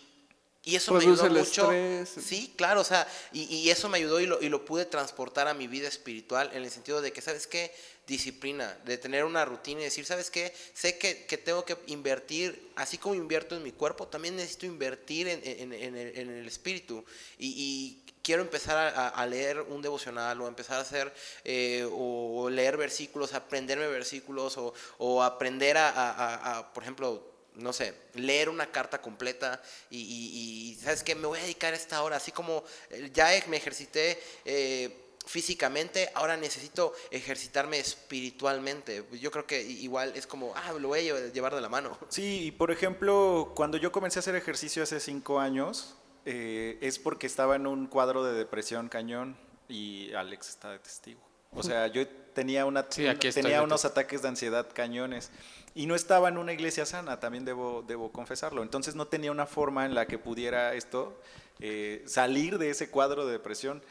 y 0.63 0.75
eso 0.75 0.91
Produce 0.91 1.23
me 1.23 1.29
ayudó 1.29 1.39
mucho. 1.39 1.71
Estrés. 1.71 2.25
Sí, 2.25 2.53
claro, 2.55 2.81
o 2.81 2.85
sea, 2.85 3.07
y, 3.31 3.43
y 3.43 3.69
eso 3.69 3.89
me 3.89 3.97
ayudó 3.97 4.19
y 4.21 4.27
lo, 4.27 4.41
y 4.41 4.49
lo, 4.49 4.63
pude 4.63 4.85
transportar 4.85 5.47
a 5.47 5.53
mi 5.53 5.67
vida 5.67 5.87
espiritual 5.87 6.51
en 6.53 6.63
el 6.63 6.71
sentido 6.71 7.01
de 7.01 7.11
que, 7.11 7.21
¿sabes 7.21 7.47
qué? 7.47 7.73
Disciplina, 8.05 8.77
de 8.83 8.97
tener 8.97 9.23
una 9.23 9.45
rutina 9.45 9.79
y 9.79 9.85
decir, 9.85 10.05
¿sabes 10.05 10.29
qué? 10.29 10.53
Sé 10.73 10.97
que, 10.97 11.25
que 11.25 11.37
tengo 11.37 11.63
que 11.63 11.77
invertir, 11.87 12.71
así 12.75 12.97
como 12.97 13.15
invierto 13.15 13.55
en 13.55 13.63
mi 13.63 13.71
cuerpo, 13.71 14.07
también 14.09 14.35
necesito 14.35 14.65
invertir 14.65 15.29
en, 15.29 15.39
en, 15.45 15.71
en, 15.73 16.29
el, 16.29 16.45
espíritu. 16.45 17.05
Y, 17.39 17.99
quiero 18.21 18.41
empezar 18.41 18.77
a, 18.77 19.09
a 19.09 19.25
leer 19.25 19.59
un 19.61 19.81
devocional 19.81 20.39
o 20.41 20.47
empezar 20.47 20.77
a 20.77 20.81
hacer 20.81 21.13
eh, 21.43 21.85
o, 21.91 22.49
leer 22.49 22.77
versículos, 22.77 23.33
aprenderme 23.33 23.87
versículos 23.87 24.57
o, 24.57 24.73
o 24.97 25.21
aprender 25.23 25.77
a, 25.77 25.89
a- 25.89 26.11
a- 26.11 26.57
a, 26.59 26.73
por 26.73 26.83
ejemplo, 26.83 27.29
no 27.55 27.71
sé, 27.73 27.93
leer 28.15 28.49
una 28.49 28.71
carta 28.71 28.99
completa 29.01 29.61
y, 29.91 30.77
¿sabes 30.81 31.03
qué? 31.03 31.15
Me 31.15 31.27
voy 31.27 31.39
a 31.39 31.43
dedicar 31.43 31.73
esta 31.73 32.01
hora, 32.01 32.17
así 32.17 32.31
como 32.31 32.63
eh, 32.89 33.11
ya 33.13 33.29
me 33.47 33.57
ejercité 33.57 34.19
eh, 34.45 35.02
físicamente, 35.25 36.09
ahora 36.15 36.35
necesito 36.37 36.93
ejercitarme 37.11 37.79
espiritualmente. 37.79 39.05
Yo 39.19 39.31
creo 39.31 39.45
que 39.45 39.61
i- 39.61 39.83
igual 39.83 40.13
es 40.15 40.27
como, 40.27 40.53
ah, 40.55 40.73
lo 40.79 40.87
voy 40.89 40.99
a 40.99 41.29
llevar- 41.31 41.55
de 41.55 41.61
la 41.61 41.69
mano. 41.69 41.97
Sí, 42.09 42.45
y 42.47 42.51
por 42.51 42.71
ejemplo, 42.71 43.51
cuando 43.55 43.77
yo 43.77 43.91
comencé 43.91 44.19
a 44.19 44.21
hacer 44.21 44.35
ejercicio 44.35 44.83
hace 44.83 44.99
cinco 44.99 45.39
años, 45.39 45.95
eh, 46.25 46.77
es 46.81 46.99
porque 46.99 47.27
estaba 47.27 47.55
en 47.55 47.67
un 47.67 47.87
cuadro 47.87 48.23
de 48.23 48.33
depresión 48.33 48.87
cañón 48.89 49.37
y 49.67 50.13
Alex 50.13 50.49
está 50.49 50.71
de 50.71 50.79
testigo. 50.79 51.21
O 51.51 51.61
sea, 51.61 51.87
yo 51.87 52.07
tenía, 52.33 52.65
una, 52.65 52.85
Sí, 52.89 53.05
aquí 53.07 53.27
estoy 53.27 53.43
tenía 53.43 53.59
de 53.59 53.63
unos 53.65 53.85
ataques 53.85 54.21
de 54.23 54.27
ansiedad 54.29 54.67
cañones 54.73 55.29
y 55.75 55.85
no 55.85 55.93
estaba 55.95 56.29
en 56.29 56.37
una 56.39 56.51
iglesia 56.53 56.85
sana, 56.85 57.19
también 57.19 57.45
debo, 57.45 57.83
debo 57.87 58.11
confesarlo. 58.11 58.63
Entonces 58.63 58.95
no 58.95 59.05
tenía 59.07 59.31
una 59.31 59.45
forma 59.45 59.85
en 59.85 59.93
la 59.93 60.07
que 60.07 60.17
pudiera 60.17 60.73
esto 60.73 61.19
eh, 61.59 62.03
salir 62.07 62.57
de 62.57 62.69
ese 62.71 62.89
cuadro 62.89 63.25
de 63.27 63.33
depresión. 63.33 63.83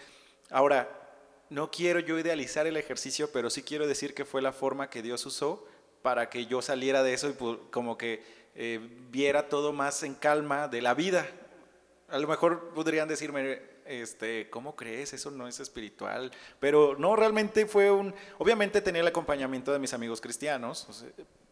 Ahora, 0.51 1.02
no 1.53 1.71
quiero 1.71 2.01
yo 2.01 2.19
idealizar 2.19 2.67
el 2.67 2.77
ejercicio, 2.77 3.31
pero 3.33 3.51
sí 3.51 3.63
quiero 3.63 3.87
decir 3.87 4.15
que 4.15 4.25
fue 4.25 4.43
la 4.43 4.53
forma 4.53 4.89
que 4.91 5.03
Dios 5.03 5.25
usó 5.27 5.67
para 6.03 6.29
que 6.31 6.47
yo 6.47 6.63
saliera 6.63 7.03
de 7.03 7.15
eso 7.15 7.29
y 7.29 7.33
pu- 7.33 7.61
como 7.71 7.97
que 7.97 8.23
eh, 8.55 8.81
viera 9.11 9.49
todo 9.49 9.73
más 9.73 10.03
en 10.03 10.15
calma 10.15 10.69
de 10.69 10.83
la 10.83 10.95
vida. 10.95 11.27
A 12.09 12.19
lo 12.19 12.27
mejor 12.29 12.71
podrían 12.75 13.09
decirme, 13.09 13.61
este, 13.87 14.49
¿cómo 14.51 14.75
crees? 14.77 15.13
Eso 15.13 15.31
no 15.31 15.47
es 15.49 15.61
espiritual. 15.61 16.31
Pero 16.61 16.97
no, 16.99 17.17
realmente 17.17 17.67
fue 17.67 17.91
un... 17.91 18.15
Obviamente 18.39 18.81
tenía 18.81 19.01
el 19.03 19.07
acompañamiento 19.09 19.73
de 19.73 19.79
mis 19.79 19.93
amigos 19.95 20.21
cristianos. 20.21 20.87
o 20.89 20.93
sea, 20.93 21.09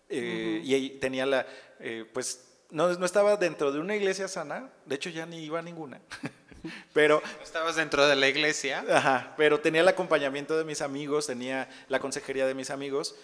eh, 0.09 0.61
Y 0.65 0.91
tenía 0.99 1.25
la... 1.27 1.47
eh, 1.79 2.05
pues 2.13 2.47
no, 2.71 2.93
no 2.95 3.07
estaba 3.07 3.37
dentro 3.37 3.73
de 3.73 3.79
una 3.79 3.97
iglesia 3.97 4.29
sana. 4.29 4.71
De 4.87 4.95
hecho, 4.97 5.11
ya 5.11 5.25
ni 5.27 5.45
iba 5.45 5.59
a 5.59 5.63
ninguna. 5.63 6.01
Pero 6.93 7.23
Estabas 7.43 7.77
dentro 7.77 8.07
de 8.07 8.17
la 8.17 8.29
iglesia. 8.29 8.85
Ajá, 8.89 9.35
pero 9.37 9.61
tenía 9.61 9.81
el 9.81 9.89
acompañamiento 9.89 10.57
de 10.57 10.65
mis 10.65 10.83
amigos, 10.83 11.27
tenía 11.27 11.69
la 11.89 11.99
consejería 11.99 12.47
de 12.47 12.55
mis 12.55 12.71
amigos 12.71 13.15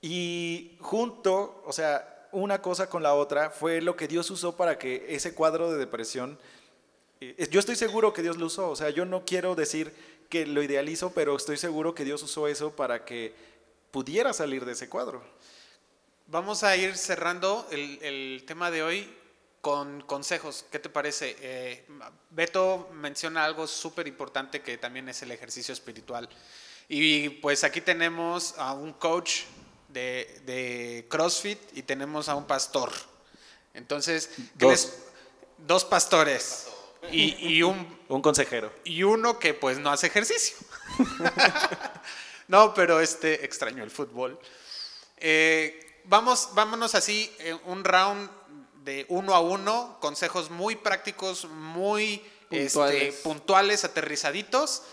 y 0.00 0.76
junto, 0.80 1.62
o 1.64 1.72
sea, 1.72 2.28
una 2.32 2.60
cosa 2.60 2.88
con 2.88 3.02
la 3.02 3.14
otra 3.14 3.50
fue 3.50 3.80
lo 3.80 3.96
que 3.96 4.08
Dios 4.08 4.30
usó 4.30 4.56
para 4.56 4.78
que 4.78 5.06
ese 5.08 5.34
cuadro 5.34 5.70
de 5.70 5.78
depresión, 5.78 6.38
eh, 7.20 7.48
yo 7.50 7.60
estoy 7.60 7.76
seguro 7.76 8.12
que 8.12 8.22
Dios 8.22 8.36
lo 8.36 8.46
usó, 8.46 8.70
o 8.70 8.76
sea, 8.76 8.90
yo 8.90 9.04
no 9.04 9.24
quiero 9.24 9.54
decir 9.54 9.94
que 10.28 10.46
lo 10.46 10.62
idealizo, 10.62 11.12
pero 11.12 11.36
estoy 11.36 11.56
seguro 11.56 11.94
que 11.94 12.04
Dios 12.04 12.22
usó 12.22 12.48
eso 12.48 12.74
para 12.74 13.04
que 13.04 13.34
pudiera 13.90 14.32
salir 14.32 14.64
de 14.64 14.72
ese 14.72 14.88
cuadro. 14.88 15.22
Vamos 16.26 16.64
a 16.64 16.76
ir 16.76 16.96
cerrando 16.96 17.66
el, 17.70 17.98
el 18.02 18.44
tema 18.46 18.70
de 18.70 18.82
hoy 18.82 19.16
con 19.66 20.00
consejos. 20.02 20.64
¿Qué 20.70 20.78
te 20.78 20.88
parece? 20.88 21.36
Eh, 21.40 21.84
Beto 22.30 22.88
menciona 22.92 23.44
algo 23.44 23.66
súper 23.66 24.06
importante 24.06 24.62
que 24.62 24.78
también 24.78 25.08
es 25.08 25.22
el 25.22 25.32
ejercicio 25.32 25.74
espiritual. 25.74 26.28
Y 26.88 27.30
pues 27.30 27.64
aquí 27.64 27.80
tenemos 27.80 28.54
a 28.58 28.74
un 28.74 28.92
coach 28.92 29.40
de, 29.88 30.40
de 30.46 31.06
CrossFit 31.10 31.58
y 31.76 31.82
tenemos 31.82 32.28
a 32.28 32.36
un 32.36 32.46
pastor. 32.46 32.92
Entonces, 33.74 34.30
¿qué 34.56 34.66
Dos. 34.66 34.70
les- 34.70 34.98
dos 35.66 35.84
pastores 35.84 36.68
y, 37.10 37.34
y 37.54 37.64
un 37.64 37.98
Un 38.08 38.22
consejero. 38.22 38.72
y 38.84 39.02
uno 39.02 39.40
que 39.40 39.52
pues 39.52 39.80
no 39.80 39.90
hace 39.90 40.06
ejercicio. 40.06 40.56
no, 42.46 42.72
pero 42.72 43.00
este 43.00 43.44
extraño 43.44 43.82
el 43.82 43.90
fútbol. 43.90 44.38
Eh, 45.16 46.02
vamos, 46.04 46.50
vámonos 46.52 46.94
así, 46.94 47.34
eh, 47.40 47.58
un 47.64 47.82
round 47.82 48.30
de 48.86 49.04
uno 49.08 49.34
a 49.34 49.40
uno, 49.40 49.98
consejos 50.00 50.48
muy 50.48 50.76
prácticos, 50.76 51.44
muy 51.46 52.24
este, 52.50 53.12
Puntuales. 53.24 53.84
aterrizaditos. 53.84 54.84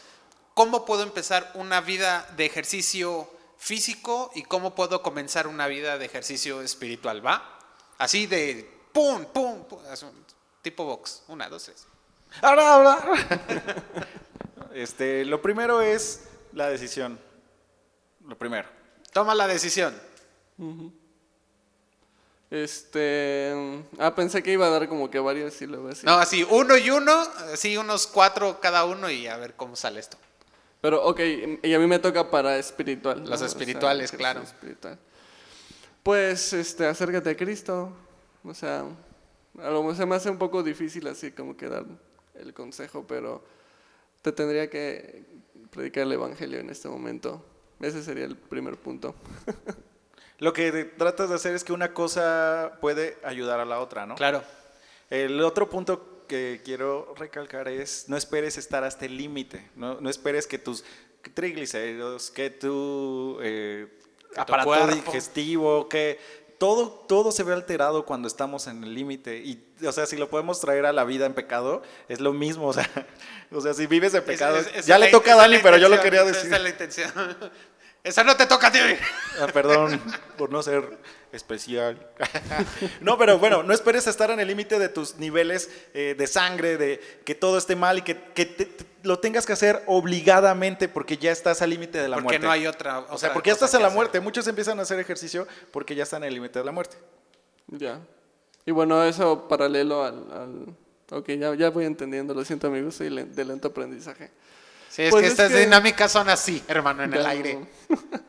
¿Cómo 0.55 0.83
puedo 0.83 1.03
empezar 1.03 1.51
una 1.53 1.79
vida 1.79 2.27
de 2.35 2.47
ejercicio 2.47 3.29
físico 3.57 4.31
y 4.33 4.41
cómo 4.43 4.73
puedo 4.73 5.03
comenzar 5.03 5.45
una 5.45 5.67
vida 5.67 5.99
de 5.99 6.05
ejercicio 6.05 6.63
espiritual? 6.63 7.23
¿Va? 7.23 7.59
Así 7.99 8.25
de 8.25 8.67
pum, 8.91 9.25
pum, 9.25 9.63
pum, 9.65 9.79
tipo 10.63 10.85
box. 10.85 11.21
Una, 11.27 11.47
dos, 11.47 11.63
tres. 11.63 11.85
Ahora, 12.41 12.73
ahora. 12.73 12.99
Este, 14.73 15.23
lo 15.23 15.39
primero 15.39 15.81
es 15.81 16.23
la 16.51 16.67
decisión. 16.67 17.19
Lo 18.25 18.35
primero. 18.35 18.67
Toma 19.11 19.35
la 19.35 19.45
decisión. 19.45 19.93
Este. 22.53 23.51
Ah, 23.97 24.13
pensé 24.13 24.43
que 24.43 24.51
iba 24.51 24.67
a 24.67 24.69
dar 24.69 24.87
como 24.87 25.09
que 25.09 25.17
y 25.17 25.65
luego 25.65 25.89
así. 25.89 26.05
No, 26.05 26.13
así, 26.13 26.45
uno 26.47 26.77
y 26.77 26.91
uno, 26.91 27.11
así 27.51 27.77
unos 27.77 28.05
cuatro 28.05 28.59
cada 28.61 28.85
uno 28.85 29.09
y 29.09 29.25
a 29.25 29.37
ver 29.37 29.55
cómo 29.55 29.75
sale 29.75 29.99
esto. 29.99 30.17
Pero, 30.79 31.03
ok, 31.03 31.19
y 31.63 31.73
a 31.73 31.79
mí 31.79 31.87
me 31.87 31.97
toca 31.97 32.29
para 32.29 32.59
espiritual. 32.59 33.23
¿no? 33.23 33.29
Los 33.31 33.37
O 33.37 33.37
sea, 33.39 33.47
espirituales, 33.47 34.11
claro. 34.11 34.43
espiritual. 34.43 34.99
Pues, 36.03 36.53
este, 36.53 36.85
acércate 36.85 37.31
a 37.31 37.35
Cristo. 37.35 37.91
O 38.43 38.53
sea, 38.53 38.85
a 39.59 39.69
lo 39.71 39.81
mejor 39.81 39.95
se 39.95 40.05
me 40.05 40.13
hace 40.15 40.29
un 40.29 40.37
poco 40.37 40.61
difícil 40.61 41.07
así 41.07 41.31
como 41.31 41.57
que 41.57 41.69
dar 41.69 41.85
el 42.35 42.53
consejo, 42.53 43.03
pero 43.07 43.43
te 44.21 44.31
tendría 44.31 44.69
que 44.69 45.25
predicar 45.71 46.03
el 46.03 46.11
evangelio 46.11 46.59
en 46.59 46.69
este 46.69 46.87
momento. 46.87 47.43
Ese 47.79 48.03
sería 48.03 48.25
el 48.25 48.35
primer 48.37 48.77
punto. 48.77 49.15
Lo 50.43 50.51
que 50.51 50.83
tratas 50.83 51.29
de 51.29 51.35
hacer 51.35 51.55
es 51.55 51.63
que 51.63 51.71
una 51.73 51.93
cosa 51.93 52.73
puede 52.81 53.17
ayudar 53.23 53.59
a 53.61 53.65
la 53.65 53.79
otra, 53.79 54.05
¿no? 54.05 54.15
Claro. 54.15 54.43
El 55.09 55.41
otro 55.41 55.69
punto 55.69 56.25
que 56.27 56.61
quiero 56.65 57.13
recalcar 57.17 57.67
es 57.69 58.09
no 58.09 58.17
esperes 58.17 58.57
estar 58.57 58.83
hasta 58.83 59.05
el 59.05 59.15
límite, 59.17 59.69
no, 59.75 60.01
no 60.01 60.09
esperes 60.09 60.45
que 60.47 60.57
tus 60.57 60.83
triglicéridos, 61.33 62.31
que 62.31 62.49
tu 62.49 63.37
eh, 63.41 63.87
Que 64.29 64.35
tu 64.35 64.41
aparato 64.41 64.67
cuerpo. 64.67 64.87
digestivo, 64.95 65.87
que 65.89 66.19
todo, 66.57 66.89
todo 67.07 67.31
se 67.31 67.43
ve 67.43 67.53
alterado 67.53 68.05
cuando 68.05 68.27
estamos 68.27 68.67
en 68.67 68.83
el 68.83 68.93
límite. 68.95 69.37
Y, 69.37 69.65
o 69.85 69.91
sea, 69.91 70.05
si 70.05 70.15
lo 70.17 70.29
podemos 70.29 70.61
traer 70.61 70.85
a 70.85 70.93
la 70.93 71.03
vida 71.03 71.25
en 71.25 71.33
pecado, 71.33 71.81
es 72.07 72.19
lo 72.21 72.33
mismo. 72.33 72.67
O 72.69 72.73
sea, 72.73 72.89
o 73.51 73.61
sea 73.61 73.73
si 73.73 73.85
vives 73.85 74.13
de 74.13 74.21
pecado, 74.21 74.57
Esa- 74.57 74.69
esa- 74.69 74.79
esa 74.79 74.87
ya 74.87 74.95
es 74.95 75.01
le 75.01 75.07
toca 75.11 75.31
a 75.31 75.33
es 75.35 75.39
Dani, 75.41 75.57
pero 75.61 75.77
yo 75.77 75.89
lo 75.89 75.99
quería 76.01 76.23
decir. 76.23 76.47
Esa 76.47 76.55
es 76.57 76.63
la 76.63 76.69
intención. 76.69 77.11
Esa 78.03 78.23
no 78.25 78.35
te 78.35 78.45
toca 78.45 78.67
a 78.67 78.71
ti. 78.71 78.79
Ah, 79.39 79.47
perdón 79.53 79.99
por 80.37 80.51
no 80.51 80.61
ser 80.61 80.97
especial. 81.31 82.05
no, 83.01 83.17
pero 83.17 83.39
bueno, 83.39 83.63
no 83.63 83.73
esperes 83.73 84.07
estar 84.07 84.29
en 84.29 84.39
el 84.41 84.47
límite 84.47 84.77
de 84.77 84.89
tus 84.89 85.15
niveles 85.15 85.69
eh, 85.93 86.13
de 86.17 86.27
sangre, 86.27 86.77
de 86.77 86.99
que 87.25 87.33
todo 87.33 87.57
esté 87.57 87.75
mal 87.77 87.99
y 87.99 88.01
que, 88.01 88.17
que 88.33 88.45
te- 88.45 88.65
te- 88.65 88.85
lo 89.03 89.19
tengas 89.19 89.45
que 89.45 89.53
hacer 89.53 89.83
obligadamente 89.87 90.89
porque 90.89 91.17
ya 91.17 91.31
estás 91.31 91.61
al 91.61 91.69
límite 91.69 91.97
de 92.01 92.09
la 92.09 92.17
Porque 92.17 92.25
muerte. 92.39 92.45
no 92.45 92.51
hay 92.51 92.67
otra. 92.67 92.99
o 92.99 93.17
sea, 93.17 93.31
porque 93.33 93.49
ya 93.49 93.53
estás 93.53 93.73
en 93.73 93.81
la 93.81 93.89
muerte. 93.89 94.19
Muchos 94.19 94.47
empiezan 94.47 94.79
a 94.79 94.81
hacer 94.83 94.99
ejercicio 94.99 95.47
porque 95.71 95.95
ya 95.95 96.03
están 96.03 96.23
en 96.23 96.27
el 96.27 96.33
límite 96.35 96.59
de 96.59 96.65
la 96.65 96.71
muerte. 96.73 96.97
Ya. 97.67 97.99
Y 98.65 98.71
bueno, 98.71 99.03
eso 99.03 99.47
paralelo 99.47 100.03
al... 100.03 100.31
al- 100.31 100.75
Ok, 101.11 101.27
ya, 101.31 101.53
ya 101.53 101.69
voy 101.69 101.85
entendiendo. 101.85 102.33
Lo 102.33 102.43
siento, 102.43 102.67
amigos, 102.67 102.95
soy 102.95 103.09
de 103.09 103.45
lento 103.45 103.67
aprendizaje. 103.67 104.31
Sí, 104.93 105.01
es 105.01 105.09
Pues 105.09 105.21
que 105.21 105.27
es 105.27 105.31
estas 105.33 105.51
que- 105.51 105.59
dinámicas 105.61 106.11
son 106.11 106.29
así, 106.29 106.61
hermano, 106.67 107.01
en 107.03 107.13
el 107.15 107.25
aire. 107.25 107.57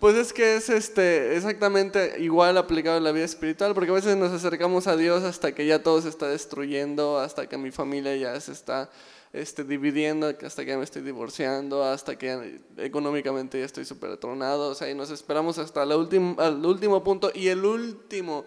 Pues 0.00 0.14
es 0.16 0.32
que 0.32 0.54
es 0.54 0.68
este 0.68 1.36
exactamente 1.36 2.16
igual 2.20 2.56
aplicado 2.56 2.98
en 2.98 3.02
la 3.02 3.10
vida 3.10 3.24
espiritual, 3.24 3.74
porque 3.74 3.90
a 3.90 3.94
veces 3.94 4.16
nos 4.16 4.30
acercamos 4.32 4.86
a 4.86 4.96
Dios 4.96 5.24
hasta 5.24 5.52
que 5.56 5.66
ya 5.66 5.82
todo 5.82 6.00
se 6.00 6.08
está 6.08 6.28
destruyendo, 6.28 7.18
hasta 7.18 7.48
que 7.48 7.56
mi 7.58 7.72
familia 7.72 8.14
ya 8.14 8.40
se 8.40 8.52
está 8.52 8.90
este, 9.32 9.64
dividiendo, 9.64 10.32
hasta 10.46 10.64
que 10.64 10.70
ya 10.70 10.78
me 10.78 10.84
estoy 10.84 11.02
divorciando, 11.02 11.82
hasta 11.82 12.16
que 12.16 12.60
económicamente 12.76 13.58
ya 13.58 13.64
estoy 13.64 13.84
súper 13.84 14.10
atronado, 14.12 14.68
o 14.70 14.74
sea, 14.76 14.88
y 14.88 14.94
nos 14.94 15.10
esperamos 15.10 15.58
hasta 15.58 15.82
al 15.82 15.92
último 15.92 17.02
punto 17.02 17.32
y 17.34 17.48
el 17.48 17.64
último, 17.64 18.44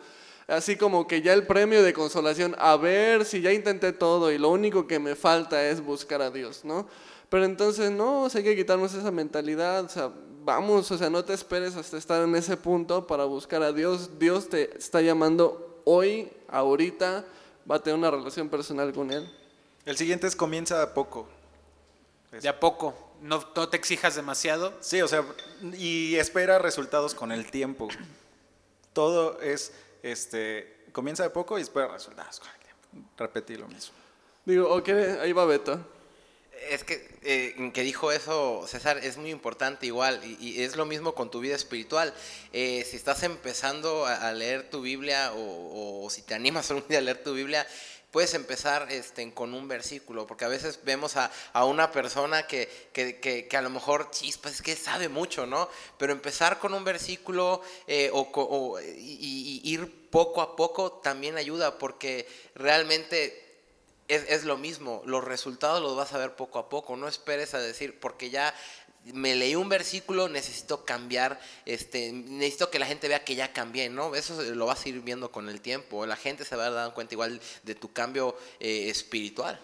así 0.47 0.77
como 0.77 1.05
que 1.05 1.21
ya 1.21 1.33
el 1.33 1.45
premio 1.45 1.83
de 1.83 1.91
consolación, 1.91 2.55
a 2.59 2.77
ver 2.77 3.25
si 3.25 3.41
ya 3.41 3.51
intenté 3.51 3.91
todo 3.91 4.31
y 4.31 4.37
lo 4.37 4.47
único 4.47 4.87
que 4.87 4.99
me 4.99 5.15
falta 5.15 5.67
es 5.67 5.81
buscar 5.81 6.21
a 6.21 6.31
Dios, 6.31 6.63
¿no? 6.63 6.87
Pero 7.31 7.45
entonces 7.45 7.89
no, 7.91 8.23
o 8.23 8.29
sea, 8.29 8.39
hay 8.39 8.43
que 8.43 8.57
quitarnos 8.57 8.93
esa 8.93 9.09
mentalidad, 9.09 9.85
o 9.85 9.87
sea, 9.89 10.11
vamos, 10.43 10.91
o 10.91 10.97
sea, 10.97 11.09
no 11.09 11.23
te 11.23 11.33
esperes 11.33 11.77
hasta 11.77 11.97
estar 11.97 12.21
en 12.21 12.35
ese 12.35 12.57
punto 12.57 13.07
para 13.07 13.23
buscar 13.23 13.63
a 13.63 13.71
Dios. 13.71 14.19
Dios 14.19 14.49
te 14.49 14.77
está 14.77 14.99
llamando 14.99 15.81
hoy, 15.85 16.29
ahorita, 16.49 17.23
va 17.71 17.77
a 17.77 17.79
tener 17.79 17.97
una 17.97 18.11
relación 18.11 18.49
personal 18.49 18.91
con 18.91 19.11
Él. 19.11 19.31
El 19.85 19.95
siguiente 19.95 20.27
es 20.27 20.35
comienza 20.35 20.83
a 20.83 20.93
poco. 20.93 21.25
De 22.33 22.49
a 22.49 22.59
poco. 22.59 23.13
No, 23.21 23.41
no 23.55 23.69
te 23.69 23.77
exijas 23.77 24.13
demasiado. 24.15 24.73
Sí, 24.81 25.01
o 25.01 25.07
sea, 25.07 25.23
y 25.77 26.15
espera 26.15 26.59
resultados 26.59 27.15
con 27.15 27.31
el 27.31 27.49
tiempo. 27.49 27.87
Todo 28.91 29.39
es, 29.39 29.71
este, 30.03 30.83
comienza 30.91 31.23
de 31.23 31.29
poco 31.29 31.57
y 31.57 31.61
espera 31.61 31.87
resultados 31.87 32.41
con 32.41 32.49
el 32.49 32.59
tiempo. 32.59 33.09
Repetí 33.17 33.55
lo 33.55 33.69
mismo. 33.69 33.95
Digo, 34.43 34.69
ok, 34.75 34.89
ahí 35.21 35.31
va 35.31 35.45
Beto. 35.45 35.79
Es 36.69 36.83
que, 36.83 37.07
eh, 37.23 37.71
que 37.73 37.83
dijo 37.83 38.11
eso 38.11 38.65
César 38.67 38.97
es 38.99 39.17
muy 39.17 39.31
importante 39.31 39.85
igual 39.85 40.21
y, 40.23 40.61
es 40.61 40.75
lo 40.75 40.85
mismo 40.85 41.13
con 41.13 41.31
tu 41.31 41.39
vida 41.39 41.55
espiritual. 41.55 42.13
Eh, 42.53 42.85
si 42.89 42.95
estás 42.95 43.23
empezando 43.23 44.05
a, 44.05 44.31
leer 44.33 44.69
tu 44.69 44.81
Biblia 44.81 45.31
o, 45.35 46.07
si 46.09 46.21
te 46.21 46.33
animas 46.33 46.69
algún 46.71 46.87
día 46.87 46.99
a 46.99 47.01
leer 47.01 47.23
tu 47.23 47.33
Biblia, 47.33 47.67
puedes 48.11 48.33
empezar 48.33 48.91
este, 48.91 49.33
con 49.33 49.53
un 49.53 49.67
versículo, 49.67 50.27
porque 50.27 50.45
a 50.45 50.49
veces 50.49 50.79
vemos 50.83 51.15
a, 51.15 51.31
una 51.65 51.91
persona 51.91 52.45
que, 52.45 52.69
que, 52.93 53.47
a 53.57 53.61
lo 53.61 53.69
mejor, 53.69 54.11
chispas, 54.11 54.53
es 54.53 54.61
que 54.61 54.75
sabe 54.75 55.09
mucho, 55.09 55.45
¿no? 55.45 55.69
Pero 55.97 56.11
empezar 56.11 56.59
con 56.59 56.73
un 56.73 56.83
versículo 56.83 57.61
eh, 57.87 58.09
o, 58.13 58.79
y, 58.81 59.61
ir 59.63 60.09
poco 60.09 60.41
a 60.41 60.55
poco 60.55 60.91
también 60.91 61.37
ayuda, 61.37 61.77
porque 61.77 62.27
realmente 62.55 63.50
es, 64.11 64.25
es, 64.29 64.43
lo 64.43 64.57
mismo, 64.57 65.01
los 65.05 65.23
resultados 65.23 65.81
los 65.81 65.95
vas 65.95 66.13
a 66.13 66.17
ver 66.17 66.35
poco 66.35 66.59
a 66.59 66.69
poco, 66.69 66.97
no 66.97 67.07
esperes 67.07 67.53
a 67.53 67.59
decir, 67.59 67.99
porque 67.99 68.29
ya 68.29 68.53
me 69.13 69.35
leí 69.35 69.55
un 69.55 69.69
versículo, 69.69 70.29
necesito 70.29 70.85
cambiar, 70.85 71.39
este, 71.65 72.11
necesito 72.11 72.69
que 72.69 72.79
la 72.79 72.85
gente 72.85 73.07
vea 73.07 73.23
que 73.23 73.35
ya 73.35 73.51
cambié, 73.53 73.89
¿no? 73.89 74.13
Eso 74.15 74.41
lo 74.41 74.65
vas 74.65 74.85
a 74.85 74.89
ir 74.89 74.99
viendo 75.01 75.31
con 75.31 75.49
el 75.49 75.61
tiempo, 75.61 76.05
la 76.05 76.15
gente 76.15 76.45
se 76.45 76.55
va 76.55 76.67
a 76.67 76.71
dar 76.71 76.93
cuenta 76.93 77.15
igual 77.15 77.41
de 77.63 77.75
tu 77.75 77.91
cambio 77.91 78.35
eh, 78.59 78.89
espiritual. 78.89 79.59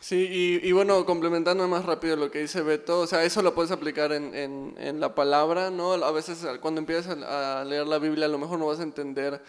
Sí, 0.00 0.60
y, 0.62 0.72
bueno, 0.72 1.04
complementando 1.06 1.66
más 1.66 1.84
rápido 1.84 2.14
lo 2.14 2.30
que 2.30 2.40
dice 2.40 2.62
Beto, 2.62 3.00
o 3.00 3.06
sea, 3.06 3.24
eso 3.24 3.42
lo 3.42 3.54
puedes 3.54 3.72
aplicar 3.72 4.12
en, 4.12 4.34
en, 4.34 4.76
en 4.78 5.00
la 5.00 5.14
palabra, 5.14 5.70
¿no? 5.70 5.92
A 5.92 6.12
veces 6.12 6.46
cuando 6.60 6.80
empiezas 6.80 7.16
a 7.22 7.64
leer 7.64 7.86
la 7.86 7.98
Biblia 7.98 8.26
a 8.26 8.28
lo 8.28 8.38
mejor 8.38 8.58
no 8.58 8.66
vas 8.66 8.80
a 8.80 8.84
entender 8.84 9.40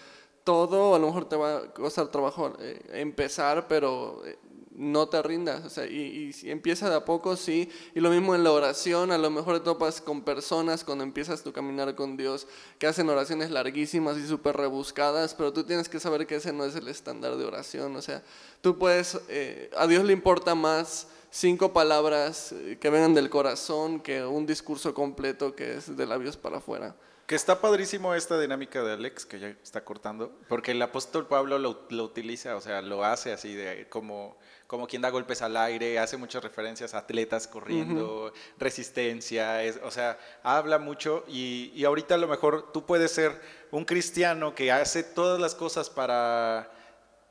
todo, 0.49 0.95
a 0.95 0.99
lo 0.99 1.05
mejor 1.05 1.29
te 1.29 1.35
va 1.35 1.57
a 1.57 1.61
costar 1.71 2.07
trabajo 2.07 2.53
eh, 2.59 2.81
empezar, 2.93 3.67
pero 3.67 4.25
eh, 4.25 4.35
no 4.71 5.07
te 5.07 5.21
rindas, 5.21 5.63
o 5.63 5.69
sea, 5.69 5.85
y, 5.85 6.33
y, 6.41 6.49
empieza 6.49 6.89
de 6.89 6.95
a 6.95 7.05
poco, 7.05 7.35
sí, 7.35 7.69
y 7.93 7.99
lo 7.99 8.09
mismo 8.09 8.33
en 8.33 8.43
la 8.43 8.51
oración, 8.51 9.11
a 9.11 9.19
lo 9.19 9.29
mejor 9.29 9.59
topas 9.59 10.01
con 10.01 10.23
personas 10.23 10.83
cuando 10.83 11.03
empiezas 11.03 11.43
tu 11.43 11.53
caminar 11.53 11.93
con 11.93 12.17
Dios 12.17 12.47
que 12.79 12.87
hacen 12.87 13.07
oraciones 13.09 13.51
larguísimas 13.51 14.17
y 14.17 14.27
súper 14.27 14.57
rebuscadas, 14.57 15.35
pero 15.35 15.53
tú 15.53 15.65
tienes 15.65 15.87
que 15.87 15.99
saber 15.99 16.25
que 16.25 16.37
ese 16.37 16.51
no 16.51 16.65
es 16.65 16.75
el 16.75 16.87
estándar 16.87 17.37
de 17.37 17.45
oración, 17.45 17.95
o 17.95 18.01
sea, 18.01 18.23
tú 18.61 18.79
puedes, 18.79 19.19
eh, 19.27 19.69
a 19.77 19.85
Dios 19.85 20.03
le 20.03 20.13
importa 20.13 20.55
más 20.55 21.05
cinco 21.29 21.73
palabras 21.73 22.53
eh, 22.53 22.79
que 22.81 22.89
vengan 22.89 23.13
del 23.13 23.29
corazón 23.29 23.99
que 23.99 24.25
un 24.25 24.47
discurso 24.47 24.95
completo 24.95 25.55
que 25.55 25.75
es 25.75 25.95
de 25.95 26.07
labios 26.07 26.37
para 26.37 26.57
afuera. 26.57 26.95
Que 27.29 27.35
está 27.35 27.61
padrísimo 27.61 28.15
esta 28.15 28.39
dinámica 28.39 28.81
de 28.81 28.93
Alex, 28.93 29.23
que 29.23 29.39
ya 29.39 29.49
está 29.49 29.85
cortando, 29.85 30.35
porque 30.47 30.71
el 30.71 30.81
apóstol 30.81 31.27
Pablo 31.27 31.59
lo, 31.59 31.85
lo 31.91 32.03
utiliza, 32.03 32.55
o 32.55 32.59
sea, 32.59 32.81
lo 32.81 33.05
hace 33.05 33.31
así 33.31 33.53
de 33.53 33.87
como 33.87 34.35
como 34.65 34.87
quien 34.87 35.03
da 35.03 35.11
golpes 35.11 35.43
al 35.43 35.55
aire, 35.55 35.99
hace 35.99 36.17
muchas 36.17 36.43
referencias 36.43 36.95
a 36.95 36.99
atletas 36.99 37.47
corriendo, 37.47 38.33
resistencia, 38.57 39.59
o 39.83 39.91
sea, 39.91 40.17
habla 40.41 40.79
mucho 40.79 41.23
y, 41.27 41.71
y, 41.75 41.85
ahorita 41.85 42.15
a 42.15 42.17
lo 42.17 42.27
mejor 42.27 42.71
tú 42.71 42.87
puedes 42.87 43.11
ser 43.11 43.39
un 43.69 43.85
cristiano 43.85 44.55
que 44.55 44.71
hace 44.71 45.03
todas 45.03 45.39
las 45.39 45.53
cosas 45.53 45.87
para 45.91 46.71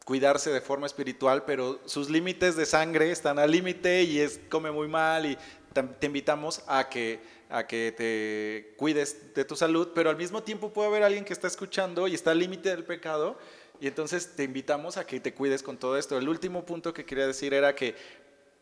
cuidarse 0.04 0.50
de 0.50 0.60
forma 0.60 0.86
espiritual, 0.86 1.44
pero 1.44 1.80
sus 1.86 2.08
límites 2.08 2.54
de 2.54 2.66
sangre 2.66 3.10
están 3.10 3.40
al 3.40 3.50
límite 3.50 4.04
y 4.04 4.20
es, 4.20 4.40
come 4.48 4.70
muy 4.70 4.86
mal 4.86 5.26
y 5.26 5.36
te 5.72 6.06
invitamos 6.06 6.62
a 6.66 6.88
que, 6.88 7.20
a 7.48 7.66
que 7.66 7.92
te 7.96 8.74
cuides 8.76 9.34
de 9.34 9.44
tu 9.44 9.56
salud, 9.56 9.88
pero 9.94 10.10
al 10.10 10.16
mismo 10.16 10.42
tiempo 10.42 10.72
puede 10.72 10.88
haber 10.88 11.02
alguien 11.02 11.24
que 11.24 11.32
está 11.32 11.46
escuchando 11.46 12.06
y 12.08 12.14
está 12.14 12.32
al 12.32 12.38
límite 12.38 12.68
del 12.68 12.84
pecado 12.84 13.38
y 13.80 13.86
entonces 13.86 14.34
te 14.34 14.44
invitamos 14.44 14.96
a 14.96 15.06
que 15.06 15.20
te 15.20 15.34
cuides 15.34 15.62
con 15.62 15.78
todo 15.78 15.96
esto. 15.96 16.18
El 16.18 16.28
último 16.28 16.64
punto 16.64 16.92
que 16.92 17.04
quería 17.04 17.26
decir 17.26 17.54
era 17.54 17.74
que 17.74 17.94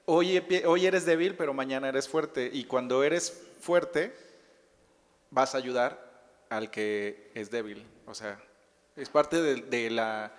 hoy, 0.04 0.42
hoy 0.66 0.86
eres 0.86 1.06
débil, 1.06 1.34
pero 1.36 1.54
mañana 1.54 1.88
eres 1.88 2.08
fuerte. 2.08 2.50
Y 2.52 2.64
cuando 2.64 3.02
eres 3.02 3.42
fuerte, 3.60 4.14
vas 5.30 5.54
a 5.54 5.58
ayudar 5.58 6.06
al 6.50 6.70
que 6.70 7.30
es 7.34 7.50
débil. 7.50 7.86
O 8.06 8.14
sea, 8.14 8.40
es 8.94 9.08
parte 9.08 9.40
de, 9.42 9.90
la 9.90 10.32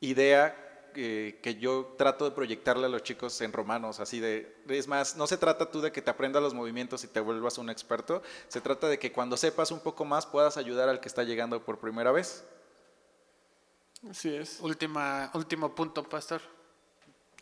idea 0.00 0.69
que 0.92 1.56
yo 1.60 1.94
trato 1.96 2.24
de 2.24 2.30
proyectarle 2.32 2.86
a 2.86 2.88
los 2.88 3.02
chicos 3.02 3.40
en 3.40 3.52
romanos, 3.52 4.00
así 4.00 4.20
de, 4.20 4.56
es 4.68 4.88
más, 4.88 5.16
no 5.16 5.26
se 5.26 5.36
trata 5.36 5.70
tú 5.70 5.80
de 5.80 5.92
que 5.92 6.02
te 6.02 6.10
aprendas 6.10 6.42
los 6.42 6.54
movimientos 6.54 7.04
y 7.04 7.08
te 7.08 7.20
vuelvas 7.20 7.58
un 7.58 7.70
experto, 7.70 8.22
se 8.48 8.60
trata 8.60 8.88
de 8.88 8.98
que 8.98 9.12
cuando 9.12 9.36
sepas 9.36 9.70
un 9.70 9.80
poco 9.80 10.04
más 10.04 10.26
puedas 10.26 10.56
ayudar 10.56 10.88
al 10.88 11.00
que 11.00 11.08
está 11.08 11.22
llegando 11.22 11.64
por 11.64 11.78
primera 11.78 12.12
vez. 12.12 12.44
Así 14.08 14.34
es. 14.34 14.58
Última, 14.60 15.30
último 15.34 15.74
punto, 15.74 16.02
pastor. 16.08 16.40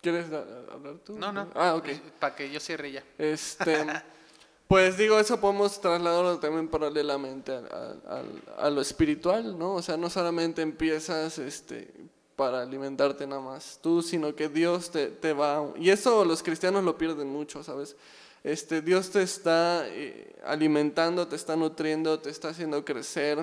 ¿Quieres 0.01 0.27
hablar 0.27 0.99
tú? 1.05 1.19
No, 1.19 1.33
no. 1.33 1.49
Ah, 1.55 1.75
ok. 1.75 1.89
Para 2.19 2.35
que 2.35 2.51
yo 2.51 2.61
cierre 2.61 2.93
ya. 2.93 3.05
Este, 3.17 3.87
pues 4.69 4.97
digo, 4.97 5.19
eso 5.19 5.41
podemos 5.41 5.81
trasladarlo 5.81 6.39
también 6.39 6.69
paralelamente 6.69 7.53
a, 8.57 8.71
lo 8.71 8.81
espiritual, 8.81 9.59
¿no? 9.59 9.75
O 9.75 9.83
sea, 9.83 9.97
no 9.97 10.11
solamente 10.11 10.63
empiezas 10.63 11.39
este, 11.39 11.93
para 12.39 12.62
alimentarte 12.62 13.26
nada 13.26 13.43
más 13.43 13.80
tú, 13.82 14.01
sino 14.01 14.36
que 14.36 14.49
Dios 14.49 14.93
te, 14.93 15.09
te 15.09 15.32
va... 15.32 15.72
Y 15.76 15.91
eso 15.91 16.24
los 16.24 16.41
cristianos 16.41 16.84
lo 16.84 16.97
pierden 16.97 17.26
mucho, 17.26 17.64
¿sabes? 17.64 17.97
Este, 18.45 18.80
Dios 18.80 19.11
te 19.11 19.22
está 19.22 19.82
eh, 19.89 20.36
alimentando, 20.47 21.26
te 21.26 21.34
está 21.34 21.57
nutriendo, 21.57 22.20
te 22.20 22.30
está 22.30 22.51
haciendo 22.51 22.84
crecer 22.84 23.41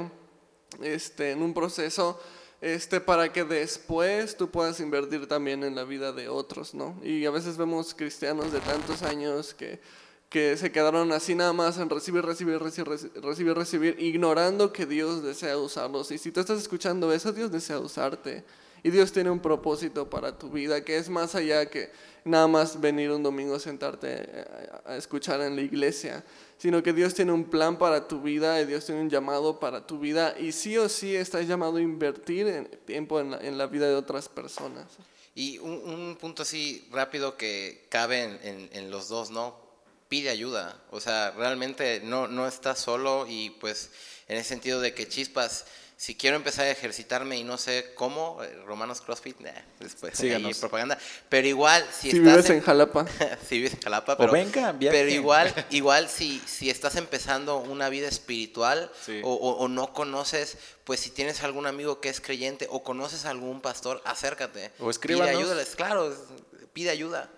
este, 0.82 1.32
en 1.32 1.42
un 1.42 1.54
proceso 1.54 2.18
este, 2.62 3.02
para 3.02 3.34
que 3.34 3.44
después 3.44 4.38
tú 4.38 4.50
puedas 4.50 4.80
invertir 4.80 5.28
también 5.28 5.66
en 5.66 5.76
la 5.76 5.84
vida 5.84 6.14
de 6.14 6.30
otros, 6.30 6.74
¿no? 6.74 6.98
Y 7.04 7.26
a 7.26 7.32
veces 7.32 7.58
vemos 7.58 7.94
cristianos 7.94 8.54
de 8.54 8.62
tantos 8.62 9.04
años 9.04 9.54
que, 9.54 9.82
que 10.30 10.56
se 10.56 10.72
quedaron 10.72 11.12
así 11.12 11.36
nada 11.36 11.52
más 11.52 11.78
en 11.80 11.90
recibir, 11.90 12.24
recibir, 12.24 12.60
recibir, 12.62 12.88
recibir, 13.22 13.54
recibir, 13.56 14.00
ignorando 14.00 14.72
que 14.72 14.86
Dios 14.86 15.22
desea 15.22 15.58
usarlos. 15.58 16.12
Y 16.12 16.18
si 16.18 16.32
tú 16.32 16.40
estás 16.40 16.60
escuchando 16.60 17.12
eso, 17.12 17.34
Dios 17.34 17.52
desea 17.52 17.80
usarte. 17.80 18.46
Y 18.86 18.92
Dios 18.92 19.12
tiene 19.12 19.32
un 19.32 19.40
propósito 19.40 20.08
para 20.12 20.38
tu 20.38 20.52
vida 20.52 20.86
que 20.86 20.98
es 20.98 21.10
más 21.10 21.34
allá 21.34 21.66
que 21.66 21.90
nada 22.24 22.48
más 22.48 22.80
venir 22.80 23.10
un 23.10 23.24
domingo 23.24 23.56
a 23.56 23.60
sentarte 23.60 24.46
a 24.86 24.96
escuchar 24.96 25.42
en 25.42 25.56
la 25.56 25.64
iglesia, 25.64 26.24
sino 26.60 26.84
que 26.84 26.94
Dios 26.94 27.16
tiene 27.16 27.32
un 27.32 27.46
plan 27.46 27.80
para 27.80 28.08
tu 28.08 28.22
vida 28.22 28.62
y 28.62 28.68
Dios 28.68 28.86
tiene 28.86 29.02
un 29.02 29.10
llamado 29.10 29.60
para 29.60 29.88
tu 29.88 29.98
vida 29.98 30.36
y 30.40 30.52
sí 30.52 30.78
o 30.78 30.88
sí 30.88 31.16
estás 31.16 31.48
llamado 31.48 31.78
a 31.78 31.82
invertir 31.82 32.46
en 32.46 32.68
tiempo 32.86 33.20
en 33.20 33.32
la, 33.32 33.38
en 33.38 33.58
la 33.58 33.66
vida 33.66 33.88
de 33.88 33.96
otras 33.96 34.30
personas. 34.30 34.86
Y 35.34 35.58
un, 35.58 36.16
punto 36.22 36.44
así 36.44 36.88
rápido 36.92 37.38
que 37.38 37.88
cabe 37.90 38.22
en, 38.22 38.70
en, 38.72 38.92
los 38.92 39.08
dos, 39.08 39.32
¿no? 39.32 39.56
Pide 40.10 40.30
ayuda, 40.30 40.80
o 40.92 41.00
sea, 41.00 41.32
realmente 41.32 42.02
no, 42.04 42.28
no 42.28 42.48
estás 42.48 42.78
solo 42.78 43.26
y 43.28 43.50
pues 43.50 43.90
en 44.28 44.38
el 44.38 44.44
sentido 44.44 44.80
de 44.80 44.94
que 44.94 45.08
chispas 45.08 45.66
si 45.98 46.16
quiero 46.16 46.36
empezar 46.36 46.66
a 46.66 46.72
ejercitarme 46.72 47.38
y 47.38 47.44
no 47.46 47.58
sé 47.58 47.94
cómo, 47.96 48.44
eh, 48.44 48.54
Romanos 48.66 49.00
CrossFit, 49.00 49.38
después 49.80 50.20
hay 50.20 50.54
propaganda. 50.54 50.98
Pero 51.30 51.48
igual, 51.48 51.86
si, 51.92 52.12
si 52.12 52.20
vives 52.20 52.50
en, 52.50 52.62
Jalapa. 52.62 53.06
si 53.48 53.58
vives 53.58 53.76
en 53.76 53.82
Jalapa, 53.82 54.18
pero, 54.18 54.32
pero 54.32 55.10
igual, 55.10 55.54
igual 55.70 56.10
si, 56.10 56.40
si 56.46 56.70
estás 56.70 56.98
empezando 56.98 57.58
una 57.58 57.88
vida 57.88 58.10
espiritual 58.10 58.92
o, 59.24 59.68
no 59.70 59.94
conoces, 59.94 60.58
pues 60.84 61.00
si 61.00 61.12
tienes 61.12 61.44
algún 61.44 61.66
amigo 61.66 62.02
que 62.02 62.10
es 62.10 62.20
creyente 62.20 62.68
o 62.70 62.84
conoces 62.84 63.26
a 63.26 63.30
algún 63.30 63.62
pastor, 63.62 64.02
acércate. 64.04 64.72
O 64.80 64.90
escríbanos. 64.90 65.34
Pide 65.34 65.38
ayuda, 65.38 65.66
claro, 65.76 66.16
pide 66.74 66.90
ayuda. 66.90 67.30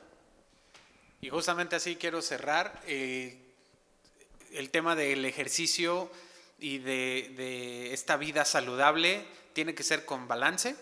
Y 1.21 1.29
justamente 1.29 1.75
así 1.75 1.95
quiero 1.95 2.23
cerrar. 2.23 2.81
Eh, 2.87 3.37
el 4.53 4.69
tema 4.69 4.95
del 4.95 5.25
ejercicio 5.25 6.09
y 6.59 6.79
de, 6.79 7.93
esta 7.93 8.17
vida 8.17 8.45
saludable 8.45 9.25
tiene 9.53 9.75
que 9.75 9.83
ser 9.83 10.05
con 10.05 10.27
balance, 10.27 10.75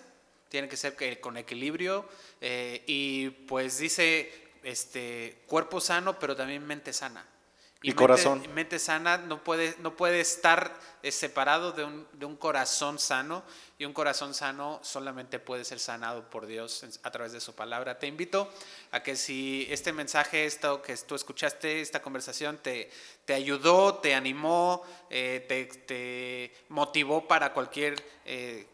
tiene 0.49 0.67
que 0.67 0.77
ser 0.77 0.95
con 1.19 1.37
equilibrio 1.37 2.07
eh, 2.41 2.83
y 2.87 3.29
pues 3.29 3.77
dice 3.77 4.31
este 4.63 5.43
cuerpo 5.47 5.79
sano 5.81 6.17
pero 6.19 6.35
también 6.35 6.65
mente 6.65 6.93
sana. 6.93 7.25
Y, 7.81 7.93
corazón. 7.93 8.43
Mente 8.53 8.79
sana 8.79 9.17
no 9.17 9.43
puede, 9.43 9.75
no 9.79 9.95
puede 9.95 10.19
estar 10.19 10.73
eh, 11.03 11.11
separado 11.11 11.71
de 11.71 11.83
un, 11.83 12.07
de 12.13 12.25
un, 12.25 12.35
corazón 12.35 12.97
sano 12.97 13.43
y 13.77 13.85
un 13.85 13.93
corazón 13.93 14.33
sano 14.33 14.79
solamente 14.81 15.37
puede 15.37 15.63
ser 15.65 15.79
sanado 15.79 16.27
por 16.29 16.47
Dios 16.47 16.83
a 17.03 17.11
través 17.11 17.31
de 17.31 17.39
su 17.39 17.53
palabra. 17.53 17.99
Te 17.99 18.07
invito 18.07 18.51
a 18.91 19.03
que 19.03 19.15
si 19.15 19.67
este 19.69 19.93
mensaje, 19.93 20.45
esto 20.45 20.81
que 20.81 20.97
tú 20.97 21.13
escuchaste, 21.13 21.81
esta 21.81 22.01
conversación 22.01 22.57
te, 22.57 22.89
te 23.25 23.35
ayudó, 23.35 23.95
te 23.95 24.15
animó, 24.15 24.83
eh, 25.11 25.45
te, 25.47 25.65
te, 25.65 26.65
motivó 26.69 27.27
para 27.27 27.53
cualquier... 27.53 28.03
Eh, 28.25 28.67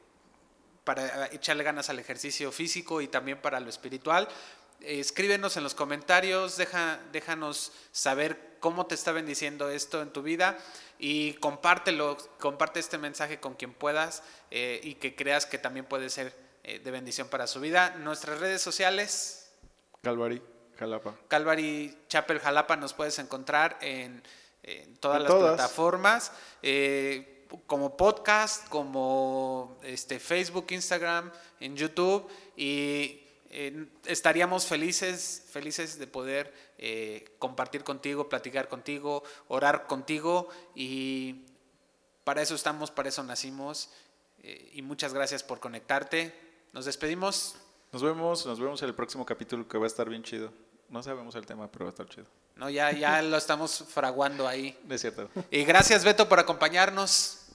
para 0.84 1.28
echarle 1.28 1.64
ganas 1.64 1.90
al 1.90 2.00
ejercicio 2.00 2.52
físico 2.52 3.02
y 3.02 3.08
también 3.08 3.40
para 3.40 3.60
lo 3.60 3.70
espiritual, 3.70 4.28
escríbenos 4.84 5.58
en 5.58 5.64
los 5.64 5.74
comentarios, 5.76 6.58
deja, 6.58 7.00
déjanos 7.12 7.72
saber 7.92 8.58
cómo 8.60 8.86
te 8.86 8.96
está 8.96 9.12
bendiciendo 9.12 9.70
esto 9.70 10.02
en 10.02 10.12
tu 10.12 10.22
vida 10.22 10.58
y 11.00 11.34
compártelo, 11.36 12.18
comparte 12.40 12.80
este 12.80 12.98
mensaje 12.98 13.40
con 13.40 13.56
quien 13.56 13.74
puedas 13.74 14.24
eh, 14.52 14.80
y 14.84 14.96
que 14.96 15.16
creas 15.16 15.46
que 15.46 15.58
también 15.58 15.86
puede 15.86 16.10
ser 16.10 16.34
eh, 16.64 16.80
de 16.80 16.92
bendición 16.92 17.28
para 17.28 17.48
su 17.48 17.60
vida. 17.60 17.96
Nuestras 17.98 18.40
redes 18.40 18.62
sociales. 18.62 19.52
Calvary 20.02 20.42
Jalapa. 20.78 21.16
Calvary 21.28 21.98
Chapel 22.08 22.40
Jalapa 22.40 22.76
nos 22.76 22.94
puedes 22.94 23.18
encontrar 23.20 23.78
en, 23.82 24.22
en 24.64 24.96
todas 24.98 25.18
En 25.18 25.24
las 25.24 25.32
todas. 25.32 25.56
plataformas, 25.56 26.32
eh, 26.62 27.48
como 27.68 27.98
podcast, 27.98 28.68
como 28.70 29.80
este, 29.84 30.20
Facebook, 30.20 30.68
Instagram, 30.70 31.32
en 31.60 31.76
YouTube 31.76 32.30
y 32.56 33.21
eh, 33.54 33.86
estaríamos 34.06 34.66
felices, 34.66 35.44
felices 35.52 36.00
de 36.00 36.08
poder 36.08 36.54
eh, 36.78 37.36
compartir 37.38 37.84
contigo, 37.84 38.30
platicar 38.30 38.70
contigo, 38.70 39.24
orar 39.50 39.88
contigo 39.88 40.48
y 40.74 41.44
para 42.24 42.42
eso 42.42 42.56
estamos, 42.56 42.92
para 42.92 43.10
eso 43.10 43.24
nacimos 43.24 43.90
eh, 44.42 44.72
y 44.74 44.82
muchas 44.82 45.14
gracias 45.14 45.44
por 45.44 45.60
conectarte. 45.60 46.34
Nos 46.72 46.86
despedimos. 46.86 47.56
Nos 47.92 48.02
vemos, 48.02 48.46
nos 48.46 48.58
vemos 48.58 48.82
en 48.84 48.88
el 48.88 48.96
próximo 48.96 49.26
capítulo 49.26 49.68
que 49.68 49.78
va 49.78 49.84
a 49.84 49.88
estar 49.88 50.08
bien 50.08 50.24
chido. 50.24 50.54
No 50.88 51.04
sabemos 51.04 51.36
el 51.36 51.46
tema, 51.46 51.70
pero 51.70 51.84
va 51.84 51.90
a 51.90 51.92
estar 51.94 52.08
chido. 52.08 52.28
No, 52.56 52.70
ya, 52.70 52.94
ya 52.94 53.22
lo 53.22 53.36
estamos 53.36 53.84
fraguando 53.90 54.48
ahí. 54.48 54.80
Es 54.90 55.02
cierto. 55.02 55.30
Y 55.50 55.66
gracias 55.66 56.06
Beto 56.06 56.30
por 56.30 56.40
acompañarnos. 56.40 57.48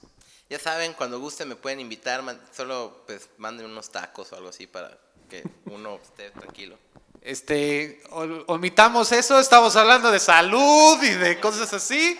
Ya 0.47 0.59
saben, 0.59 0.93
cuando 0.93 1.19
gusten 1.19 1.49
me 1.49 1.55
pueden 1.55 1.79
invitar, 1.79 2.23
solo 2.53 3.03
pues 3.07 3.29
manden 3.37 3.65
unos 3.65 3.89
tacos 3.89 4.31
o 4.31 4.35
algo 4.35 4.49
así 4.49 4.67
para 4.67 5.06
que 5.29 5.43
uno 5.65 5.99
esté 6.01 6.31
tranquilo. 6.31 6.77
Este, 7.21 8.01
omitamos 8.47 9.11
eso, 9.11 9.39
estamos 9.39 9.75
hablando 9.75 10.11
de 10.11 10.19
salud 10.19 11.01
y 11.03 11.09
de 11.09 11.39
cosas 11.39 11.73
así. 11.73 12.17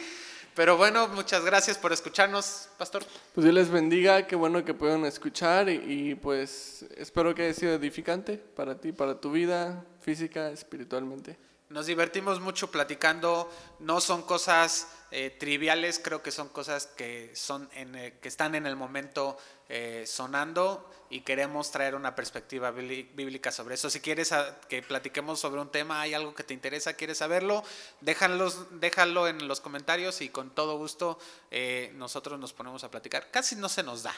Pero 0.53 0.75
bueno, 0.75 1.07
muchas 1.09 1.45
gracias 1.45 1.77
por 1.77 1.93
escucharnos, 1.93 2.67
Pastor. 2.79 3.05
Pues 3.35 3.43
Dios 3.45 3.53
les 3.53 3.69
bendiga, 3.69 4.25
qué 4.25 4.35
bueno 4.35 4.65
que 4.65 4.73
puedan 4.73 5.05
escuchar 5.05 5.69
y, 5.69 5.75
y, 6.09 6.15
pues 6.15 6.83
espero 6.97 7.35
que 7.35 7.43
haya 7.43 7.53
sido 7.53 7.73
edificante 7.75 8.37
para 8.37 8.75
ti, 8.81 8.91
para 8.91 9.21
tu 9.21 9.31
vida 9.31 9.85
física, 10.01 10.49
espiritualmente. 10.49 11.37
Nos 11.69 11.85
divertimos 11.85 12.39
mucho 12.39 12.71
platicando, 12.71 13.51
no 13.79 14.01
son 14.01 14.23
cosas 14.23 14.87
eh, 15.11 15.29
triviales, 15.39 15.99
creo 16.03 16.23
que 16.23 16.31
son 16.31 16.49
cosas 16.49 16.87
que, 16.87 17.29
son 17.35 17.69
en 17.73 17.93
el- 17.95 18.13
que 18.13 18.27
están 18.27 18.55
en 18.55 18.65
el 18.65 18.75
momento 18.75 19.37
eh, 19.69 20.05
sonando 20.07 20.89
y 21.09 21.21
queremos 21.21 21.71
traer 21.71 21.95
una 21.95 22.15
perspectiva 22.15 22.71
bíbli- 22.71 23.07
bíblica 23.15 23.51
sobre 23.51 23.75
eso. 23.75 23.89
Si 23.89 23.99
quieres 24.01 24.31
a- 24.31 24.59
que 24.67 24.81
platiquemos 24.81 25.39
sobre 25.39 25.61
un 25.61 25.69
tema, 25.71 26.01
hay 26.01 26.13
algo 26.13 26.35
que 26.35 26.43
te 26.43 26.53
interesa, 26.53 26.93
quieres 26.93 27.17
saberlo, 27.19 27.63
déjalos, 28.01 28.65
déjalo 28.79 29.27
en 29.27 29.47
los 29.47 29.61
comentarios 29.61 30.21
y 30.21 30.29
con 30.29 30.49
todo 30.53 30.77
gusto 30.77 31.17
eh, 31.51 31.91
nosotros 31.95 32.39
nos 32.39 32.53
ponemos 32.53 32.83
a 32.83 32.91
platicar. 32.91 33.31
Casi 33.31 33.55
no 33.55 33.69
se 33.69 33.83
nos 33.83 34.03
da. 34.03 34.13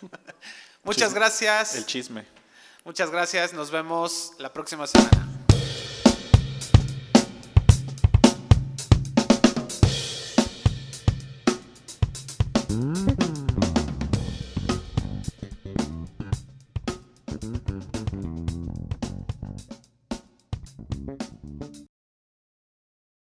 Muchas 0.82 1.08
Chisme. 1.08 1.18
gracias. 1.18 1.74
El 1.74 1.86
chisme. 1.86 2.26
Muchas 2.84 3.10
gracias, 3.10 3.52
nos 3.52 3.70
vemos 3.70 4.32
la 4.38 4.52
próxima 4.52 4.86
semana. 4.86 5.26
Thank 12.68 13.09